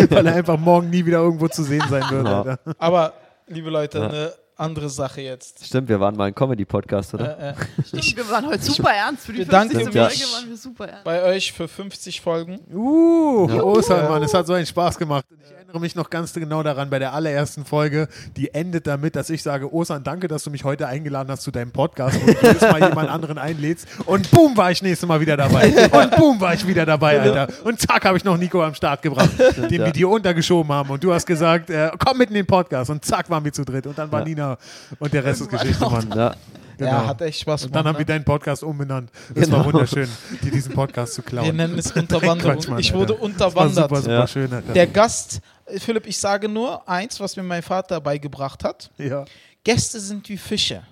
weil 0.10 0.28
er 0.28 0.36
einfach 0.36 0.60
morgen 0.60 0.90
nie 0.90 1.06
wieder 1.06 1.20
irgendwo 1.20 1.48
zu 1.48 1.64
sehen 1.64 1.84
sein 1.90 2.04
wird, 2.10 2.26
Ja. 2.26 2.42
Alter. 2.42 2.60
Aber, 2.78 3.14
liebe 3.48 3.70
Leute, 3.70 3.98
Ja. 4.00 4.45
Andere 4.58 4.90
Sache 4.90 5.22
jetzt. 5.22 5.66
Stimmt, 5.66 5.90
wir 5.90 6.00
waren 6.00 6.16
mal 6.16 6.26
ein 6.26 6.36
Comedy-Podcast, 6.36 7.14
oder? 7.14 7.38
Äh, 7.40 7.50
äh, 7.50 7.54
Stimmt, 7.86 8.18
wir 8.18 8.30
waren 8.30 8.48
heute 8.48 8.64
super 8.64 8.92
ernst. 8.92 9.26
Für 9.26 9.34
die 9.34 9.40
Wir 9.40 9.46
danken 9.46 9.76
50. 9.76 9.94
dir. 9.94 10.02
Folge 10.10 10.34
waren 10.34 10.50
wir 10.50 10.58
super 10.58 10.88
ernst. 10.88 11.04
bei 11.04 11.24
euch 11.24 11.52
für 11.52 11.68
50 11.68 12.22
Folgen. 12.22 12.60
Uh, 12.74 13.48
Ja. 13.50 13.62
Ostern, 13.64 14.10
Mann, 14.10 14.24
es 14.24 14.34
hat 14.34 14.48
so 14.48 14.54
einen 14.54 14.66
Spaß 14.66 14.98
gemacht. 14.98 15.26
Ich 15.66 15.70
erinnere 15.70 15.82
mich 15.82 15.96
noch 15.96 16.12
ganz 16.12 16.32
genau 16.32 16.62
daran, 16.62 16.92
bei 16.92 17.00
der 17.00 17.14
allerersten 17.14 17.66
Folge, 17.66 18.08
die 18.38 18.54
endet 18.54 18.86
damit, 18.86 19.16
dass 19.16 19.32
ich 19.32 19.42
sage, 19.42 19.74
Ostern, 19.74 20.04
danke, 20.04 20.28
dass 20.28 20.44
du 20.44 20.52
mich 20.52 20.64
heute 20.64 20.86
eingeladen 20.88 21.32
hast 21.32 21.42
zu 21.42 21.50
deinem 21.50 21.72
Podcast, 21.72 22.22
wo 22.22 22.26
du 22.28 22.34
jedes 22.40 22.62
Mal 22.62 22.84
jemand 22.88 23.10
anderen 23.10 23.40
einlädst. 23.40 23.88
Und 24.06 24.30
boom, 24.30 24.56
war 24.56 24.70
ich 24.70 24.84
nächstes 24.84 25.10
Mal 25.10 25.20
wieder 25.22 25.36
dabei. 25.36 25.70
Und 25.92 26.16
boom, 26.18 26.40
war 26.40 26.54
ich 26.54 26.68
wieder 26.68 26.86
dabei, 26.86 27.20
Alter. 27.20 27.48
Und 27.64 27.80
zack, 27.82 28.06
habe 28.06 28.16
ich 28.16 28.24
noch 28.24 28.38
Nico 28.38 28.64
am 28.64 28.76
Start 28.76 29.02
gebracht, 29.02 29.32
den 29.58 29.72
wir 29.84 29.92
dir 29.92 30.08
untergeschoben 30.08 30.72
haben. 30.72 30.92
Und 30.92 31.04
du 31.04 31.12
hast 31.12 31.26
gesagt, 31.26 31.72
äh, 31.72 31.90
komm 31.98 32.20
mit 32.20 32.30
in 32.30 32.36
den 32.36 32.46
Podcast. 32.46 32.92
Und 32.92 33.04
zack, 33.04 33.28
waren 33.32 33.44
wir 33.44 33.52
zu 33.52 33.66
dritt. 33.66 33.88
Und 33.88 33.98
dann 33.98 34.12
war 34.12 34.20
Ja. 34.20 34.26
Nina 34.26 34.58
und 35.00 35.12
der 35.14 35.24
Rest 35.26 35.42
ist 35.42 35.50
Geschichte, 35.50 35.84
Mann. 35.84 36.08
Ja. 36.16 36.36
Genau. 36.78 36.92
Ja, 36.92 37.08
hat 37.08 37.22
echt 37.22 37.40
Spaß 37.40 37.64
Und 37.64 37.72
gemacht. 37.72 37.86
dann 37.86 37.88
haben 37.88 37.96
wir 38.00 38.02
ne? 38.02 38.06
deinen 38.06 38.26
Podcast 38.26 38.62
umbenannt. 38.62 39.10
Das 39.34 39.50
war 39.50 39.60
Genau. 39.64 39.74
wunderschön, 39.74 40.10
dir 40.44 40.52
diesen 40.52 40.74
Podcast 40.74 41.14
zu 41.14 41.22
klauen. 41.22 41.46
Wir 41.46 41.54
nennen 41.54 41.80
es 41.80 41.90
Unterwanderung. 41.94 42.56
Quatsch, 42.58 42.68
Mann, 42.68 42.80
ich 42.80 42.94
wurde 42.94 43.14
Alter. 43.14 43.28
Das 43.38 43.56
war 43.56 43.64
unterwandert. 43.64 43.90
super, 43.90 44.02
super 44.02 44.14
Ja. 44.14 44.28
schön, 44.28 44.54
Alter. 44.54 44.74
Der 44.74 44.88
Gast, 44.88 45.40
Philipp, 45.78 46.06
ich 46.08 46.18
sage 46.18 46.48
nur 46.48 46.88
eins, 46.88 47.20
was 47.20 47.36
mir 47.36 47.44
mein 47.44 47.64
Vater 47.64 48.00
beigebracht 48.02 48.64
hat. 48.64 48.92
ja. 48.98 49.26
Gäste 49.64 50.00
sind 50.00 50.30
wie 50.30 50.38
Fische. 50.38 50.84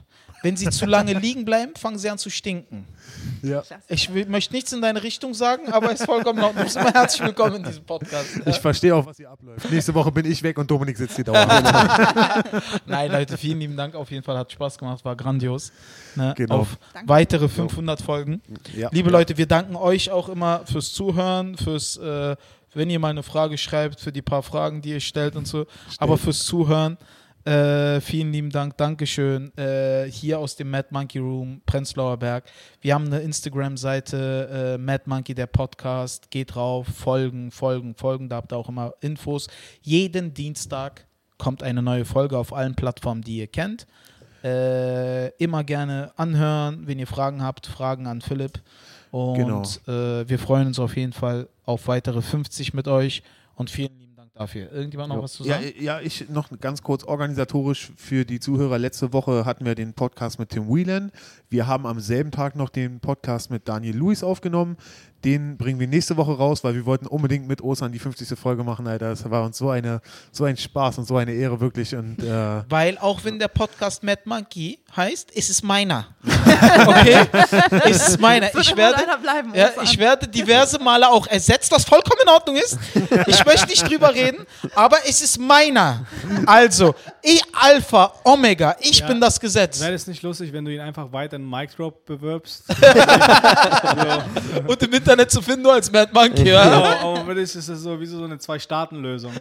Wenn 0.41 0.57
sie 0.57 0.69
zu 0.69 0.85
lange 0.85 1.13
liegen 1.13 1.45
bleiben, 1.45 1.73
fangen 1.75 1.97
sie 1.97 2.09
an 2.09 2.17
zu 2.17 2.29
stinken. 2.29 2.85
Ja. 3.41 3.63
Ich 3.87 4.13
will, 4.13 4.25
möchte 4.25 4.53
nichts 4.53 4.73
in 4.73 4.81
deine 4.81 5.01
Richtung 5.01 5.33
sagen, 5.33 5.71
aber 5.71 5.93
es 5.93 6.01
ist 6.01 6.05
vollkommen. 6.05 6.41
Du 6.41 6.63
bist 6.63 6.75
immer 6.75 6.91
herzlich 6.91 7.25
willkommen 7.25 7.57
in 7.57 7.63
diesem 7.63 7.85
Podcast. 7.85 8.41
Ich 8.45 8.57
verstehe 8.59 8.93
auch, 8.93 9.05
was 9.05 9.15
hier 9.15 9.29
abläuft. 9.29 9.71
Nächste 9.71 9.93
Woche 9.93 10.11
bin 10.11 10.25
ich 10.25 10.43
weg 10.43 10.57
und 10.57 10.69
Dominik 10.69 10.97
sitzt 10.97 11.15
hier 11.15 11.23
dauerhaft. 11.23 12.45
Nein, 12.87 13.11
Leute, 13.11 13.37
vielen 13.37 13.59
lieben 13.59 13.77
Dank. 13.77 13.95
Auf 13.95 14.11
jeden 14.11 14.23
Fall 14.23 14.37
hat 14.37 14.51
Spaß 14.51 14.77
gemacht, 14.77 15.05
war 15.05 15.15
grandios. 15.15 15.71
Ne? 16.15 16.33
Genau. 16.35 16.57
Auf 16.59 16.77
Danke. 16.93 17.07
weitere 17.07 17.47
500 17.47 18.01
Folgen. 18.01 18.41
ja. 18.75 18.89
Liebe 18.91 19.11
Leute, 19.11 19.37
wir 19.37 19.45
danken 19.45 19.75
euch 19.77 20.11
auch 20.11 20.27
immer 20.27 20.65
fürs 20.65 20.91
Zuhören, 20.91 21.55
fürs, 21.57 21.95
äh, 21.97 22.35
wenn 22.73 22.89
ihr 22.89 22.99
mal 22.99 23.09
eine 23.09 23.23
Frage 23.23 23.57
schreibt, 23.57 23.99
für 23.99 24.11
die 24.11 24.21
paar 24.21 24.43
Fragen, 24.43 24.81
die 24.81 24.91
ihr 24.91 24.99
stellt 24.99 25.35
und 25.35 25.47
so, 25.47 25.65
aber 25.97 26.17
fürs 26.17 26.45
Zuhören. 26.45 26.97
Äh, 27.45 27.99
vielen 27.99 28.31
lieben 28.31 28.49
Dank, 28.49 28.77
Dankeschön. 28.77 29.51
Äh, 29.57 30.09
hier 30.09 30.39
aus 30.39 30.55
dem 30.55 30.69
Mad 30.69 30.87
Monkey 30.91 31.19
Room, 31.19 31.61
Prenzlauer 31.65 32.15
Berg. 32.17 32.45
Wir 32.79 32.93
haben 32.93 33.07
eine 33.07 33.19
Instagram-Seite, 33.19 34.75
äh, 34.75 34.77
Mad 34.77 35.03
Monkey, 35.07 35.35
der 35.35 35.47
Podcast. 35.47 36.31
Geht 36.31 36.55
drauf, 36.55 36.87
folgen, 36.87 37.51
folgen, 37.51 37.95
folgen. 37.95 38.29
Da 38.29 38.37
habt 38.37 38.53
ihr 38.53 38.57
auch 38.57 38.69
immer 38.69 38.93
Infos. 39.01 39.47
Jeden 39.81 40.33
Dienstag 40.33 41.05
kommt 41.37 41.63
eine 41.63 41.81
neue 41.81 42.05
Folge 42.05 42.37
auf 42.37 42.53
allen 42.53 42.75
Plattformen, 42.75 43.21
die 43.21 43.39
ihr 43.39 43.47
kennt. 43.47 43.87
Äh, 44.41 45.29
immer 45.35 45.65
gerne 45.65 46.13
anhören. 46.15 46.87
Wenn 46.87 46.99
ihr 46.99 47.07
Fragen 47.07 47.43
habt, 47.43 47.67
Fragen 47.67 48.07
an 48.07 48.21
Philipp. 48.21 48.61
Und 49.13 49.35
Genau. 49.37 49.61
äh, 49.87 50.27
wir 50.27 50.39
freuen 50.39 50.65
uns 50.67 50.79
auf 50.79 50.97
jeden 50.97 51.13
Fall 51.13 51.47
auf 51.65 51.87
weitere 51.87 52.23
50 52.23 52.73
mit 52.73 52.87
euch. 52.87 53.21
Und 53.53 53.69
vielen 53.69 53.95
lieben 53.99 54.15
Dank 54.15 54.33
dafür. 54.33 54.71
Irgendjemand 54.71 55.09
noch 55.09 55.17
Jo. 55.17 55.21
was 55.21 55.33
zu 55.33 55.43
Ja, 55.43 55.61
sagen? 55.61 55.73
ja, 55.79 56.01
ich 56.01 56.29
noch 56.29 56.49
ganz 56.59 56.81
kurz 56.81 57.03
organisatorisch 57.03 57.91
für 57.95 58.25
die 58.25 58.39
Zuhörer. 58.39 58.79
Letzte 58.79 59.13
Woche 59.13 59.45
hatten 59.45 59.65
wir 59.65 59.75
den 59.75 59.93
Podcast 59.93 60.39
mit 60.39 60.49
Tim 60.49 60.67
Whelan. 60.67 61.11
Wir 61.47 61.67
haben 61.67 61.85
am 61.85 61.99
selben 61.99 62.31
Tag 62.31 62.55
noch 62.55 62.69
den 62.69 62.99
Podcast 63.01 63.51
mit 63.51 63.67
Daniel 63.69 63.95
Lewis 63.97 64.23
aufgenommen. 64.23 64.77
Den 65.23 65.57
bringen 65.57 65.79
wir 65.79 65.87
nächste 65.87 66.17
Woche 66.17 66.33
raus, 66.37 66.63
weil 66.63 66.75
wir 66.75 66.85
wollten 66.85 67.07
unbedingt 67.07 67.47
mit 67.47 67.61
Ostern 67.61 67.91
die 67.91 67.99
50. 67.99 68.37
Folge 68.37 68.63
machen, 68.63 68.87
Alter. 68.87 69.09
Das 69.09 69.29
war 69.29 69.43
uns 69.43 69.57
so, 69.57 69.69
eine, 69.69 70.01
so 70.31 70.43
ein 70.43 70.57
Spaß 70.57 70.97
und 70.97 71.05
so 71.05 71.15
eine 71.15 71.31
Ehre, 71.33 71.59
wirklich. 71.61 71.95
Und 71.95 72.19
äh, 72.19 72.63
Weil 72.69 72.97
auch 72.97 73.23
wenn 73.23 73.39
der 73.39 73.47
Podcast 73.47 74.03
Mad 74.03 74.21
Monkey 74.25 74.79
heißt, 74.95 75.31
ist 75.31 75.49
es 75.49 75.63
meiner. 75.63 76.07
okay? 76.87 77.25
Ist 77.89 78.09
es 78.09 78.19
meiner. 78.19 78.53
Ich 78.59 78.75
werde, 78.75 79.01
bleiben. 79.21 79.53
ja, 79.55 79.69
ich 79.81 79.97
werde 79.97 80.27
diverse 80.27 80.77
Male 80.79 81.09
auch 81.09 81.25
ersetzt, 81.27 81.71
was 81.71 81.83
vollkommen 81.85 82.19
in 82.23 82.29
Ordnung 82.29 82.55
ist. 82.57 82.77
Ich 83.27 83.45
möchte 83.45 83.67
nicht 83.67 83.89
drüber 83.89 84.13
reden, 84.13 84.45
aber 84.75 84.97
es 85.07 85.21
ist 85.21 85.39
meiner. 85.39 86.05
Also, 86.45 86.93
E 87.23 87.39
Alpha, 87.53 88.13
Omega, 88.23 88.75
ich 88.79 88.99
Ja. 88.99 89.07
bin 89.07 89.19
das 89.21 89.39
Gesetz. 89.39 89.79
Wäre 89.81 89.93
es 89.93 90.07
nicht 90.07 90.21
lustig, 90.21 90.51
wenn 90.53 90.65
du 90.65 90.73
ihn 90.73 90.81
einfach 90.81 91.11
weiter 91.11 91.37
in 91.37 91.49
Mic 91.49 91.71
Drop 91.75 92.05
bewirbst? 92.05 92.63
Und 94.67 94.83
im 94.83 94.93
Internet 94.93 95.12
zu 95.27 95.41
finden 95.41 95.63
nur 95.63 95.73
als 95.73 95.91
Mad 95.91 96.11
Monkey. 96.13 96.49
Ja. 96.49 96.63
Genau, 96.63 97.11
aber 97.15 97.25
für 97.25 97.35
dich 97.35 97.55
ist 97.55 97.67
es 97.67 97.81
so 97.81 97.99
wie 97.99 98.05
so 98.05 98.23
eine 98.23 98.37
Zwei-Staaten-Lösung. 98.37 99.31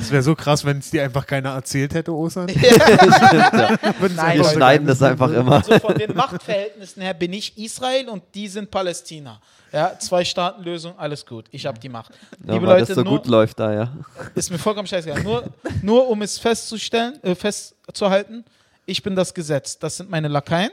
es 0.00 0.10
wäre 0.10 0.22
so 0.22 0.34
krass, 0.34 0.64
wenn 0.64 0.78
es 0.78 0.90
dir 0.90 1.04
einfach 1.04 1.26
keiner 1.26 1.50
erzählt 1.50 1.94
hätte, 1.94 2.12
Ostern. 2.12 2.48
ja. 2.48 3.76
Nein, 4.16 4.38
Wir 4.38 4.44
schneiden 4.44 4.86
das 4.86 5.02
einfach 5.02 5.30
immer. 5.30 5.56
Also 5.56 5.78
von 5.78 5.94
den 5.94 6.14
Machtverhältnissen 6.14 7.02
her 7.02 7.14
bin 7.14 7.32
ich 7.32 7.56
Israel 7.56 8.08
und 8.08 8.22
die 8.34 8.48
sind 8.48 8.70
Palästina. 8.70 9.40
Ja, 9.72 9.98
Zwei-Staaten-Lösung, 9.98 10.98
alles 10.98 11.26
gut. 11.26 11.46
Ich 11.50 11.66
habe 11.66 11.78
die 11.78 11.88
Macht. 11.88 12.12
Ja, 12.46 12.54
Liebe 12.54 12.66
weil 12.66 12.80
Leute, 12.80 12.86
das 12.86 12.94
so 12.96 13.02
nur, 13.02 13.18
gut 13.18 13.26
läuft 13.26 13.58
da, 13.58 13.72
ja. 13.72 13.92
ist 14.34 14.50
mir 14.50 14.58
vollkommen 14.58 14.86
scheißegal. 14.86 15.22
Nur, 15.22 15.44
nur 15.82 16.08
um 16.08 16.22
es 16.22 16.38
festzustellen, 16.38 17.20
äh, 17.22 17.34
festzuhalten, 17.34 18.44
ich 18.86 19.02
bin 19.02 19.16
das 19.16 19.34
Gesetz. 19.34 19.78
Das 19.78 19.96
sind 19.96 20.10
meine 20.10 20.28
Lakaien. 20.28 20.70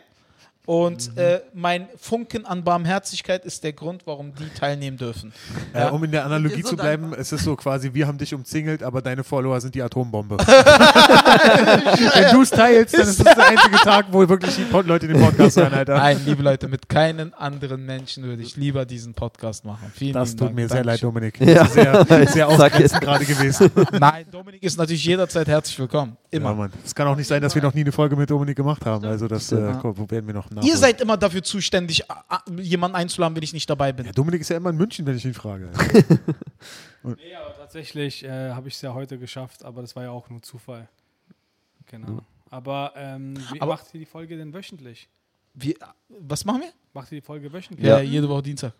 Und 0.65 1.17
äh, 1.17 1.41
mein 1.53 1.87
Funken 1.97 2.45
an 2.45 2.63
Barmherzigkeit 2.63 3.45
ist 3.45 3.63
der 3.63 3.73
Grund, 3.73 4.05
warum 4.05 4.33
die 4.35 4.47
teilnehmen 4.49 4.95
dürfen. 4.95 5.33
Äh, 5.73 5.89
um 5.89 6.03
in 6.03 6.11
der 6.11 6.23
Analogie 6.23 6.61
so 6.61 6.69
zu 6.69 6.75
bleiben, 6.75 7.13
es 7.17 7.31
ist 7.31 7.43
so 7.43 7.55
quasi, 7.55 7.93
wir 7.93 8.05
haben 8.05 8.19
dich 8.19 8.33
umzingelt, 8.33 8.83
aber 8.83 9.01
deine 9.01 9.23
Follower 9.23 9.59
sind 9.59 9.73
die 9.73 9.81
Atombombe. 9.81 10.37
Wenn 10.37 12.31
du 12.31 12.41
es 12.43 12.51
teilst, 12.51 12.93
dann 12.93 13.07
ist 13.07 13.25
das 13.25 13.35
der 13.35 13.47
einzige 13.47 13.77
Tag, 13.77 14.05
wo 14.11 14.27
wirklich 14.29 14.55
die 14.55 14.65
Leute 14.87 15.07
den 15.07 15.19
Podcast 15.19 15.57
hören, 15.57 15.73
Alter. 15.73 15.97
Nein, 15.97 16.21
liebe 16.25 16.43
Leute, 16.43 16.67
mit 16.67 16.87
keinen 16.87 17.33
anderen 17.33 17.83
Menschen 17.85 18.23
würde 18.23 18.43
ich 18.43 18.55
lieber 18.55 18.85
diesen 18.85 19.15
Podcast 19.15 19.65
machen. 19.65 19.91
Vielen 19.95 20.13
Das 20.13 20.31
tut 20.31 20.41
Dank. 20.47 20.55
mir 20.55 20.69
sehr 20.69 20.83
leid. 20.83 21.01
Dominik. 21.01 21.39
Ja. 21.39 21.65
Sehr, 21.65 22.05
sehr 22.27 22.47
gerade 22.99 23.25
gewesen. 23.25 23.71
Nein, 23.99 24.25
Dominik 24.31 24.61
ist 24.61 24.77
natürlich 24.77 25.05
jederzeit 25.05 25.47
herzlich 25.47 25.79
willkommen. 25.79 26.17
Immer. 26.31 26.55
Ja. 26.57 26.69
Es 26.85 26.95
kann 26.95 27.07
auch 27.07 27.15
nicht 27.17 27.27
sein, 27.27 27.41
dass 27.41 27.53
wir 27.55 27.61
noch 27.61 27.73
nie 27.73 27.81
eine 27.81 27.91
Folge 27.91 28.15
mit 28.15 28.29
Dominik 28.29 28.55
gemacht 28.55 28.85
haben. 28.85 29.03
Also 29.05 29.27
das 29.27 29.51
äh, 29.51 29.57
werden 29.57 30.27
wir 30.27 30.33
noch 30.33 30.49
nachholen. 30.49 30.65
Ihr 30.65 30.77
seid 30.77 31.01
immer 31.01 31.17
dafür 31.17 31.43
zuständig, 31.43 32.03
jemanden 32.57 32.95
einzuladen, 32.95 33.35
wenn 33.35 33.43
ich 33.43 33.51
nicht 33.51 33.69
dabei 33.69 33.91
bin. 33.91 34.05
ja, 34.05 34.11
Dominik 34.13 34.39
ist 34.41 34.49
ja 34.49 34.55
immer 34.57 34.69
in 34.69 34.77
München, 34.77 35.05
wenn 35.05 35.17
ich 35.17 35.25
ihn 35.25 35.33
frage. 35.33 35.69
Nee, 37.03 37.33
aber 37.35 37.55
tatsächlich 37.57 38.23
äh, 38.23 38.51
habe 38.51 38.67
ich 38.67 38.75
es 38.75 38.81
ja 38.81 38.93
heute 38.93 39.17
geschafft, 39.17 39.65
aber 39.65 39.81
das 39.81 39.95
war 39.95 40.03
ja 40.03 40.11
auch 40.11 40.29
nur 40.29 40.39
Zufall. 40.43 40.87
Genau. 41.87 42.19
Aber 42.51 42.93
ähm, 42.95 43.35
wie 43.51 43.59
Aber- 43.59 43.73
macht 43.73 43.87
ihr 43.93 43.99
die 44.01 44.05
Folge 44.05 44.37
denn 44.37 44.53
wöchentlich? 44.53 45.09
Wir, 45.55 45.73
was 46.07 46.45
machen 46.45 46.61
wir? 46.61 46.69
Macht 46.93 47.11
ihr 47.11 47.19
die 47.19 47.25
Folge 47.25 47.51
wöchentlich? 47.51 47.85
Ja, 47.85 47.97
Ja. 47.97 48.03
jede 48.03 48.29
Woche 48.29 48.43
Dienstag. 48.43 48.73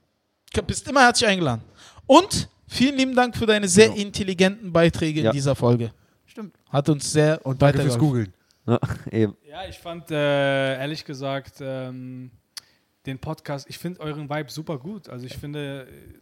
Du 0.53 0.61
bist 0.61 0.87
immer 0.87 1.01
herzlich 1.01 1.27
eingeladen. 1.29 1.63
Und 2.05 2.47
vielen 2.67 2.95
lieben 2.95 3.15
Dank 3.15 3.35
für 3.35 3.45
deine 3.47 3.67
sehr 3.67 3.87
Genau. 3.89 4.01
intelligenten 4.01 4.71
Beiträge 4.71 5.21
Ja. 5.21 5.31
in 5.31 5.35
dieser 5.35 5.55
Folge. 5.55 5.91
Stimmt. 6.31 6.55
Hat 6.69 6.87
uns 6.87 7.11
sehr 7.11 7.45
Und 7.45 7.61
danke 7.61 7.81
fürs. 7.81 7.97
Googeln. 7.97 8.33
Ja. 8.65 8.79
Ja, 9.11 9.65
ich 9.67 9.79
fand 9.79 10.11
äh, 10.11 10.75
ehrlich 10.79 11.03
gesagt 11.03 11.55
ähm, 11.59 12.31
den 13.05 13.19
Podcast, 13.19 13.69
ich 13.69 13.77
finde 13.77 13.99
euren 13.99 14.29
Vibe 14.29 14.49
super 14.49 14.77
gut. 14.77 15.09
Also 15.09 15.25
ich 15.25 15.35
finde, 15.35 15.87
äh, 15.89 16.19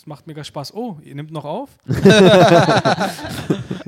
es 0.00 0.06
macht 0.06 0.26
mega 0.26 0.42
Spaß. 0.42 0.72
Oh, 0.74 0.96
ihr 1.02 1.14
nehmt 1.14 1.30
noch 1.30 1.44
auf? 1.44 1.68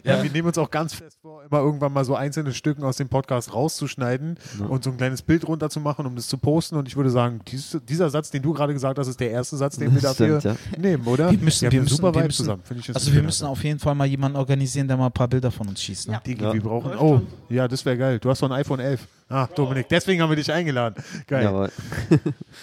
Ja, 0.05 0.21
wir 0.21 0.31
nehmen 0.33 0.49
uns 0.49 0.59
auch 0.59 0.69
ganz 0.71 0.95
fest 0.95 1.17
vor, 1.23 1.45
immer 1.45 1.61
irgendwann 1.61 1.93
mal 1.93 2.05
so 2.05 2.17
einzelne 2.17 2.53
Stücken 2.53 2.83
aus 2.83 2.97
dem 2.97 3.09
Podcast 3.09 3.55
rauszuschneiden 3.55 4.37
und 4.69 4.83
so 4.83 4.91
ein 4.91 4.97
kleines 4.97 5.23
Bild 5.23 5.47
runterzumachen, 5.47 6.05
um 6.07 6.17
das 6.17 6.27
zu 6.27 6.39
posten. 6.39 6.75
Und 6.75 6.89
ich 6.89 6.97
würde 6.97 7.09
sagen, 7.09 7.41
dies, 7.47 7.79
dieser 7.89 8.11
Satz, 8.11 8.33
den 8.33 8.43
du 8.43 8.53
gerade 8.53 8.73
gesagt 8.73 8.99
hast, 8.99 9.07
ist 9.07 9.21
der 9.21 9.31
erste 9.31 9.57
Satz, 9.57 9.77
den 9.79 9.95
wir 9.95 10.01
dafür 10.01 10.41
stimmt, 10.41 10.59
nehmen, 10.77 11.07
oder? 11.07 11.31
Wir 11.31 11.39
müssen- 11.39 11.67
haben 11.67 11.73
wir 11.73 11.79
eine 11.79 11.85
müssen- 11.85 11.97
super 11.97 12.13
wir 12.17 12.25
müssen- 12.25 12.37
zusammen. 12.37 12.63
Finde 12.65 12.81
ich 12.81 12.87
das 12.89 12.97
Also 12.97 13.13
wir 13.15 13.23
müssen 13.23 13.47
auf 13.47 13.63
jeden 13.63 13.79
Fall 13.79 13.95
mal 13.95 14.07
jemanden 14.07 14.37
organisieren, 14.39 14.89
der 14.89 14.97
mal 14.97 15.07
ein 15.07 15.13
paar 15.13 15.29
Bilder 15.29 15.53
von 15.53 15.69
uns 15.69 15.81
schießt. 15.81 16.09
Ne? 16.09 16.15
Ja. 16.15 16.21
Digi, 16.21 16.43
Ja. 16.43 16.53
wir 16.53 16.61
brauchen. 16.63 16.97
Oh, 16.99 17.21
ja, 17.49 17.69
das 17.69 17.85
wäre 17.85 17.97
geil. 17.97 18.19
Du 18.19 18.29
hast 18.29 18.43
doch 18.43 18.51
ein 18.51 18.57
iPhone 18.59 18.81
11. 18.81 19.07
Ah, 19.29 19.47
Dominik, 19.55 19.89
deswegen 19.89 20.21
haben 20.21 20.31
wir 20.31 20.37
dich 20.37 20.51
eingeladen. 20.53 20.97
Geil, 21.29 21.45
Jawohl. 21.45 21.71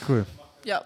cool. 0.09 0.25
Ja. 0.65 0.81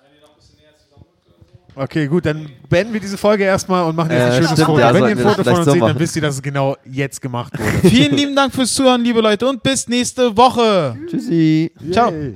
Okay, 1.76 2.07
gut, 2.07 2.26
dann 2.26 2.47
beenden 2.69 2.93
wir 2.93 2.99
diese 2.99 3.17
Folge 3.17 3.43
erstmal 3.43 3.84
und 3.86 3.95
machen 3.95 4.11
jetzt 4.11 4.19
Äh, 4.19 4.26
ein 4.26 4.34
schönes 4.34 4.51
stimmt, 4.51 4.65
Foto. 4.67 4.80
ja, 4.80 4.93
Wenn 4.93 5.03
ihr 5.03 5.09
ein 5.09 5.17
Foto 5.17 5.43
von 5.43 5.53
uns 5.55 5.65
so 5.65 5.71
seht, 5.71 5.82
dann 5.82 5.99
wisst 5.99 6.15
ihr, 6.15 6.21
dass 6.21 6.36
es 6.36 6.41
genau 6.41 6.78
jetzt 6.86 7.21
gemacht 7.21 7.53
wurde. 7.57 7.89
Vielen 7.89 8.15
lieben 8.15 8.36
Dank 8.36 8.53
fürs 8.53 8.74
Zuhören, 8.74 9.03
liebe 9.03 9.21
Leute, 9.21 9.47
und 9.47 9.63
bis 9.63 9.88
nächste 9.88 10.36
Woche. 10.38 10.95
Tschüssi. 11.09 11.71
Ciao. 11.91 12.11
Yay. 12.11 12.36